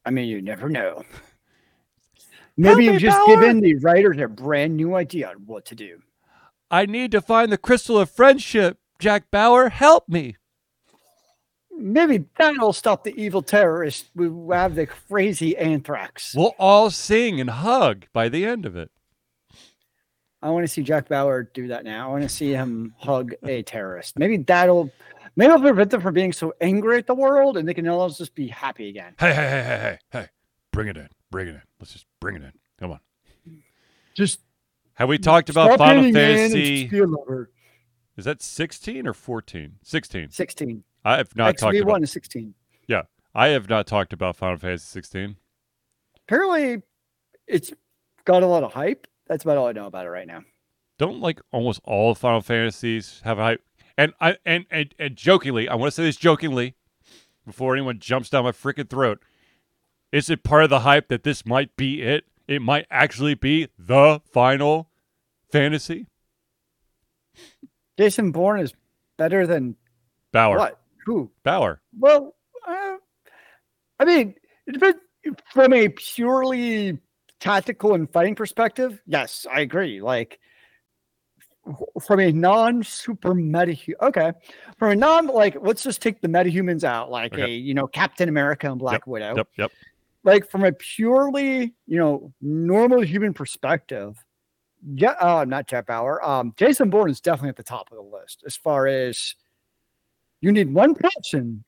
I 0.05 0.09
mean, 0.09 0.27
you 0.27 0.41
never 0.41 0.69
know. 0.69 1.03
Maybe 2.57 2.85
you've 2.85 3.01
just 3.01 3.17
Bauer. 3.17 3.35
given 3.35 3.61
the 3.61 3.75
writers 3.75 4.17
a 4.17 4.27
brand 4.27 4.75
new 4.75 4.95
idea 4.95 5.29
on 5.29 5.45
what 5.45 5.65
to 5.65 5.75
do. 5.75 6.01
I 6.69 6.85
need 6.85 7.11
to 7.11 7.21
find 7.21 7.51
the 7.51 7.57
crystal 7.57 7.97
of 7.97 8.09
friendship. 8.09 8.77
Jack 8.99 9.31
Bauer, 9.31 9.69
help 9.69 10.07
me. 10.07 10.37
Maybe 11.71 12.25
that'll 12.37 12.73
stop 12.73 13.03
the 13.03 13.19
evil 13.19 13.41
terrorists 13.41 14.09
who 14.15 14.51
have 14.51 14.75
the 14.75 14.85
crazy 14.85 15.57
anthrax. 15.57 16.35
We'll 16.35 16.53
all 16.59 16.91
sing 16.91 17.39
and 17.39 17.49
hug 17.49 18.05
by 18.13 18.29
the 18.29 18.45
end 18.45 18.65
of 18.65 18.75
it. 18.75 18.91
I 20.41 20.49
want 20.49 20.63
to 20.63 20.67
see 20.67 20.81
Jack 20.81 21.07
Bauer 21.07 21.43
do 21.43 21.67
that 21.67 21.83
now. 21.83 22.09
I 22.09 22.11
want 22.11 22.23
to 22.23 22.29
see 22.29 22.51
him 22.51 22.93
hug 22.97 23.33
a 23.43 23.61
terrorist. 23.63 24.17
Maybe 24.17 24.37
that'll 24.37 24.89
maybe 25.35 25.53
it'll 25.53 25.61
prevent 25.61 25.91
them 25.91 26.01
from 26.01 26.13
being 26.13 26.33
so 26.33 26.53
angry 26.61 26.97
at 26.97 27.07
the 27.07 27.13
world 27.13 27.57
and 27.57 27.67
they 27.67 27.73
can 27.73 27.87
all 27.87 28.09
just 28.09 28.33
be 28.33 28.47
happy 28.47 28.89
again. 28.89 29.13
Hey, 29.19 29.33
hey, 29.33 29.49
hey, 29.49 29.49
hey, 29.49 29.77
hey, 29.77 29.97
hey. 30.11 30.27
Bring 30.71 30.87
it 30.87 30.97
in. 30.97 31.09
Bring 31.29 31.47
it 31.47 31.51
in. 31.51 31.61
Let's 31.79 31.93
just 31.93 32.05
bring 32.19 32.35
it 32.35 32.43
in. 32.43 32.51
Come 32.79 32.91
on. 32.91 32.99
Just 34.15 34.39
Have 34.95 35.09
we 35.09 35.17
talked 35.17 35.49
about 35.49 35.77
Final 35.77 36.03
hating 36.03 36.13
man 36.13 36.31
and 36.31 36.51
Fantasy? 36.53 36.81
just 36.81 36.91
be 36.91 36.99
a 36.99 37.07
lover. 37.07 37.51
Is 38.17 38.25
that 38.25 38.41
16 38.41 39.07
or 39.07 39.13
14? 39.13 39.77
16. 39.83 40.31
16. 40.31 40.83
I 41.05 41.17
have 41.17 41.35
not 41.35 41.57
talked 41.57 41.75
XV1 41.75 41.81
about 41.81 42.03
is 42.03 42.11
16. 42.11 42.53
Yeah, 42.87 43.03
I 43.33 43.49
have 43.49 43.69
not 43.69 43.87
talked 43.87 44.13
about 44.13 44.35
Final 44.35 44.57
Fantasy 44.57 44.85
16. 44.85 45.37
Apparently, 46.27 46.81
it's 47.47 47.71
got 48.25 48.43
a 48.43 48.47
lot 48.47 48.63
of 48.63 48.73
hype. 48.73 49.07
That's 49.31 49.45
about 49.45 49.57
all 49.57 49.67
I 49.67 49.71
know 49.71 49.85
about 49.85 50.05
it 50.05 50.09
right 50.09 50.27
now. 50.27 50.43
Don't 50.99 51.21
like 51.21 51.39
almost 51.53 51.79
all 51.85 52.13
Final 52.13 52.41
Fantasies 52.41 53.21
have 53.23 53.39
a 53.39 53.43
hype. 53.43 53.61
And 53.97 54.11
I 54.19 54.35
and, 54.45 54.65
and 54.69 54.93
and 54.99 55.15
jokingly, 55.15 55.69
I 55.69 55.75
want 55.75 55.87
to 55.87 55.95
say 55.95 56.03
this 56.03 56.17
jokingly 56.17 56.75
before 57.45 57.73
anyone 57.73 57.97
jumps 57.99 58.29
down 58.29 58.43
my 58.43 58.51
freaking 58.51 58.89
throat. 58.89 59.23
Is 60.11 60.29
it 60.29 60.43
part 60.43 60.65
of 60.65 60.69
the 60.69 60.81
hype 60.81 61.07
that 61.07 61.23
this 61.23 61.45
might 61.45 61.77
be 61.77 62.01
it? 62.01 62.25
It 62.45 62.61
might 62.61 62.87
actually 62.91 63.35
be 63.35 63.69
the 63.79 64.19
final 64.33 64.89
fantasy? 65.49 66.07
Jason 67.97 68.33
Bourne 68.33 68.59
is 68.59 68.73
better 69.17 69.47
than 69.47 69.77
Bauer. 70.33 70.57
what? 70.57 70.81
Who? 71.05 71.31
Bauer. 71.43 71.79
Well, 71.97 72.35
uh, 72.67 72.97
I 73.97 74.03
mean, 74.03 74.35
it 74.67 74.73
depends 74.73 74.99
from 75.53 75.71
a 75.71 75.87
purely 75.87 76.99
tactical 77.41 77.93
and 77.95 78.09
fighting 78.09 78.35
perspective. 78.35 79.01
Yes, 79.05 79.45
I 79.51 79.59
agree. 79.59 80.01
Like 80.01 80.39
from 82.01 82.19
a 82.21 82.31
non-super 82.31 83.35
meta, 83.35 83.75
okay, 84.01 84.31
from 84.77 84.91
a 84.91 84.95
non 84.95 85.27
like 85.27 85.57
let's 85.61 85.83
just 85.83 86.01
take 86.01 86.21
the 86.21 86.29
metahumans 86.29 86.85
out, 86.85 87.11
like 87.11 87.33
Okay. 87.33 87.43
a 87.43 87.49
you 87.49 87.73
know 87.73 87.87
Captain 87.87 88.29
America 88.29 88.69
and 88.71 88.79
Black 88.79 89.05
Widow. 89.05 89.35
Yep, 89.35 89.47
yep. 89.57 89.71
Like 90.23 90.49
from 90.49 90.63
a 90.63 90.71
purely 90.71 91.73
you 91.87 91.97
know 91.97 92.31
normal 92.39 93.01
human 93.01 93.33
perspective. 93.33 94.17
Yeah, 94.95 95.11
uh, 95.19 95.45
not 95.45 95.67
Jeff 95.67 95.85
Bauer. 95.85 96.23
Um, 96.25 96.53
Jason 96.57 96.89
Bourne 96.89 97.11
is 97.11 97.21
definitely 97.21 97.49
at 97.49 97.55
the 97.57 97.63
top 97.63 97.91
of 97.91 97.97
the 97.97 98.17
list 98.17 98.43
as 98.47 98.55
far 98.55 98.87
as 98.87 99.35
you 100.41 100.51
need 100.51 100.73
one 100.73 100.95
person 100.95 101.63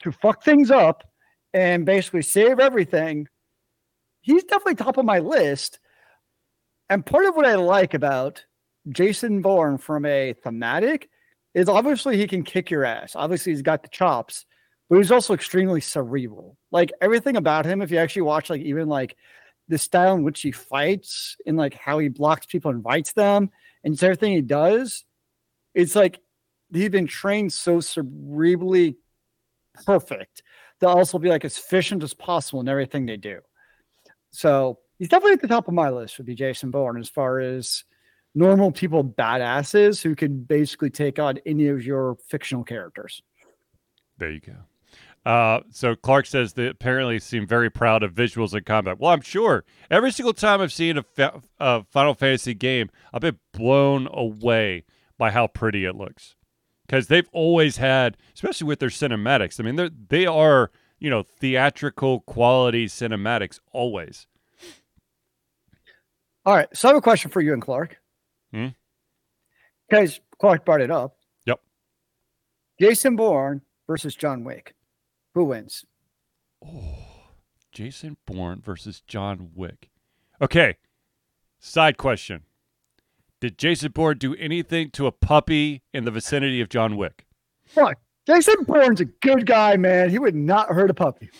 to 0.00 0.12
fuck 0.12 0.42
things 0.42 0.70
up 0.70 1.04
and 1.52 1.84
basically 1.84 2.22
save 2.22 2.58
everything. 2.58 3.28
He's 4.28 4.44
definitely 4.44 4.74
top 4.74 4.98
of 4.98 5.06
my 5.06 5.20
list. 5.20 5.80
And 6.90 7.04
part 7.04 7.24
of 7.24 7.34
what 7.34 7.46
I 7.46 7.54
like 7.54 7.94
about 7.94 8.44
Jason 8.90 9.40
Bourne 9.40 9.78
from 9.78 10.04
a 10.04 10.34
thematic 10.44 11.08
is 11.54 11.66
obviously 11.66 12.18
he 12.18 12.26
can 12.26 12.42
kick 12.42 12.70
your 12.70 12.84
ass. 12.84 13.16
Obviously, 13.16 13.52
he's 13.52 13.62
got 13.62 13.82
the 13.82 13.88
chops, 13.88 14.44
but 14.90 14.98
he's 14.98 15.10
also 15.10 15.32
extremely 15.32 15.80
cerebral. 15.80 16.58
Like 16.70 16.92
everything 17.00 17.38
about 17.38 17.64
him, 17.64 17.80
if 17.80 17.90
you 17.90 17.96
actually 17.96 18.22
watch, 18.22 18.50
like 18.50 18.60
even 18.60 18.86
like 18.86 19.16
the 19.68 19.78
style 19.78 20.14
in 20.14 20.24
which 20.24 20.42
he 20.42 20.52
fights 20.52 21.38
and 21.46 21.56
like 21.56 21.72
how 21.72 21.98
he 21.98 22.08
blocks 22.08 22.44
people 22.44 22.70
and 22.70 22.84
fights 22.84 23.14
them 23.14 23.48
and 23.82 23.94
just 23.94 24.04
everything 24.04 24.34
he 24.34 24.42
does, 24.42 25.06
it's 25.74 25.96
like 25.96 26.20
he's 26.70 26.90
been 26.90 27.06
trained 27.06 27.54
so 27.54 27.78
cerebrally 27.78 28.96
perfect 29.86 30.42
to 30.80 30.86
also 30.86 31.18
be 31.18 31.30
like 31.30 31.46
as 31.46 31.56
efficient 31.56 32.02
as 32.02 32.12
possible 32.12 32.60
in 32.60 32.68
everything 32.68 33.06
they 33.06 33.16
do. 33.16 33.40
So 34.38 34.78
he's 35.00 35.08
definitely 35.08 35.32
at 35.32 35.40
the 35.40 35.48
top 35.48 35.66
of 35.66 35.74
my 35.74 35.90
list 35.90 36.16
would 36.16 36.26
be 36.26 36.36
Jason 36.36 36.70
Bourne 36.70 36.96
as 36.96 37.08
far 37.08 37.40
as 37.40 37.82
normal 38.36 38.70
people 38.70 39.02
badasses 39.02 40.00
who 40.00 40.14
can 40.14 40.44
basically 40.44 40.90
take 40.90 41.18
on 41.18 41.40
any 41.44 41.66
of 41.66 41.84
your 41.84 42.16
fictional 42.28 42.62
characters. 42.62 43.20
There 44.16 44.30
you 44.30 44.38
go. 44.38 44.54
Uh, 45.28 45.62
so 45.72 45.96
Clark 45.96 46.26
says 46.26 46.52
they 46.52 46.68
apparently 46.68 47.18
seem 47.18 47.48
very 47.48 47.68
proud 47.68 48.04
of 48.04 48.14
visuals 48.14 48.54
in 48.54 48.62
combat. 48.62 49.00
Well, 49.00 49.10
I'm 49.10 49.22
sure 49.22 49.64
every 49.90 50.12
single 50.12 50.34
time 50.34 50.60
I've 50.60 50.72
seen 50.72 50.98
a, 50.98 51.02
fa- 51.02 51.42
a 51.58 51.82
Final 51.90 52.14
Fantasy 52.14 52.54
game, 52.54 52.90
I've 53.12 53.22
been 53.22 53.40
blown 53.52 54.06
away 54.12 54.84
by 55.18 55.32
how 55.32 55.48
pretty 55.48 55.84
it 55.84 55.96
looks. 55.96 56.36
Because 56.86 57.08
they've 57.08 57.28
always 57.32 57.78
had, 57.78 58.16
especially 58.36 58.68
with 58.68 58.78
their 58.78 58.88
cinematics. 58.88 59.58
I 59.58 59.64
mean, 59.64 59.74
they 59.74 59.90
they 60.08 60.26
are 60.26 60.70
you 60.98 61.10
know 61.10 61.22
theatrical 61.22 62.20
quality 62.20 62.86
cinematics 62.86 63.60
always. 63.72 64.26
All 66.44 66.54
right. 66.54 66.68
So 66.74 66.88
I 66.88 66.92
have 66.92 66.98
a 66.98 67.02
question 67.02 67.30
for 67.30 67.40
you 67.40 67.52
and 67.52 67.60
Clark. 67.62 67.98
Hmm? 68.52 68.68
Because 69.88 70.20
Clark 70.38 70.64
brought 70.64 70.80
it 70.80 70.90
up. 70.90 71.16
Yep. 71.46 71.60
Jason 72.80 73.16
Bourne 73.16 73.62
versus 73.86 74.14
John 74.14 74.44
Wick. 74.44 74.74
Who 75.34 75.44
wins? 75.44 75.84
Oh, 76.64 76.98
Jason 77.70 78.16
Bourne 78.26 78.62
versus 78.64 79.02
John 79.06 79.50
Wick. 79.54 79.90
Okay. 80.40 80.76
Side 81.60 81.96
question. 81.98 82.44
Did 83.40 83.58
Jason 83.58 83.92
Bourne 83.92 84.18
do 84.18 84.34
anything 84.36 84.90
to 84.92 85.06
a 85.06 85.12
puppy 85.12 85.82
in 85.92 86.04
the 86.04 86.10
vicinity 86.10 86.60
of 86.60 86.68
John 86.68 86.96
Wick? 86.96 87.26
Look, 87.76 87.96
Jason 88.28 88.64
Bourne's 88.64 89.00
a 89.00 89.06
good 89.06 89.46
guy, 89.46 89.78
man. 89.78 90.10
He 90.10 90.18
would 90.18 90.34
not 90.34 90.68
hurt 90.68 90.90
a 90.90 90.94
puppy. 90.94 91.30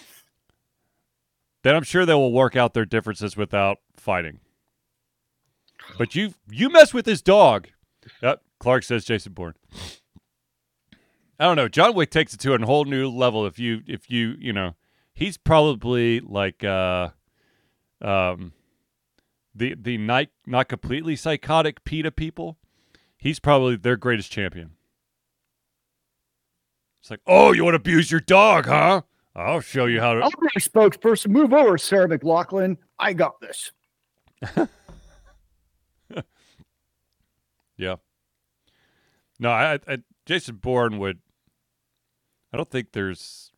then 1.62 1.76
I'm 1.76 1.82
sure 1.82 2.06
they 2.06 2.14
will 2.14 2.32
work 2.32 2.56
out 2.56 2.72
their 2.72 2.86
differences 2.86 3.36
without 3.36 3.78
fighting. 3.94 4.40
But 5.98 6.14
you 6.14 6.32
you 6.50 6.70
mess 6.70 6.94
with 6.94 7.04
his 7.04 7.20
dog. 7.20 7.68
Yep, 8.22 8.40
Clark 8.58 8.84
says 8.84 9.04
Jason 9.04 9.34
Bourne. 9.34 9.54
I 11.38 11.44
don't 11.44 11.56
know. 11.56 11.68
John 11.68 11.94
Wick 11.94 12.10
takes 12.10 12.32
it 12.32 12.40
to 12.40 12.54
a 12.54 12.66
whole 12.66 12.86
new 12.86 13.10
level. 13.10 13.44
If 13.44 13.58
you 13.58 13.82
if 13.86 14.10
you 14.10 14.34
you 14.38 14.54
know, 14.54 14.74
he's 15.12 15.36
probably 15.36 16.20
like 16.20 16.64
uh, 16.64 17.10
um, 18.00 18.52
the 19.54 19.74
the 19.78 19.98
not 19.98 20.28
not 20.46 20.68
completely 20.68 21.16
psychotic 21.16 21.84
PETA 21.84 22.12
people. 22.12 22.56
He's 23.18 23.40
probably 23.40 23.76
their 23.76 23.96
greatest 23.96 24.32
champion. 24.32 24.77
It's 27.00 27.10
like, 27.10 27.20
oh, 27.26 27.52
you 27.52 27.64
want 27.64 27.74
to 27.74 27.78
abuse 27.78 28.10
your 28.10 28.20
dog, 28.20 28.66
huh? 28.66 29.02
I'll 29.36 29.60
show 29.60 29.86
you 29.86 30.00
how 30.00 30.14
to. 30.14 30.20
I'll 30.20 30.30
be 30.30 30.48
a 30.56 30.60
spokesperson. 30.60 31.28
Move 31.28 31.52
over, 31.52 31.78
Sarah 31.78 32.08
McLachlan. 32.08 32.76
I 32.98 33.12
got 33.12 33.40
this. 33.40 33.70
Yeah. 37.78 37.96
No, 39.38 39.50
I, 39.50 39.78
I 39.88 39.98
Jason 40.26 40.56
Bourne 40.56 40.98
would. 40.98 41.20
I 42.52 42.56
don't 42.56 42.68
think 42.68 42.92
there's. 42.92 43.52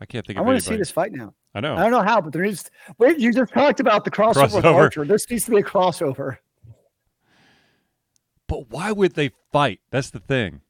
I 0.00 0.06
can't 0.06 0.26
think 0.26 0.38
I 0.38 0.40
of 0.40 0.46
want 0.46 0.58
to 0.58 0.64
see 0.64 0.76
this 0.76 0.90
fight 0.90 1.12
now. 1.12 1.34
I 1.54 1.60
know. 1.60 1.76
I 1.76 1.82
don't 1.82 1.90
know 1.90 2.02
how, 2.02 2.20
but 2.22 2.32
there 2.32 2.42
is. 2.42 2.70
Wait, 2.98 3.18
you 3.18 3.32
just 3.32 3.52
talked 3.52 3.80
about 3.80 4.04
the 4.04 4.10
crossover, 4.10 4.54
with 4.54 4.64
Archer. 4.64 5.04
This 5.04 5.28
needs 5.30 5.44
to 5.44 5.50
be 5.50 5.58
a 5.58 5.62
crossover. 5.62 6.38
but 8.48 8.70
why 8.70 8.92
would 8.92 9.14
they 9.14 9.30
fight? 9.52 9.80
That's 9.90 10.10
the 10.10 10.20
thing. 10.20 10.62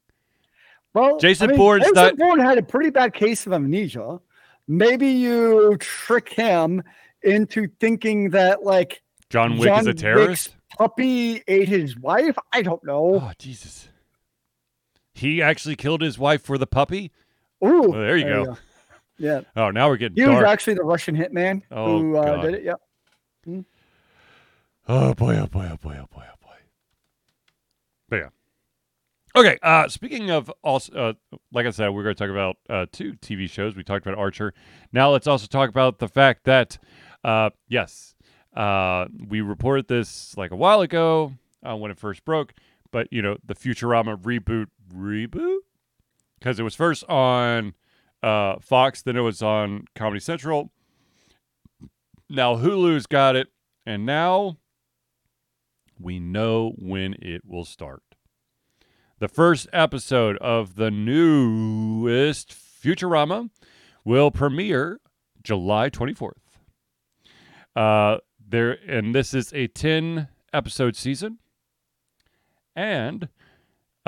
Well, 0.93 1.17
Jason 1.19 1.45
I 1.45 1.47
mean, 1.51 1.57
Bourne's 1.57 1.83
Jason 1.83 1.95
not- 1.95 2.17
Bourne 2.17 2.39
had 2.39 2.57
a 2.57 2.63
pretty 2.63 2.89
bad 2.89 3.13
case 3.13 3.45
of 3.47 3.53
amnesia. 3.53 4.19
Maybe 4.67 5.07
you 5.07 5.77
trick 5.79 6.29
him 6.29 6.83
into 7.23 7.67
thinking 7.79 8.31
that 8.31 8.63
like 8.63 9.01
John 9.29 9.57
Wick 9.57 9.69
John 9.69 9.79
is 9.81 9.87
a 9.87 9.89
Wick's 9.91 10.01
terrorist. 10.01 10.55
puppy 10.77 11.43
ate 11.47 11.67
his 11.69 11.97
wife. 11.97 12.37
I 12.51 12.61
don't 12.61 12.83
know. 12.83 13.15
Oh 13.21 13.31
Jesus! 13.39 13.87
He 15.13 15.41
actually 15.41 15.75
killed 15.75 16.01
his 16.01 16.17
wife 16.19 16.41
for 16.41 16.57
the 16.57 16.67
puppy. 16.67 17.11
Ooh, 17.63 17.81
Well, 17.89 17.91
there 17.91 18.17
you 18.17 18.25
go. 18.25 18.57
Yeah, 19.17 19.41
Oh, 19.55 19.69
now 19.69 19.87
we're 19.87 19.97
getting 19.97 20.17
he 20.17 20.27
was 20.27 20.43
actually 20.43 20.73
the 20.73 20.83
Russian 20.83 21.15
hitman 21.15 21.61
Oh, 21.69 21.99
who 21.99 22.17
uh, 22.17 22.23
God. 22.23 22.41
did 22.41 22.53
it. 22.55 22.63
Yeah. 22.63 23.61
Oh 24.87 25.13
boy! 25.13 25.37
Oh 25.37 25.45
boy! 25.47 25.69
Oh 25.71 25.77
boy! 25.77 25.97
Oh 26.01 26.07
boy! 26.11 26.23
Oh 26.27 26.37
boy! 26.41 26.55
But 28.09 28.15
yeah. 28.17 28.29
Okay. 29.35 29.57
Uh, 29.63 29.87
speaking 29.87 30.29
of 30.29 30.51
also, 30.63 30.93
uh, 30.93 31.13
like 31.53 31.65
I 31.65 31.71
said, 31.71 31.89
we're 31.89 32.03
going 32.03 32.15
to 32.15 32.19
talk 32.19 32.29
about 32.31 32.57
uh, 32.69 32.85
two 32.91 33.13
TV 33.13 33.49
shows. 33.49 33.75
We 33.75 33.83
talked 33.83 34.05
about 34.05 34.17
Archer. 34.17 34.53
Now 34.91 35.11
let's 35.11 35.27
also 35.27 35.47
talk 35.47 35.69
about 35.69 35.99
the 35.99 36.07
fact 36.07 36.43
that, 36.45 36.77
uh, 37.23 37.51
yes, 37.67 38.15
uh, 38.55 39.05
we 39.27 39.39
reported 39.41 39.87
this 39.87 40.35
like 40.35 40.51
a 40.51 40.55
while 40.55 40.81
ago 40.81 41.33
uh, 41.65 41.75
when 41.77 41.91
it 41.91 41.97
first 41.97 42.25
broke, 42.25 42.53
but 42.91 43.07
you 43.11 43.21
know 43.21 43.37
the 43.45 43.55
Futurama 43.55 44.19
reboot 44.21 44.67
reboot 44.93 45.59
because 46.37 46.59
it 46.59 46.63
was 46.63 46.75
first 46.75 47.05
on 47.05 47.73
Fox, 48.21 49.01
then 49.01 49.15
it 49.15 49.21
was 49.21 49.41
on 49.41 49.85
Comedy 49.95 50.19
Central. 50.19 50.71
Now 52.29 52.55
Hulu's 52.55 53.05
got 53.07 53.37
it, 53.37 53.47
and 53.85 54.05
now 54.05 54.57
we 55.97 56.19
know 56.19 56.73
when 56.77 57.15
it 57.21 57.43
will 57.45 57.65
start. 57.65 58.03
The 59.21 59.27
first 59.27 59.67
episode 59.71 60.35
of 60.37 60.77
the 60.77 60.89
newest 60.89 62.55
Futurama 62.55 63.51
will 64.03 64.31
premiere 64.31 64.99
July 65.43 65.91
24th. 65.91 66.31
Uh, 67.75 68.17
there 68.39 68.79
and 68.87 69.13
this 69.13 69.35
is 69.35 69.53
a 69.53 69.67
10 69.67 70.27
episode 70.51 70.95
season. 70.95 71.37
And 72.75 73.29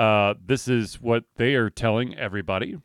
uh, 0.00 0.34
this 0.44 0.66
is 0.66 1.00
what 1.00 1.26
they 1.36 1.54
are 1.54 1.70
telling 1.70 2.18
everybody 2.18 2.78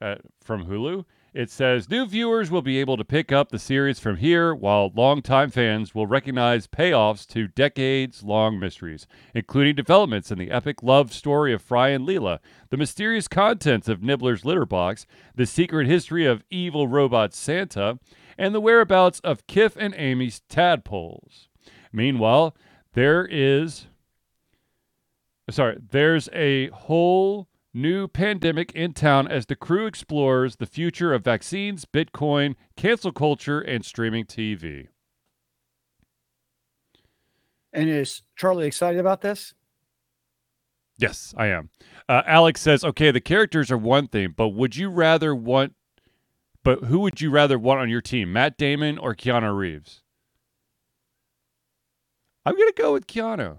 uh, 0.00 0.16
from 0.42 0.66
Hulu. 0.66 1.04
It 1.34 1.50
says 1.50 1.90
new 1.90 2.06
viewers 2.06 2.48
will 2.48 2.62
be 2.62 2.78
able 2.78 2.96
to 2.96 3.04
pick 3.04 3.32
up 3.32 3.48
the 3.48 3.58
series 3.58 3.98
from 3.98 4.18
here, 4.18 4.54
while 4.54 4.92
longtime 4.94 5.50
fans 5.50 5.92
will 5.92 6.06
recognize 6.06 6.68
payoffs 6.68 7.26
to 7.30 7.48
decades 7.48 8.22
long 8.22 8.60
mysteries, 8.60 9.08
including 9.34 9.74
developments 9.74 10.30
in 10.30 10.38
the 10.38 10.52
epic 10.52 10.80
love 10.80 11.12
story 11.12 11.52
of 11.52 11.60
Fry 11.60 11.88
and 11.88 12.06
Leela, 12.06 12.38
the 12.70 12.76
mysterious 12.76 13.26
contents 13.26 13.88
of 13.88 14.00
Nibbler's 14.00 14.44
litter 14.44 14.64
box, 14.64 15.06
the 15.34 15.44
secret 15.44 15.88
history 15.88 16.24
of 16.24 16.44
evil 16.50 16.86
robot 16.86 17.34
Santa, 17.34 17.98
and 18.38 18.54
the 18.54 18.60
whereabouts 18.60 19.18
of 19.24 19.44
Kif 19.48 19.74
and 19.76 19.92
Amy's 19.96 20.40
tadpoles. 20.48 21.48
Meanwhile, 21.92 22.54
there 22.92 23.26
is. 23.28 23.88
Sorry, 25.50 25.78
there's 25.90 26.28
a 26.32 26.68
whole 26.68 27.48
new 27.74 28.06
pandemic 28.06 28.72
in 28.72 28.92
town 28.92 29.26
as 29.26 29.46
the 29.46 29.56
crew 29.56 29.86
explores 29.86 30.56
the 30.56 30.66
future 30.66 31.12
of 31.12 31.24
vaccines, 31.24 31.84
Bitcoin, 31.84 32.54
cancel 32.76 33.12
culture, 33.12 33.60
and 33.60 33.84
streaming 33.84 34.24
TV. 34.24 34.88
And 37.72 37.90
is 37.90 38.22
Charlie 38.36 38.68
excited 38.68 39.00
about 39.00 39.20
this? 39.20 39.52
Yes, 40.96 41.34
I 41.36 41.46
am. 41.46 41.70
Uh, 42.08 42.22
Alex 42.24 42.60
says, 42.60 42.84
okay, 42.84 43.10
the 43.10 43.20
characters 43.20 43.72
are 43.72 43.78
one 43.78 44.06
thing, 44.06 44.32
but 44.36 44.50
would 44.50 44.76
you 44.76 44.88
rather 44.88 45.34
want, 45.34 45.74
but 46.62 46.84
who 46.84 47.00
would 47.00 47.20
you 47.20 47.30
rather 47.30 47.58
want 47.58 47.80
on 47.80 47.90
your 47.90 48.00
team, 48.00 48.32
Matt 48.32 48.56
Damon 48.56 48.96
or 48.96 49.14
Keanu 49.14 49.56
Reeves? 49.56 50.02
I'm 52.46 52.54
to 52.54 52.74
go 52.76 52.92
with 52.92 53.06
Keanu. 53.08 53.58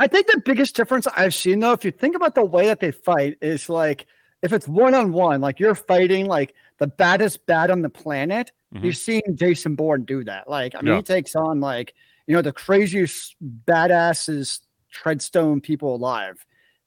I 0.00 0.06
think 0.08 0.26
the 0.26 0.40
biggest 0.44 0.74
difference 0.74 1.06
I've 1.16 1.34
seen 1.34 1.60
though, 1.60 1.72
if 1.72 1.84
you 1.84 1.90
think 1.92 2.16
about 2.16 2.34
the 2.34 2.44
way 2.44 2.66
that 2.66 2.80
they 2.80 2.90
fight, 2.90 3.38
is 3.40 3.68
like 3.68 4.06
if 4.42 4.52
it's 4.52 4.66
one 4.68 4.94
on 4.94 5.12
one, 5.12 5.40
like 5.40 5.60
you're 5.60 5.74
fighting 5.74 6.26
like 6.26 6.54
the 6.78 6.86
baddest 6.86 7.46
bat 7.46 7.70
on 7.70 7.82
the 7.82 7.88
planet, 7.90 8.50
Mhm. 8.74 8.84
You've 8.84 8.96
seen 8.96 9.22
Jason 9.34 9.76
Bourne 9.76 10.02
do 10.04 10.24
that. 10.24 10.50
Like, 10.50 10.74
I 10.74 10.78
mean, 10.80 10.88
Yeah. 10.88 10.96
he 10.96 11.02
takes 11.02 11.36
on 11.36 11.60
like, 11.60 11.94
you 12.26 12.34
know, 12.34 12.42
the 12.42 12.52
craziest 12.52 13.36
badasses 13.66 14.60
treadstone 14.92 15.62
people 15.62 15.94
alive. 15.94 16.44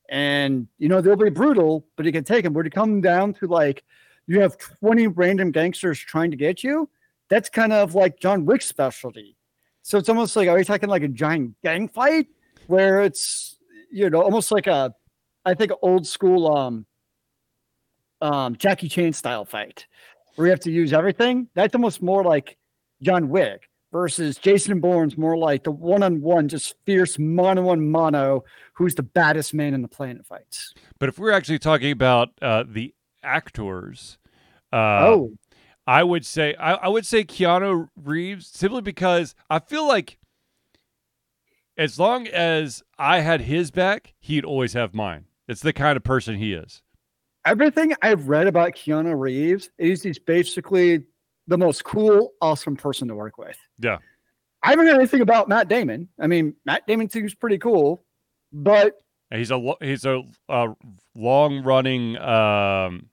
And 0.09 0.67
you 0.77 0.89
know, 0.89 0.99
they'll 1.01 1.15
be 1.15 1.29
brutal, 1.29 1.85
but 1.95 2.05
you 2.05 2.11
can 2.11 2.23
take 2.25 2.43
them. 2.43 2.51
But 2.53 2.63
to 2.63 2.69
come 2.69 2.99
down 3.01 3.33
to 3.35 3.47
like 3.47 3.83
you 4.27 4.41
have 4.41 4.57
20 4.57 5.07
random 5.07 5.51
gangsters 5.51 5.97
trying 5.99 6.31
to 6.31 6.37
get 6.37 6.61
you, 6.63 6.89
that's 7.29 7.49
kind 7.49 7.71
of 7.71 7.95
like 7.95 8.19
John 8.19 8.45
Wick's 8.45 8.65
specialty. 8.65 9.37
So 9.83 9.97
it's 9.97 10.09
almost 10.09 10.35
like 10.35 10.49
are 10.49 10.57
you 10.59 10.65
talking 10.65 10.89
like 10.89 11.03
a 11.03 11.07
giant 11.07 11.55
gang 11.63 11.87
fight 11.87 12.27
where 12.67 13.01
it's 13.01 13.57
you 13.91 14.09
know 14.09 14.21
almost 14.21 14.51
like 14.51 14.67
a 14.67 14.93
I 15.45 15.53
think 15.53 15.71
old 15.81 16.05
school 16.05 16.55
um 16.55 16.85
um 18.21 18.55
Jackie 18.57 18.89
Chan 18.89 19.13
style 19.13 19.45
fight 19.45 19.87
where 20.35 20.47
you 20.47 20.51
have 20.51 20.59
to 20.61 20.71
use 20.71 20.93
everything. 20.93 21.47
That's 21.55 21.73
almost 21.73 22.01
more 22.01 22.23
like 22.23 22.57
John 23.01 23.29
Wick 23.29 23.69
versus 23.91 24.37
Jason 24.37 24.79
Bourne's 24.79 25.17
more 25.17 25.37
like 25.37 25.63
the 25.63 25.71
one 25.71 26.03
on 26.03 26.21
one, 26.21 26.47
just 26.47 26.75
fierce 26.85 27.17
mono 27.17 27.69
on 27.69 27.89
mono, 27.89 28.43
who's 28.73 28.95
the 28.95 29.03
baddest 29.03 29.53
man 29.53 29.73
in 29.73 29.81
the 29.81 29.87
planet 29.87 30.25
fights. 30.25 30.73
But 30.99 31.09
if 31.09 31.17
we're 31.17 31.31
actually 31.31 31.59
talking 31.59 31.91
about 31.91 32.29
uh, 32.41 32.65
the 32.67 32.93
actors, 33.23 34.17
uh, 34.71 35.07
oh, 35.07 35.31
I 35.87 36.03
would 36.03 36.25
say 36.25 36.53
I, 36.55 36.73
I 36.73 36.87
would 36.87 37.05
say 37.05 37.23
Keanu 37.23 37.89
Reeves 37.95 38.47
simply 38.47 38.81
because 38.81 39.35
I 39.49 39.59
feel 39.59 39.87
like 39.87 40.17
as 41.77 41.99
long 41.99 42.27
as 42.27 42.83
I 42.97 43.19
had 43.19 43.41
his 43.41 43.71
back, 43.71 44.13
he'd 44.19 44.45
always 44.45 44.73
have 44.73 44.93
mine. 44.93 45.25
It's 45.47 45.61
the 45.61 45.73
kind 45.73 45.95
of 45.97 46.03
person 46.03 46.35
he 46.35 46.53
is. 46.53 46.81
everything 47.45 47.93
I've 48.01 48.27
read 48.27 48.47
about 48.47 48.73
Keanu 48.73 49.17
Reeves 49.17 49.69
is 49.77 50.03
he's 50.03 50.19
basically 50.19 51.03
the 51.47 51.57
most 51.57 51.83
cool, 51.85 52.33
awesome 52.41 52.75
person 52.75 53.07
to 53.07 53.15
work 53.15 53.37
with. 53.37 53.57
Yeah. 53.79 53.99
I 54.63 54.71
haven't 54.71 54.87
heard 54.87 54.95
anything 54.95 55.21
about 55.21 55.47
Matt 55.47 55.69
Damon. 55.69 56.09
I 56.19 56.27
mean, 56.27 56.53
Matt 56.65 56.85
Damon 56.87 57.09
seems 57.09 57.33
pretty 57.35 57.57
cool, 57.57 58.03
but 58.51 58.97
he's 59.31 59.51
a 59.51 59.73
he's 59.79 60.03
a, 60.03 60.23
uh 60.49 60.73
long 61.15 61.63
running 61.63 62.17
um, 62.17 63.07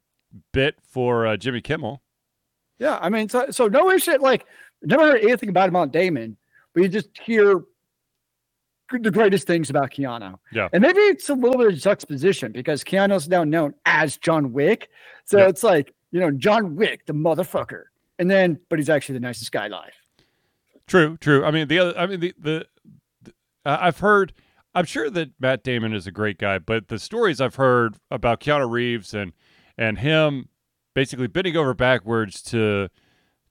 bit 0.52 0.74
for 0.88 1.26
uh, 1.28 1.36
Jimmy 1.36 1.60
Kimmel. 1.60 2.02
yeah, 2.78 2.98
I 3.00 3.08
mean, 3.10 3.28
so, 3.28 3.46
so 3.50 3.68
no 3.68 3.90
issue. 3.90 4.16
Like, 4.18 4.46
never 4.82 5.12
heard 5.12 5.20
anything 5.22 5.48
about 5.48 5.70
Matt 5.70 5.92
Damon, 5.92 6.36
but 6.72 6.82
you 6.82 6.88
just 6.88 7.10
hear 7.22 7.62
the 8.91 9.11
greatest 9.11 9.47
things 9.47 9.70
about 9.70 9.91
Keanu. 9.91 10.35
Yeah. 10.53 10.68
And 10.72 10.82
maybe 10.82 11.01
it's 11.01 11.28
a 11.28 11.35
little 11.35 11.59
bit 11.59 11.68
of 11.72 11.78
juxtaposition 11.78 12.53
because 12.53 12.85
Keanu's 12.85 13.28
now 13.28 13.45
known 13.45 13.74
as 13.87 14.16
John 14.18 14.53
Wick. 14.53 14.91
So 15.24 15.39
Yeah. 15.39 15.49
it's 15.49 15.62
like, 15.62 15.93
you 16.11 16.20
know, 16.20 16.30
John 16.30 16.76
Wick, 16.76 17.07
the 17.07 17.12
motherfucker. 17.14 17.85
And 18.18 18.30
then, 18.30 18.59
but 18.68 18.78
he's 18.78 18.91
actually 18.91 19.14
the 19.14 19.20
nicest 19.20 19.51
guy 19.53 19.66
alive. 19.66 19.93
True, 20.87 21.16
true. 21.16 21.45
I 21.45 21.51
mean 21.51 21.66
the 21.68 21.78
other. 21.78 21.99
I 21.99 22.07
mean 22.07 22.20
the 22.20 22.35
the. 22.39 22.66
the 23.22 23.32
uh, 23.64 23.78
I've 23.80 23.99
heard. 23.99 24.32
I'm 24.74 24.85
sure 24.85 25.09
that 25.09 25.30
Matt 25.41 25.62
Damon 25.64 25.95
is 25.95 26.07
a 26.07 26.11
great 26.11 26.37
guy, 26.37 26.59
but 26.59 26.89
the 26.89 26.99
stories 26.99 27.41
I've 27.41 27.55
heard 27.55 27.97
about 28.11 28.41
Keanu 28.41 28.70
Reeves 28.70 29.14
and 29.14 29.32
and 29.78 29.99
him 29.99 30.49
basically 30.95 31.26
bending 31.26 31.57
over 31.57 31.72
backwards 31.74 32.43
to 32.43 32.89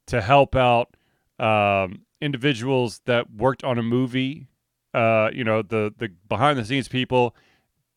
to 0.07 0.21
help 0.21 0.55
out 0.55 0.95
um, 1.39 2.01
individuals 2.21 3.01
that 3.05 3.31
worked 3.31 3.63
on 3.63 3.77
a 3.79 3.83
movie. 3.83 4.47
Uh, 4.93 5.29
you 5.33 5.43
know 5.43 5.61
the 5.61 5.93
the 5.97 6.09
behind 6.29 6.57
the 6.57 6.65
scenes 6.65 6.87
people 6.87 7.35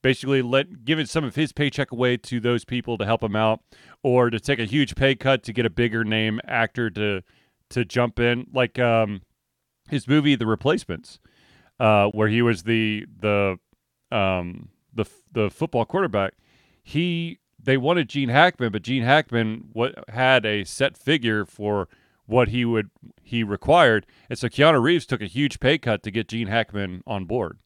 basically 0.02 0.40
let 0.40 0.84
giving 0.84 1.04
some 1.06 1.24
of 1.24 1.34
his 1.34 1.52
paycheck 1.52 1.90
away 1.90 2.16
to 2.16 2.40
those 2.40 2.64
people 2.64 2.96
to 2.96 3.04
help 3.04 3.22
him 3.22 3.36
out 3.36 3.60
or 4.02 4.30
to 4.30 4.38
take 4.38 4.58
a 4.58 4.64
huge 4.64 4.94
pay 4.94 5.14
cut 5.14 5.42
to 5.42 5.52
get 5.52 5.66
a 5.66 5.70
bigger 5.70 6.04
name 6.04 6.40
actor 6.46 6.88
to 6.90 7.22
to 7.68 7.84
jump 7.84 8.18
in 8.18 8.46
like 8.52 8.78
um 8.78 9.20
his 9.88 10.08
movie 10.08 10.34
The 10.34 10.46
Replacements, 10.46 11.18
uh, 11.78 12.08
where 12.08 12.28
he 12.28 12.42
was 12.42 12.64
the 12.64 13.06
the 13.18 13.58
um, 14.10 14.70
the 14.92 15.04
the 15.32 15.50
football 15.50 15.84
quarterback. 15.84 16.34
He 16.82 17.38
they 17.62 17.76
wanted 17.76 18.08
Gene 18.08 18.28
Hackman, 18.28 18.72
but 18.72 18.82
Gene 18.82 19.02
Hackman 19.02 19.68
what 19.72 20.08
had 20.08 20.44
a 20.46 20.64
set 20.64 20.96
figure 20.96 21.44
for 21.44 21.88
what 22.26 22.48
he 22.48 22.64
would 22.64 22.90
he 23.22 23.42
required, 23.42 24.06
and 24.28 24.38
so 24.38 24.48
Keanu 24.48 24.82
Reeves 24.82 25.06
took 25.06 25.20
a 25.20 25.26
huge 25.26 25.58
pay 25.58 25.78
cut 25.78 26.02
to 26.04 26.10
get 26.10 26.28
Gene 26.28 26.48
Hackman 26.48 27.02
on 27.06 27.24
board. 27.24 27.58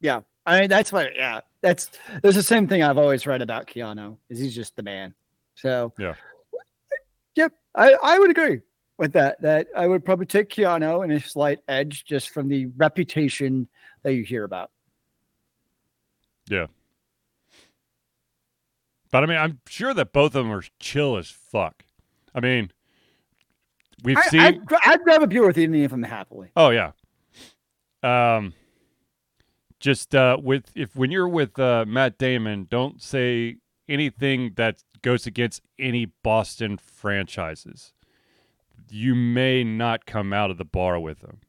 Yeah. 0.00 0.20
I 0.46 0.60
mean, 0.60 0.68
that's 0.68 0.92
what, 0.92 1.16
yeah, 1.16 1.40
that's, 1.62 1.90
there's 2.22 2.34
the 2.34 2.42
same 2.42 2.68
thing 2.68 2.82
I've 2.82 2.98
always 2.98 3.26
read 3.26 3.40
about 3.40 3.66
Keanu 3.66 4.18
is 4.28 4.38
he's 4.38 4.54
just 4.54 4.76
the 4.76 4.82
man. 4.82 5.14
So, 5.54 5.94
Yeah. 5.98 6.14
Yep. 7.36 7.52
I, 7.74 7.96
I 8.02 8.18
would 8.18 8.30
agree 8.30 8.60
with 8.98 9.14
that, 9.14 9.40
that 9.40 9.68
I 9.74 9.86
would 9.86 10.04
probably 10.04 10.26
take 10.26 10.50
Keanu 10.50 11.02
and 11.02 11.12
a 11.12 11.20
slight 11.20 11.60
edge 11.66 12.04
just 12.04 12.30
from 12.30 12.48
the 12.48 12.66
reputation 12.76 13.66
that 14.02 14.12
you 14.12 14.22
hear 14.22 14.44
about. 14.44 14.70
Yeah. 16.48 16.66
But 19.10 19.22
I 19.22 19.26
mean, 19.26 19.38
I'm 19.38 19.60
sure 19.66 19.94
that 19.94 20.12
both 20.12 20.34
of 20.34 20.44
them 20.44 20.52
are 20.52 20.64
chill 20.78 21.16
as 21.16 21.30
fuck. 21.30 21.84
I 22.34 22.40
mean, 22.40 22.70
we've 24.04 24.16
I, 24.16 24.22
seen. 24.28 24.40
I'd, 24.40 24.60
I'd 24.84 25.02
grab 25.02 25.22
a 25.22 25.26
beer 25.26 25.46
with 25.46 25.58
any 25.58 25.84
of 25.84 25.90
them 25.90 26.02
happily. 26.02 26.50
Oh 26.56 26.70
yeah. 26.70 26.92
Um 28.02 28.54
just 29.80 30.14
uh 30.14 30.38
with 30.40 30.70
if 30.74 30.94
when 30.94 31.10
you're 31.10 31.28
with 31.28 31.58
uh 31.58 31.84
Matt 31.86 32.18
Damon, 32.18 32.66
don't 32.70 33.02
say 33.02 33.56
anything 33.88 34.52
that 34.56 34.82
goes 35.02 35.26
against 35.26 35.62
any 35.78 36.06
Boston 36.22 36.78
franchises. 36.78 37.92
You 38.90 39.14
may 39.14 39.64
not 39.64 40.06
come 40.06 40.32
out 40.32 40.50
of 40.50 40.58
the 40.58 40.64
bar 40.64 41.00
with 41.00 41.20
them. 41.20 41.40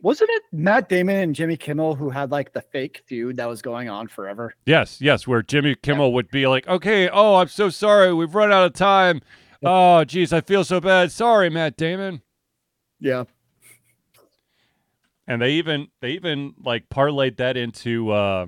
Wasn't 0.00 0.30
it 0.30 0.42
Matt 0.52 0.88
Damon 0.88 1.16
and 1.16 1.34
Jimmy 1.34 1.56
Kimmel 1.56 1.96
who 1.96 2.10
had 2.10 2.30
like 2.30 2.52
the 2.52 2.60
fake 2.60 3.02
feud 3.06 3.36
that 3.36 3.48
was 3.48 3.62
going 3.62 3.88
on 3.88 4.06
forever? 4.06 4.54
Yes, 4.64 5.00
yes, 5.00 5.26
where 5.26 5.42
Jimmy 5.42 5.74
Kimmel 5.74 6.12
would 6.12 6.30
be 6.30 6.46
like, 6.46 6.68
"Okay, 6.68 7.08
oh, 7.08 7.36
I'm 7.36 7.48
so 7.48 7.68
sorry, 7.68 8.14
we've 8.14 8.34
run 8.34 8.52
out 8.52 8.64
of 8.64 8.74
time. 8.74 9.20
Oh, 9.62 10.04
geez, 10.04 10.32
I 10.32 10.40
feel 10.40 10.64
so 10.64 10.80
bad. 10.80 11.10
Sorry, 11.10 11.50
Matt 11.50 11.76
Damon." 11.76 12.22
Yeah. 13.00 13.24
And 15.26 15.42
they 15.42 15.52
even 15.52 15.88
they 16.00 16.12
even 16.12 16.54
like 16.64 16.88
parlayed 16.88 17.36
that 17.36 17.56
into 17.56 18.10
uh 18.10 18.46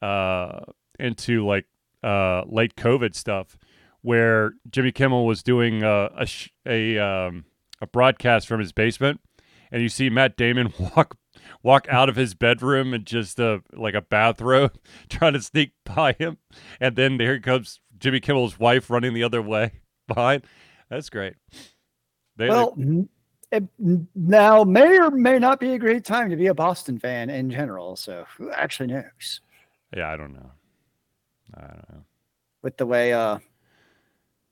uh 0.00 0.60
into 0.98 1.44
like 1.46 1.66
uh 2.04 2.42
late 2.46 2.76
COVID 2.76 3.14
stuff, 3.14 3.58
where 4.02 4.52
Jimmy 4.70 4.92
Kimmel 4.92 5.26
was 5.26 5.42
doing 5.42 5.82
uh, 5.82 6.10
a 6.16 6.26
sh- 6.26 6.50
a 6.66 6.98
um 6.98 7.46
a 7.80 7.86
broadcast 7.86 8.46
from 8.46 8.60
his 8.60 8.72
basement, 8.72 9.20
and 9.72 9.82
you 9.82 9.88
see 9.88 10.08
Matt 10.08 10.36
Damon 10.36 10.72
walk 10.96 11.16
walk 11.62 11.88
out 11.90 12.08
of 12.08 12.16
his 12.16 12.34
bedroom 12.34 12.94
in 12.94 13.04
just 13.04 13.40
a 13.40 13.62
like 13.72 13.94
a 13.94 14.02
bathrobe, 14.02 14.78
trying 15.08 15.32
to 15.32 15.42
sneak 15.42 15.72
by 15.84 16.12
him, 16.12 16.38
and 16.80 16.94
then 16.94 17.16
there 17.16 17.40
comes 17.40 17.80
Jimmy 17.98 18.20
Kimmel's 18.20 18.58
wife 18.60 18.88
running 18.88 19.14
the 19.14 19.24
other 19.24 19.42
way 19.42 19.80
behind. 20.14 20.44
That's 20.88 21.10
great. 21.10 21.34
They, 22.36 22.48
well, 22.48 22.74
it, 23.52 23.64
n- 23.80 24.08
now 24.14 24.64
may 24.64 24.98
or 24.98 25.10
may 25.10 25.38
not 25.38 25.60
be 25.60 25.72
a 25.72 25.78
great 25.78 26.04
time 26.04 26.30
to 26.30 26.36
be 26.36 26.46
a 26.46 26.54
Boston 26.54 26.98
fan 26.98 27.30
in 27.30 27.50
general. 27.50 27.96
So 27.96 28.24
who 28.36 28.50
actually 28.50 28.88
knows? 28.88 29.40
yeah, 29.96 30.10
I 30.10 30.16
don't 30.16 30.32
know. 30.32 30.50
I 31.54 31.60
don't 31.60 31.90
know. 31.90 32.04
With 32.62 32.76
the 32.76 32.86
way, 32.86 33.12
uh, 33.12 33.38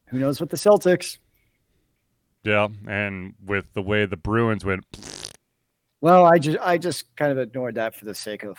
who 0.06 0.18
knows 0.18 0.40
with 0.40 0.50
the 0.50 0.56
Celtics? 0.56 1.18
Yeah, 2.44 2.68
and 2.86 3.34
with 3.44 3.72
the 3.72 3.82
way 3.82 4.06
the 4.06 4.16
Bruins 4.16 4.64
went, 4.64 4.84
Well, 6.00 6.24
I 6.24 6.38
just 6.38 6.58
I 6.60 6.78
just 6.78 7.14
kind 7.16 7.32
of 7.32 7.38
ignored 7.38 7.76
that 7.76 7.94
for 7.94 8.04
the 8.04 8.14
sake 8.14 8.44
of, 8.44 8.58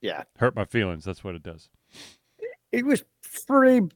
yeah, 0.00 0.24
hurt 0.38 0.56
my 0.56 0.64
feelings. 0.64 1.04
That's 1.04 1.24
what 1.24 1.34
it 1.34 1.42
does. 1.42 1.68
it 2.72 2.84
was 2.84 3.04
pretty 3.46 3.88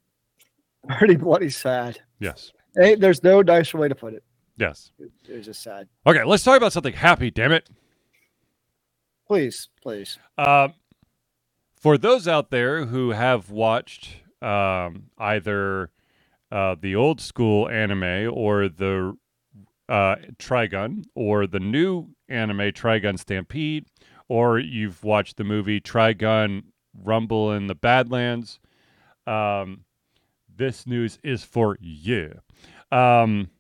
pretty 0.98 1.16
bloody 1.16 1.50
sad. 1.50 1.98
Yes, 2.20 2.52
Hey, 2.76 2.94
there's 2.94 3.22
no 3.22 3.40
nicer 3.42 3.78
way 3.78 3.88
to 3.88 3.94
put 3.94 4.12
it. 4.14 4.22
yes. 4.58 4.90
It, 4.98 5.10
it 5.28 5.36
was 5.36 5.46
just 5.46 5.62
sad. 5.62 5.88
Okay, 6.06 6.24
let's 6.24 6.42
talk 6.44 6.56
about 6.58 6.72
something 6.74 6.92
happy. 6.92 7.30
Damn 7.30 7.52
it. 7.52 7.68
Please, 9.26 9.68
please. 9.82 10.18
Um, 10.38 10.74
for 11.80 11.98
those 11.98 12.28
out 12.28 12.50
there 12.50 12.84
who 12.86 13.10
have 13.10 13.50
watched 13.50 14.16
um, 14.42 15.04
either 15.18 15.90
uh, 16.52 16.76
the 16.80 16.94
old 16.94 17.20
school 17.20 17.68
anime 17.68 18.30
or 18.32 18.68
the 18.68 19.16
uh, 19.88 20.16
Trigun 20.38 21.04
or 21.14 21.46
the 21.46 21.60
new 21.60 22.08
anime 22.28 22.72
Trigun 22.72 23.18
Stampede, 23.18 23.86
or 24.28 24.58
you've 24.58 25.02
watched 25.02 25.38
the 25.38 25.44
movie 25.44 25.80
Trigun 25.80 26.64
Rumble 27.02 27.52
in 27.52 27.66
the 27.68 27.74
Badlands, 27.74 28.60
um, 29.26 29.84
this 30.56 30.86
news 30.86 31.18
is 31.22 31.44
for 31.44 31.76
you. 31.80 32.40
Um, 32.90 33.50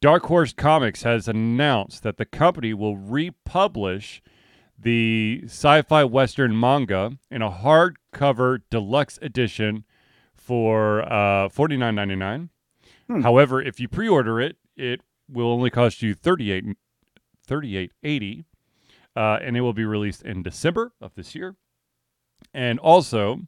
Dark 0.00 0.24
Horse 0.24 0.52
Comics 0.52 1.02
has 1.02 1.28
announced 1.28 2.02
that 2.02 2.16
the 2.16 2.24
company 2.24 2.72
will 2.72 2.96
republish 2.96 4.22
the 4.78 5.42
sci-fi 5.44 6.04
western 6.04 6.58
manga 6.58 7.18
in 7.30 7.42
a 7.42 7.50
hardcover 7.50 8.62
deluxe 8.70 9.18
edition 9.20 9.84
for 10.32 11.02
uh, 11.12 11.48
forty 11.50 11.76
nine 11.76 11.94
ninety 11.94 12.16
nine. 12.16 12.48
Hmm. 13.08 13.20
However, 13.20 13.60
if 13.60 13.78
you 13.78 13.88
pre-order 13.88 14.40
it, 14.40 14.56
it 14.76 15.02
will 15.28 15.48
only 15.52 15.70
cost 15.70 16.02
you 16.02 16.14
38 16.14 16.64
38.80 17.48 18.44
uh, 19.16 19.38
and 19.42 19.56
it 19.56 19.60
will 19.60 19.72
be 19.72 19.84
released 19.84 20.22
in 20.22 20.42
December 20.42 20.92
of 21.00 21.14
this 21.14 21.34
year. 21.34 21.56
And 22.54 22.78
also, 22.78 23.40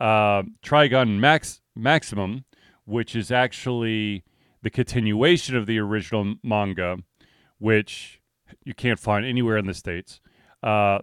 uh, 0.00 0.42
Trigun 0.64 1.18
Max 1.20 1.60
Maximum, 1.76 2.44
which 2.84 3.16
is 3.16 3.30
actually 3.30 4.24
the 4.62 4.70
continuation 4.70 5.56
of 5.56 5.66
the 5.66 5.78
original 5.78 6.34
manga, 6.42 6.98
which 7.58 8.20
you 8.64 8.74
can't 8.74 8.98
find 8.98 9.24
anywhere 9.24 9.56
in 9.56 9.66
the 9.66 9.74
states. 9.74 10.20
Uh, 10.62 10.98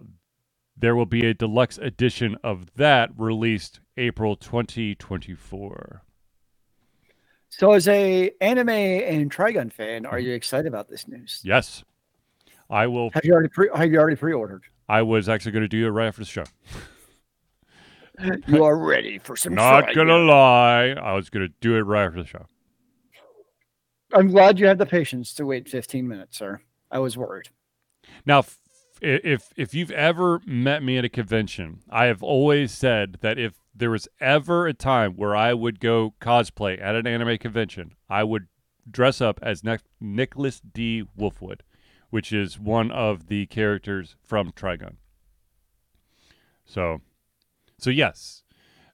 there 0.76 0.96
will 0.96 1.06
be 1.06 1.26
a 1.26 1.34
deluxe 1.34 1.78
edition 1.78 2.36
of 2.42 2.74
that 2.74 3.10
released 3.16 3.80
April 3.96 4.36
2024. 4.36 6.02
So, 7.50 7.72
as 7.72 7.86
a 7.86 8.30
anime 8.40 8.70
and 8.70 9.30
Trigun 9.30 9.70
fan, 9.70 10.06
are 10.06 10.18
you 10.18 10.32
excited 10.32 10.66
about 10.66 10.88
this 10.88 11.06
news? 11.06 11.42
Yes, 11.44 11.84
I 12.70 12.86
will. 12.86 13.10
Have 13.10 13.24
you 13.24 13.34
already 13.34 13.50
pre? 13.50 13.68
Have 13.74 13.92
you 13.92 13.98
already 13.98 14.16
pre-ordered? 14.16 14.62
I 14.88 15.02
was 15.02 15.28
actually 15.28 15.52
going 15.52 15.62
to 15.62 15.68
do 15.68 15.86
it 15.86 15.90
right 15.90 16.06
after 16.06 16.22
the 16.22 16.26
show. 16.26 16.44
You 18.46 18.64
are 18.64 18.76
ready 18.76 19.18
for 19.18 19.36
some. 19.36 19.54
Not 19.54 19.84
Trigun. 19.88 19.94
gonna 19.94 20.18
lie, 20.18 20.90
I 20.90 21.12
was 21.14 21.30
gonna 21.30 21.48
do 21.60 21.76
it 21.76 21.80
right 21.80 22.06
after 22.06 22.22
the 22.22 22.28
show. 22.28 22.46
I'm 24.12 24.28
glad 24.28 24.58
you 24.58 24.66
had 24.66 24.78
the 24.78 24.86
patience 24.86 25.32
to 25.34 25.46
wait 25.46 25.68
15 25.68 26.06
minutes, 26.06 26.36
sir. 26.38 26.60
I 26.90 26.98
was 26.98 27.16
worried. 27.16 27.48
Now, 28.26 28.44
if 29.00 29.52
if 29.56 29.74
you've 29.74 29.90
ever 29.90 30.40
met 30.46 30.82
me 30.82 30.98
at 30.98 31.04
a 31.04 31.08
convention, 31.08 31.80
I 31.90 32.06
have 32.06 32.22
always 32.22 32.72
said 32.72 33.18
that 33.20 33.38
if 33.38 33.54
there 33.74 33.90
was 33.90 34.06
ever 34.20 34.66
a 34.66 34.74
time 34.74 35.14
where 35.16 35.34
I 35.34 35.54
would 35.54 35.80
go 35.80 36.14
cosplay 36.20 36.80
at 36.80 36.94
an 36.94 37.06
anime 37.06 37.38
convention, 37.38 37.92
I 38.08 38.22
would 38.24 38.46
dress 38.90 39.20
up 39.20 39.40
as 39.42 39.64
ne- 39.64 39.78
Nicholas 40.00 40.60
D. 40.60 41.04
Wolfwood, 41.18 41.60
which 42.10 42.32
is 42.32 42.58
one 42.60 42.90
of 42.90 43.28
the 43.28 43.46
characters 43.46 44.16
from 44.22 44.52
Trigun. 44.52 44.96
So, 46.64 47.00
so 47.82 47.90
yes, 47.90 48.44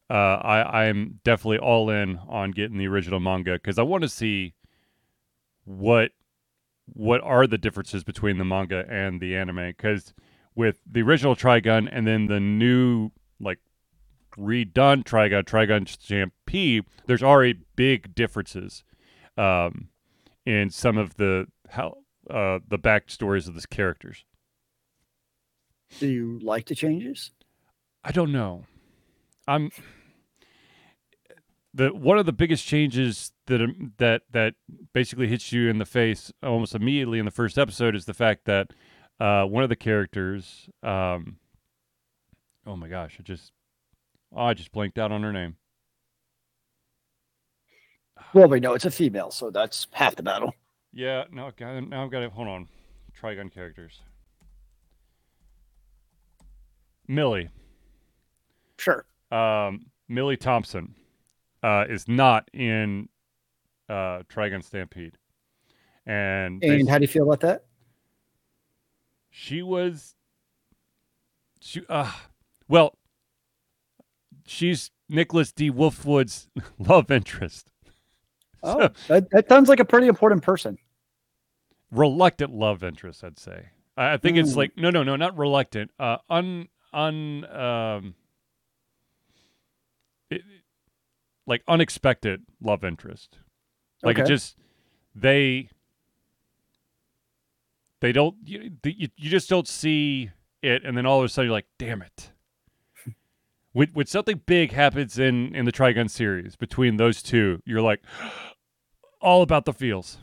uh, 0.09 0.15
I 0.15 0.87
I'm 0.87 1.21
definitely 1.23 1.59
all 1.59 1.91
in 1.91 2.19
on 2.27 2.53
getting 2.53 2.79
the 2.79 2.89
original 2.89 3.21
manga 3.21 3.55
because 3.55 3.79
I 3.79 3.83
want 3.83 4.03
to 4.03 4.09
see 4.09 4.55
what 5.65 6.13
what 6.87 7.21
are 7.21 7.47
the 7.47 7.59
differences 7.59 8.03
between 8.03 8.39
the 8.39 8.45
manga 8.45 8.87
and 8.89 9.21
the 9.21 9.37
anime 9.37 9.69
because 9.69 10.15
with 10.55 10.81
the 10.91 11.03
original 11.03 11.37
trigun 11.37 11.87
and 11.93 12.07
then 12.07 12.27
the 12.27 12.41
new 12.41 13.11
like 13.39 13.59
redone 14.39 15.05
trigun 15.05 15.45
trigun 15.45 15.87
stampede 15.87 16.85
there's 17.07 17.23
already 17.23 17.61
big 17.77 18.15
differences 18.15 18.83
um, 19.37 19.89
in 20.47 20.71
some 20.71 20.97
of 20.97 21.17
the 21.17 21.47
how 21.69 21.99
uh, 22.31 22.59
the 22.67 22.79
backstories 22.79 23.47
of 23.47 23.55
the 23.55 23.67
characters 23.67 24.25
Do 25.99 26.09
you 26.09 26.39
like 26.43 26.65
the 26.67 26.75
changes? 26.75 27.33
I 28.03 28.13
don't 28.13 28.33
know. 28.33 28.65
I'm 29.49 29.71
the 31.73 31.89
one 31.89 32.19
of 32.19 32.27
the 32.27 32.33
biggest 32.33 32.67
changes 32.67 33.33
that 33.47 33.63
um, 33.63 33.95
that 33.97 34.23
that 34.31 34.55
basically 34.93 35.27
hits 35.27 35.53
you 35.53 35.71
in 35.71 35.79
the 35.79 35.87
face 35.87 36.31
almost 36.43 36.75
immediately 36.75 37.19
in 37.19 37.25
the 37.25 37.31
first 37.31 37.59
episode 37.59 37.97
is 37.97 38.05
the 38.05 38.15
fact 38.15 38.45
that 38.45 38.73
uh, 39.19 39.45
one 39.45 39.63
of 39.63 39.71
the 39.71 39.77
characters, 39.77 40.69
um, 40.83 41.39
oh 42.67 42.77
my 42.77 42.89
gosh, 42.89 43.17
I 43.19 43.23
just 43.23 43.53
oh, 44.37 44.45
I 44.45 44.55
just 44.55 44.71
blanked 44.71 44.99
out 44.99 45.13
on 45.13 45.23
her 45.23 45.33
name. 45.33 45.57
Well, 48.35 48.49
we 48.49 48.61
know 48.61 48.75
it's 48.75 48.85
a 48.85 48.91
female, 48.91 49.31
so 49.31 49.51
that's 49.51 49.87
half 49.93 50.15
the 50.15 50.23
battle. 50.23 50.55
Yeah, 50.93 51.25
no, 51.33 51.51
now 51.59 52.05
I've 52.05 52.11
got 52.11 52.21
to 52.21 52.29
hold 52.29 52.49
on. 52.49 52.69
Trigun 53.19 53.53
characters. 53.53 54.01
Millie. 57.07 57.49
Sure. 58.77 59.07
Um, 59.31 59.87
Millie 60.09 60.37
Thompson 60.37 60.95
uh, 61.63 61.85
is 61.89 62.09
not 62.09 62.49
in 62.53 63.09
uh, 63.89 64.23
Trigun 64.29 64.63
Stampede, 64.63 65.19
and, 66.07 66.61
they- 66.61 66.81
And 66.81 66.89
how 66.89 66.99
do 66.99 67.03
you 67.03 67.09
feel 67.09 67.25
about 67.25 67.41
that? 67.41 67.65
she 69.31 69.63
was, 69.63 70.15
she 71.61 71.83
uh, 71.89 72.11
well, 72.69 72.95
she's 74.47 74.91
Nicholas 75.09 75.53
D. 75.53 75.71
Wolfwood's 75.71 76.49
love 76.79 77.11
interest, 77.11 77.71
Oh, 78.63 78.89
that, 79.09 79.29
that 79.31 79.49
sounds 79.49 79.69
like 79.69 79.79
a 79.81 79.85
pretty 79.85 80.07
important 80.09 80.43
person. 80.43 80.77
reluctant 81.93 82.53
love 82.53 82.83
interest, 82.83 83.23
I'd 83.23 83.39
say. 83.39 83.67
I, 83.97 84.15
I 84.15 84.17
think 84.17 84.37
it's 84.37 84.53
Mm. 84.53 84.57
like 84.57 84.77
no, 84.77 84.91
no, 84.91 85.03
no, 85.05 85.15
not 85.17 85.37
reluctant. 85.39 85.91
Uh, 85.99 86.17
un 86.29 86.69
un 86.93 87.45
um, 87.45 88.15
it, 90.31 90.43
like 91.49 91.63
unexpected 91.67 92.43
love 92.63 92.85
interest. 92.85 93.39
Like 94.03 94.19
it 94.19 94.27
just 94.27 94.57
they 95.15 95.71
they 98.01 98.13
don't 98.13 98.37
you, 98.45 98.71
you 98.85 99.09
you 99.17 99.31
just 99.31 99.49
don't 99.49 99.67
see 99.67 100.31
it, 100.63 100.85
and 100.85 100.97
then 100.97 101.07
all 101.07 101.19
of 101.19 101.25
a 101.25 101.29
sudden 101.29 101.49
you're 101.49 101.57
like, 101.57 101.67
damn 101.79 102.03
it. 102.03 102.31
when 103.73 103.89
when 103.95 104.07
something 104.07 104.43
big 104.47 104.73
happens 104.73 105.19
in 105.19 105.55
in 105.55 105.65
the 105.65 105.73
Trigun 105.73 106.09
series 106.11 106.55
between 106.55 106.99
those 106.99 107.23
two, 107.23 107.61
you're 107.65 107.83
like, 107.83 108.03
all 109.21 109.43
about 109.43 109.65
the 109.65 109.73
feels. 109.73 110.19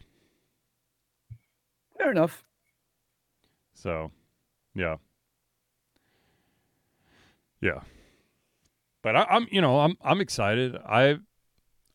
Fair 1.97 2.11
enough. 2.11 2.43
So, 3.73 4.11
yeah, 4.73 4.97
yeah. 7.61 7.81
But 9.05 9.15
I, 9.15 9.27
I'm, 9.29 9.47
you 9.51 9.61
know, 9.61 9.81
I'm 9.81 9.97
I'm 10.01 10.19
excited. 10.19 10.75
I 10.77 11.17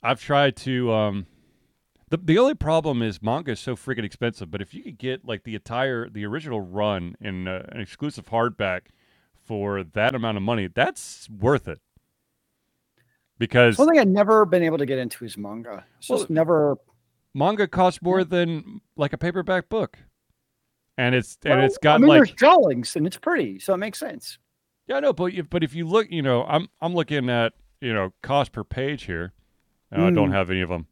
I've 0.00 0.22
tried 0.22 0.54
to. 0.58 0.92
Um, 0.92 1.26
the 2.08 2.18
the 2.18 2.38
only 2.38 2.54
problem 2.54 3.02
is 3.02 3.20
manga 3.20 3.50
is 3.50 3.58
so 3.58 3.74
freaking 3.74 4.04
expensive. 4.04 4.48
But 4.48 4.62
if 4.62 4.72
you 4.72 4.84
could 4.84 4.96
get 4.96 5.24
like 5.24 5.42
the 5.42 5.56
entire 5.56 6.08
the 6.08 6.24
original 6.24 6.60
run 6.60 7.16
in 7.20 7.48
uh, 7.48 7.66
an 7.70 7.80
exclusive 7.80 8.26
hardback 8.26 8.82
for 9.44 9.82
that 9.82 10.14
amount 10.14 10.36
of 10.36 10.44
money, 10.44 10.68
that's 10.72 11.28
worth 11.28 11.66
it. 11.66 11.80
Because 13.40 13.76
One 13.76 13.88
thing 13.88 13.98
I've 13.98 14.06
never 14.06 14.44
been 14.44 14.62
able 14.62 14.78
to 14.78 14.86
get 14.86 14.98
into 15.00 15.24
is 15.24 15.36
manga. 15.36 15.84
It's 15.98 16.08
Well, 16.08 16.20
just 16.20 16.30
never. 16.30 16.76
manga 17.34 17.66
costs 17.66 18.00
more 18.00 18.22
than 18.22 18.82
like 18.96 19.12
a 19.12 19.18
paperback 19.18 19.68
book, 19.68 19.98
and 20.96 21.16
it's 21.16 21.36
and 21.44 21.58
Well, 21.58 21.66
it's 21.66 21.78
got 21.78 21.96
I 21.96 21.98
mean, 21.98 22.08
like 22.08 22.18
there's 22.18 22.30
drawings 22.30 22.94
and 22.94 23.04
it's 23.04 23.18
pretty, 23.18 23.58
so 23.58 23.74
it 23.74 23.78
makes 23.78 23.98
sense. 23.98 24.38
Yeah, 24.90 24.96
I 24.96 25.00
know, 25.00 25.12
but 25.12 25.32
if, 25.32 25.48
but 25.48 25.62
if 25.62 25.72
you 25.72 25.86
look, 25.86 26.10
you 26.10 26.20
know, 26.20 26.42
I'm 26.42 26.68
I'm 26.80 26.94
looking 26.94 27.30
at 27.30 27.52
you 27.80 27.94
know 27.94 28.12
cost 28.22 28.50
per 28.50 28.64
page 28.64 29.04
here. 29.04 29.32
Uh, 29.96 30.02
I 30.06 30.10
don't 30.10 30.30
Mm. 30.30 30.34
have 30.34 30.50
any 30.50 30.62
of 30.62 30.68
them. 30.68 30.88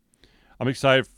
I'm 0.61 0.69
excited. 0.69 1.09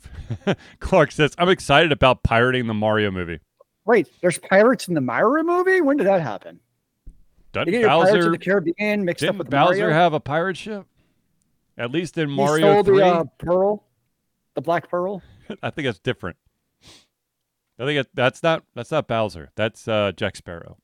Clark 0.81 1.13
says 1.13 1.35
I'm 1.37 1.51
excited 1.51 1.93
about 1.93 2.23
pirating 2.23 2.67
the 2.69 2.75
Mario 2.75 3.11
movie. 3.11 3.41
Wait, 3.85 4.09
there's 4.23 4.39
pirates 4.39 4.89
in 4.89 4.95
the 4.95 5.01
Mario 5.03 5.45
movie. 5.45 5.83
When 5.83 5.99
did 5.99 6.07
that 6.07 6.23
happen? 6.23 6.59
Doesn't 7.53 7.71
get 7.71 7.87
Pirates 7.87 8.25
of 8.27 8.33
the 8.33 8.39
Caribbean 8.39 9.05
mixed 9.05 9.25
up 9.25 9.37
with 9.37 9.51
Bowser 9.51 9.81
Mario. 9.81 9.93
have 9.95 10.15
a 10.15 10.21
pirate 10.21 10.57
ship? 10.57 10.87
At 11.77 11.91
least 11.91 12.17
in 12.17 12.31
He 12.31 12.35
Mario 12.37 12.73
stole 12.73 12.85
Three, 12.85 12.99
the 13.01 13.07
uh, 13.07 13.25
pearl, 13.39 13.85
the 14.55 14.63
black 14.63 14.89
pearl. 14.89 15.21
I 15.63 15.69
think 15.69 15.85
that's 15.87 15.99
different. 15.99 16.39
I 17.79 17.85
think 17.85 18.01
it, 18.01 18.09
that's 18.15 18.43
not 18.43 18.65
that's 18.75 18.91
not 18.91 19.07
Bowser. 19.07 19.51
That's 19.55 19.87
uh, 19.87 20.13
Jack 20.17 20.37
Sparrow. 20.37 20.79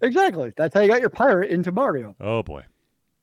Exactly. 0.00 0.52
That's 0.56 0.74
how 0.74 0.80
you 0.80 0.88
got 0.88 1.00
your 1.00 1.10
pirate 1.10 1.50
into 1.50 1.72
Mario. 1.72 2.14
Oh 2.20 2.42
boy. 2.42 2.64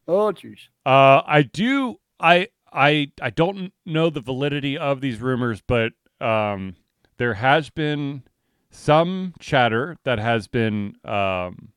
Oh, 0.07 0.32
jeez. 0.32 0.57
Uh, 0.86 1.22
I 1.26 1.43
do. 1.43 1.99
I 2.20 2.47
I 2.72 3.12
I 3.22 3.30
don't 3.30 3.74
know 3.86 4.09
the 4.09 4.22
validity 4.22 4.78
of 4.78 5.01
these 5.01 5.20
rumors, 5.20 5.62
but 5.62 5.93
um, 6.20 6.76
there 7.18 7.36
has 7.36 7.70
been 7.70 8.24
some 8.70 9.34
chatter 9.39 9.97
that 10.03 10.20
has 10.20 10.47
been 10.47 10.95
um, 11.03 11.70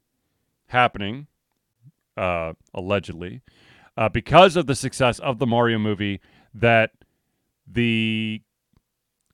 happening, 0.67 1.27
uh, 2.17 2.53
allegedly, 2.73 3.43
uh, 3.97 4.09
because 4.09 4.57
of 4.57 4.67
the 4.67 4.75
success 4.75 5.19
of 5.19 5.39
the 5.39 5.47
Mario 5.47 5.79
movie. 5.79 6.21
That 6.57 6.93
the 7.67 8.43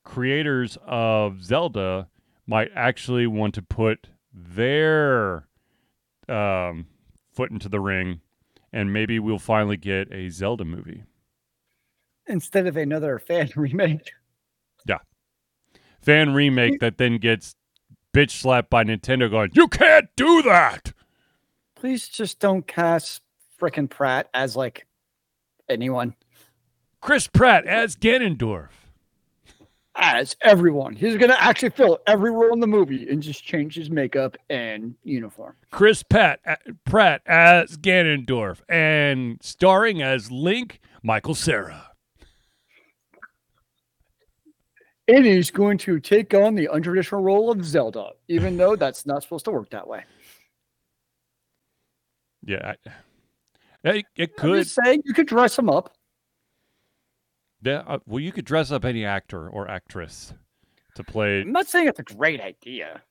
creators 0.05 0.78
of 0.86 1.44
Zelda 1.44 2.09
might 2.46 2.70
actually 2.74 3.26
want 3.26 3.55
to 3.55 3.62
put 3.62 4.09
their 4.32 5.46
um, 6.28 6.86
foot 7.32 7.50
into 7.50 7.68
the 7.68 7.80
ring 7.80 8.20
and 8.72 8.92
maybe 8.92 9.18
we'll 9.18 9.38
finally 9.38 9.76
get 9.76 10.12
a 10.12 10.28
Zelda 10.30 10.64
movie. 10.64 11.04
Instead 12.26 12.66
of 12.66 12.76
another 12.76 13.18
fan 13.26 13.50
remake. 13.56 14.12
Yeah, 14.86 14.98
fan 16.00 16.34
remake 16.34 16.80
that 16.80 16.98
then 16.98 17.18
gets 17.18 17.54
bitch 18.14 18.30
slapped 18.30 18.70
by 18.70 18.84
Nintendo 18.84 19.30
going, 19.30 19.50
You 19.54 19.68
can't 19.68 20.08
do 20.16 20.42
that. 20.42 20.92
Please 21.74 22.08
just 22.08 22.38
don't 22.38 22.66
cast 22.66 23.22
frickin' 23.60 23.88
Pratt 23.88 24.28
as 24.34 24.56
like 24.56 24.86
anyone. 25.68 26.14
Chris 27.00 27.26
Pratt 27.26 27.66
as 27.66 27.96
Ganondorf. 27.96 28.68
As 30.03 30.34
everyone. 30.40 30.96
He's 30.96 31.18
gonna 31.18 31.36
actually 31.38 31.70
fill 31.70 31.98
every 32.07 32.30
role 32.30 32.55
in 32.55 32.61
the 32.61 32.66
movie 32.66 33.07
and 33.11 33.22
just 33.22 33.44
change 33.44 33.74
his 33.74 33.90
makeup 33.90 34.36
and 34.48 34.94
uniform. 35.05 35.55
Chris 35.70 36.03
Pratt, 36.03 36.40
uh, 36.46 36.57
Pratt 36.86 37.20
as 37.26 37.76
Ganondorf 37.76 38.62
and 38.66 39.38
starring 39.42 40.01
as 40.01 40.30
Link, 40.30 40.80
Michael 41.03 41.34
Cera. 41.34 41.90
And 45.07 45.26
he's 45.26 45.51
going 45.51 45.76
to 45.78 46.01
take 46.01 46.32
on 46.32 46.55
the 46.55 46.68
untraditional 46.72 47.22
role 47.22 47.51
of 47.51 47.62
Zelda, 47.64 48.12
even 48.28 48.57
though 48.57 48.76
that's 48.76 49.05
not 49.05 49.22
supposed 49.22 49.44
to 49.46 49.51
work 49.51 49.68
that 49.70 49.86
way. 49.86 50.05
Yeah. 52.46 52.74
I, 53.84 53.88
it, 53.88 54.07
it 54.16 54.30
I'm 54.38 54.42
could. 54.42 54.66
saying 54.66 55.03
you 55.05 55.12
could 55.12 55.26
dress 55.26 55.59
him 55.59 55.68
up. 55.68 55.94
Yeah, 57.62 57.82
uh, 57.86 57.98
well, 58.06 58.20
you 58.20 58.32
could 58.32 58.44
dress 58.44 58.70
up 58.70 58.84
any 58.84 59.04
actor 59.04 59.48
or 59.48 59.70
actress 59.70 60.32
to 60.94 61.04
play 61.04 61.42
I'm 61.42 61.52
not 61.52 61.68
saying 61.68 61.88
it's 61.88 62.00
a 62.00 62.02
great 62.02 62.40
idea. 62.40 63.02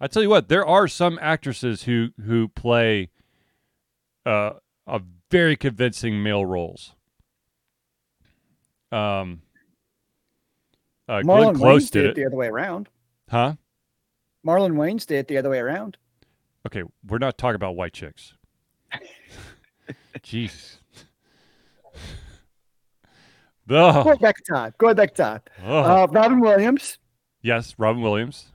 I 0.00 0.06
tell 0.06 0.22
you 0.22 0.30
what, 0.30 0.48
there 0.48 0.66
are 0.66 0.88
some 0.88 1.18
actresses 1.20 1.84
who 1.84 2.08
who 2.24 2.48
play 2.48 3.10
uh, 4.26 4.52
a 4.86 5.00
very 5.30 5.56
convincing 5.56 6.22
male 6.22 6.44
roles. 6.44 6.94
Um, 8.92 9.42
uh, 11.08 11.22
Glenn 11.22 11.54
Marlon 11.54 11.56
Close 11.56 11.84
Wayans 11.84 11.90
did 11.90 12.00
did 12.00 12.04
it 12.04 12.10
it, 12.10 12.14
the 12.16 12.26
other 12.26 12.36
way 12.36 12.48
around. 12.48 12.88
huh? 13.28 13.54
Marlon 14.46 14.72
Wayans 14.72 15.06
did 15.06 15.18
it 15.18 15.28
the 15.28 15.36
other 15.38 15.50
way 15.50 15.58
around. 15.58 15.96
Okay, 16.66 16.82
we're 17.06 17.18
not 17.18 17.38
talking 17.38 17.56
about 17.56 17.76
white 17.76 17.92
chicks. 17.92 18.34
Jeez. 20.18 20.79
Oh, 23.70 24.02
Go 24.04 24.16
back 24.16 24.36
to 24.36 24.52
time. 24.52 24.74
Go 24.78 24.92
back 24.94 25.10
to 25.14 25.22
time. 25.22 25.40
oh. 25.64 25.78
Uh, 25.78 26.06
Robin 26.10 26.40
Williams. 26.40 26.98
Yes, 27.42 27.74
Robin 27.78 28.02
Williams. 28.02 28.46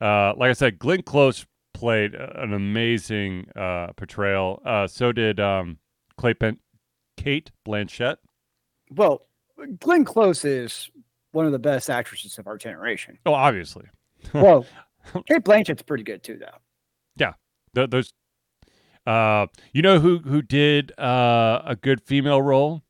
Uh, 0.00 0.32
like 0.36 0.50
I 0.50 0.52
said, 0.52 0.78
Glenn 0.78 1.02
Close 1.02 1.44
played 1.74 2.14
an 2.14 2.52
amazing 2.52 3.46
uh, 3.56 3.88
portrayal. 3.96 4.62
Uh, 4.64 4.86
so 4.86 5.10
did 5.12 5.40
um, 5.40 5.78
Clay 6.16 6.34
Pen- 6.34 6.60
Cate 7.16 7.50
Blanchett. 7.66 8.16
Well, 8.92 9.26
Glenn 9.80 10.04
Close 10.04 10.44
is 10.44 10.88
one 11.32 11.46
of 11.46 11.52
the 11.52 11.58
best 11.58 11.90
actresses 11.90 12.38
of 12.38 12.46
our 12.46 12.56
generation. 12.56 13.18
Oh, 13.26 13.34
obviously, 13.34 13.86
Well, 14.32 14.64
Cate 15.26 15.44
Blanchett's 15.44 15.82
pretty 15.82 16.04
good 16.04 16.22
too, 16.22 16.38
though. 16.38 17.34
Th- 17.74 17.90
those. 17.90 18.12
Uh, 19.06 19.46
you 19.72 19.82
know 19.82 19.98
who 20.00 20.18
who 20.20 20.40
did 20.42 20.98
uh, 20.98 21.60
a 21.66 21.76
good 21.76 22.00
female 22.00 22.40
role 22.40 22.82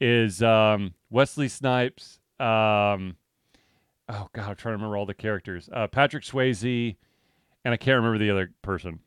is 0.00 0.42
um, 0.42 0.94
Wesley 1.10 1.48
Snipes. 1.48 2.20
Um, 2.40 3.16
oh 4.08 4.28
God, 4.32 4.50
I'm 4.50 4.56
trying 4.56 4.56
to 4.56 4.76
remember 4.76 4.96
all 4.96 5.06
the 5.06 5.14
characters. 5.14 5.68
Uh, 5.72 5.86
Patrick 5.88 6.24
Swayze, 6.24 6.96
and 7.64 7.74
I 7.74 7.76
can't 7.76 7.96
remember 7.96 8.18
the 8.18 8.30
other 8.30 8.52
person. 8.62 9.00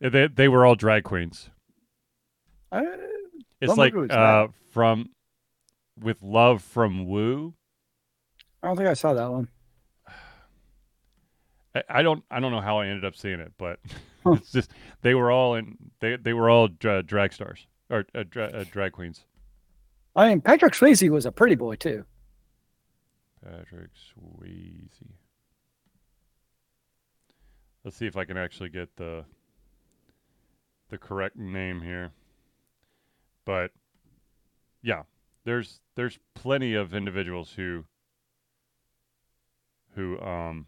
They 0.00 0.28
they 0.28 0.48
were 0.48 0.64
all 0.66 0.74
drag 0.74 1.04
queens. 1.04 1.50
Uh, 2.72 2.82
It's 3.60 3.76
like 3.76 3.94
uh, 4.10 4.48
from 4.72 5.10
with 5.98 6.22
love 6.22 6.62
from 6.62 7.06
Woo. 7.06 7.54
I 8.62 8.68
don't 8.68 8.76
think 8.76 8.88
I 8.88 8.94
saw 8.94 9.14
that 9.14 9.30
one. 9.30 9.48
I, 11.74 11.82
I 11.88 12.02
don't 12.02 12.24
I 12.30 12.40
don't 12.40 12.52
know 12.52 12.60
how 12.60 12.78
I 12.78 12.86
ended 12.88 13.04
up 13.04 13.16
seeing 13.16 13.40
it, 13.40 13.52
but 13.58 13.80
Huh. 14.24 14.32
it's 14.38 14.50
just 14.52 14.70
they 15.02 15.14
were 15.14 15.30
all 15.30 15.54
in 15.54 15.76
they 16.00 16.16
they 16.16 16.32
were 16.32 16.50
all 16.50 16.68
dra- 16.68 17.02
drag 17.02 17.32
stars 17.32 17.66
or 17.90 18.06
uh, 18.14 18.24
dra- 18.28 18.50
uh, 18.52 18.64
drag 18.70 18.92
queens. 18.92 19.24
I 20.14 20.28
mean, 20.28 20.40
Patrick 20.40 20.72
Swayze 20.72 21.08
was 21.10 21.26
a 21.26 21.32
pretty 21.32 21.54
boy 21.54 21.76
too. 21.76 22.04
Patrick 23.44 23.90
Swayze. 23.94 25.02
Let's 27.84 27.96
see 27.96 28.06
if 28.06 28.16
I 28.16 28.24
can 28.24 28.36
actually 28.36 28.70
get 28.70 28.96
the 28.96 29.24
the 30.88 30.98
correct 30.98 31.36
name 31.36 31.80
here. 31.82 32.12
But 33.44 33.70
yeah, 34.82 35.02
there's 35.44 35.80
there's 35.94 36.18
plenty 36.34 36.74
of 36.74 36.94
individuals 36.94 37.52
who 37.56 37.84
who 39.94 40.18
um 40.20 40.66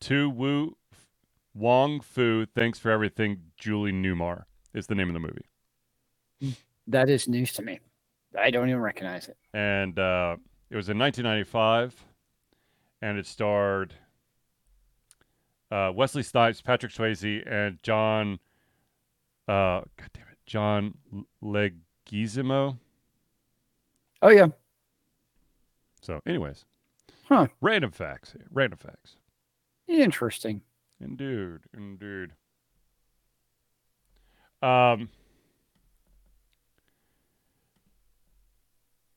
Tu 0.00 0.30
Wu 0.30 0.76
Wong 1.54 2.00
Foo, 2.00 2.46
thanks 2.46 2.78
for 2.78 2.90
everything, 2.90 3.42
Julie 3.58 3.92
Newmar 3.92 4.44
is 4.72 4.86
the 4.86 4.94
name 4.94 5.08
of 5.08 5.14
the 5.14 5.20
movie. 5.20 5.49
That 6.90 7.08
is 7.08 7.28
news 7.28 7.52
to 7.54 7.62
me. 7.62 7.78
I 8.38 8.50
don't 8.50 8.68
even 8.68 8.80
recognize 8.80 9.28
it. 9.28 9.36
and 9.54 9.98
uh, 9.98 10.36
it 10.70 10.76
was 10.76 10.88
in 10.88 10.98
1995, 10.98 12.04
and 13.02 13.18
it 13.18 13.26
starred 13.26 13.94
uh, 15.70 15.92
Wesley 15.94 16.22
Snipes, 16.22 16.60
Patrick 16.60 16.92
Swayze, 16.92 17.42
and 17.50 17.78
John. 17.82 18.38
Uh, 19.48 19.82
God 19.96 20.10
damn 20.12 20.28
it, 20.30 20.38
John 20.46 20.94
Leguizamo. 21.42 22.76
Oh 24.22 24.28
yeah, 24.28 24.48
So, 26.02 26.20
anyways, 26.26 26.64
Huh. 27.28 27.46
Random 27.60 27.90
facts. 27.92 28.34
Random 28.52 28.78
facts. 28.78 29.14
interesting. 29.88 30.62
Indeed, 31.00 31.60
indeed. 31.76 32.32
Um, 34.62 35.08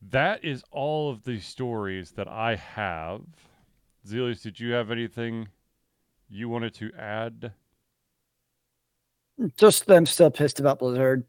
that 0.09 0.43
is 0.43 0.63
all 0.71 1.09
of 1.09 1.23
the 1.23 1.39
stories 1.39 2.11
that 2.11 2.27
I 2.27 2.55
have 2.55 3.21
Zealeus, 4.05 4.41
did 4.41 4.59
you 4.59 4.73
have 4.73 4.91
anything 4.91 5.47
you 6.29 6.49
wanted 6.49 6.73
to 6.75 6.91
add? 6.97 7.53
Just 9.57 9.85
them 9.85 10.05
still 10.05 10.29
pissed 10.29 10.59
about 10.59 10.79
Blizzard 10.79 11.25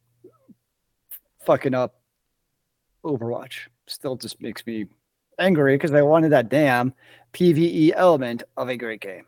fucking 1.44 1.74
up 1.74 2.00
Overwatch. 3.04 3.68
Still 3.86 4.16
just 4.16 4.40
makes 4.40 4.66
me 4.66 4.86
angry 5.38 5.76
because 5.76 5.92
I 5.92 6.02
wanted 6.02 6.30
that 6.30 6.48
damn 6.48 6.92
PVE 7.32 7.92
element 7.94 8.42
of 8.56 8.68
a 8.68 8.76
great 8.76 9.00
game. 9.00 9.26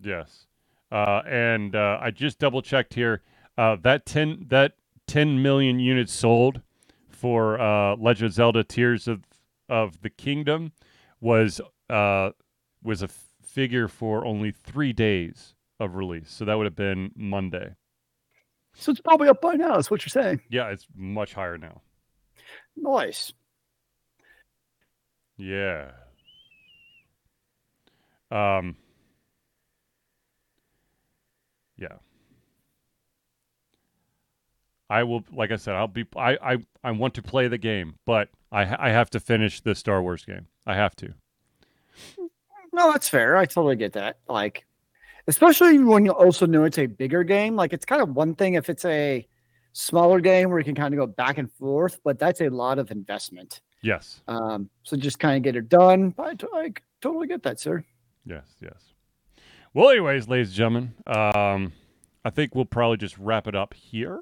Yes. 0.00 0.46
Uh, 0.92 1.22
and 1.26 1.74
uh, 1.74 1.98
I 2.00 2.10
just 2.10 2.38
double 2.38 2.62
checked 2.62 2.94
here. 2.94 3.22
Uh, 3.58 3.76
that 3.82 4.06
ten 4.06 4.44
that 4.48 4.74
ten 5.06 5.42
million 5.42 5.80
units 5.80 6.12
sold 6.12 6.60
for 7.16 7.60
uh, 7.60 7.96
Legend 7.96 8.26
of 8.26 8.32
Zelda: 8.32 8.62
Tears 8.64 9.08
of 9.08 9.24
of 9.68 10.00
the 10.02 10.10
Kingdom 10.10 10.72
was 11.20 11.60
uh, 11.90 12.30
was 12.82 13.02
a 13.02 13.06
f- 13.06 13.28
figure 13.42 13.88
for 13.88 14.24
only 14.24 14.52
three 14.52 14.92
days 14.92 15.54
of 15.80 15.94
release. 15.96 16.30
So 16.30 16.44
that 16.44 16.54
would 16.54 16.66
have 16.66 16.76
been 16.76 17.10
Monday. 17.16 17.74
So 18.74 18.92
it's 18.92 19.00
probably 19.00 19.28
up 19.28 19.40
by 19.40 19.54
now. 19.54 19.74
That's 19.74 19.90
what 19.90 20.02
you're 20.04 20.22
saying. 20.22 20.42
Yeah, 20.50 20.68
it's 20.68 20.86
much 20.94 21.32
higher 21.32 21.56
now. 21.56 21.80
Nice. 22.76 23.32
Yeah. 25.38 25.92
Um. 28.30 28.76
Yeah. 31.78 31.96
I 34.88 35.02
will, 35.02 35.24
like 35.32 35.50
I 35.50 35.56
said, 35.56 35.74
I'll 35.74 35.88
be. 35.88 36.06
I 36.16 36.36
I, 36.42 36.56
I 36.84 36.90
want 36.92 37.14
to 37.14 37.22
play 37.22 37.48
the 37.48 37.58
game, 37.58 37.96
but 38.04 38.28
I 38.52 38.88
I 38.88 38.90
have 38.90 39.10
to 39.10 39.20
finish 39.20 39.60
the 39.60 39.74
Star 39.74 40.02
Wars 40.02 40.24
game. 40.24 40.46
I 40.66 40.74
have 40.74 40.94
to. 40.96 41.14
No, 42.72 42.92
that's 42.92 43.08
fair. 43.08 43.36
I 43.36 43.46
totally 43.46 43.76
get 43.76 43.94
that. 43.94 44.18
Like, 44.28 44.66
especially 45.26 45.78
when 45.78 46.04
you 46.04 46.12
also 46.12 46.46
know 46.46 46.64
it's 46.64 46.78
a 46.78 46.86
bigger 46.86 47.24
game. 47.24 47.56
Like, 47.56 47.72
it's 47.72 47.86
kind 47.86 48.02
of 48.02 48.14
one 48.14 48.34
thing 48.34 48.54
if 48.54 48.68
it's 48.68 48.84
a 48.84 49.26
smaller 49.72 50.20
game 50.20 50.50
where 50.50 50.58
you 50.58 50.64
can 50.64 50.74
kind 50.74 50.92
of 50.92 50.98
go 50.98 51.06
back 51.06 51.38
and 51.38 51.50
forth, 51.52 51.98
but 52.04 52.18
that's 52.18 52.40
a 52.40 52.48
lot 52.48 52.78
of 52.78 52.90
investment. 52.90 53.60
Yes. 53.82 54.20
Um, 54.28 54.68
so 54.82 54.96
just 54.96 55.18
kind 55.18 55.36
of 55.36 55.42
get 55.42 55.56
it 55.56 55.68
done. 55.68 56.14
I, 56.18 56.34
t- 56.34 56.46
I 56.52 56.72
totally 57.00 57.26
get 57.26 57.42
that, 57.44 57.60
sir. 57.60 57.84
Yes. 58.24 58.44
Yes. 58.60 58.92
Well, 59.72 59.90
anyways, 59.90 60.28
ladies 60.28 60.48
and 60.48 60.56
gentlemen, 60.56 60.94
um, 61.06 61.72
I 62.24 62.30
think 62.30 62.54
we'll 62.54 62.64
probably 62.64 62.96
just 62.96 63.16
wrap 63.18 63.46
it 63.46 63.54
up 63.54 63.74
here. 63.74 64.20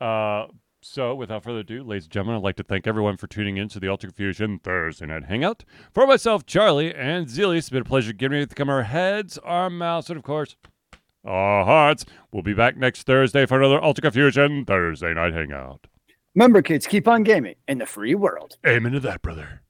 Uh, 0.00 0.46
so, 0.80 1.14
without 1.14 1.42
further 1.42 1.60
ado, 1.60 1.82
ladies 1.82 2.04
and 2.04 2.12
gentlemen, 2.12 2.36
I'd 2.36 2.44
like 2.44 2.56
to 2.56 2.62
thank 2.62 2.86
everyone 2.86 3.16
for 3.16 3.26
tuning 3.26 3.56
in 3.56 3.68
to 3.70 3.80
the 3.80 3.88
Altered 3.88 4.08
Confusion 4.08 4.60
Thursday 4.62 5.06
Night 5.06 5.24
Hangout. 5.24 5.64
For 5.92 6.06
myself, 6.06 6.46
Charlie, 6.46 6.94
and 6.94 7.28
Zealeus, 7.28 7.64
it's 7.64 7.70
been 7.70 7.82
a 7.82 7.84
pleasure 7.84 8.12
giving 8.12 8.38
you 8.38 8.46
to 8.46 8.54
come 8.54 8.70
our 8.70 8.84
heads, 8.84 9.38
our 9.38 9.70
mouths, 9.70 10.08
and 10.08 10.16
of 10.16 10.22
course, 10.22 10.56
our 11.24 11.64
hearts. 11.64 12.04
We'll 12.32 12.44
be 12.44 12.54
back 12.54 12.76
next 12.76 13.02
Thursday 13.04 13.44
for 13.44 13.58
another 13.58 13.80
Altered 13.80 14.02
Confusion 14.02 14.64
Thursday 14.64 15.14
Night 15.14 15.34
Hangout. 15.34 15.88
Remember, 16.34 16.62
kids, 16.62 16.86
keep 16.86 17.08
on 17.08 17.24
gaming 17.24 17.56
in 17.66 17.78
the 17.78 17.86
free 17.86 18.14
world. 18.14 18.56
Amen 18.64 18.92
to 18.92 19.00
that, 19.00 19.22
brother. 19.22 19.62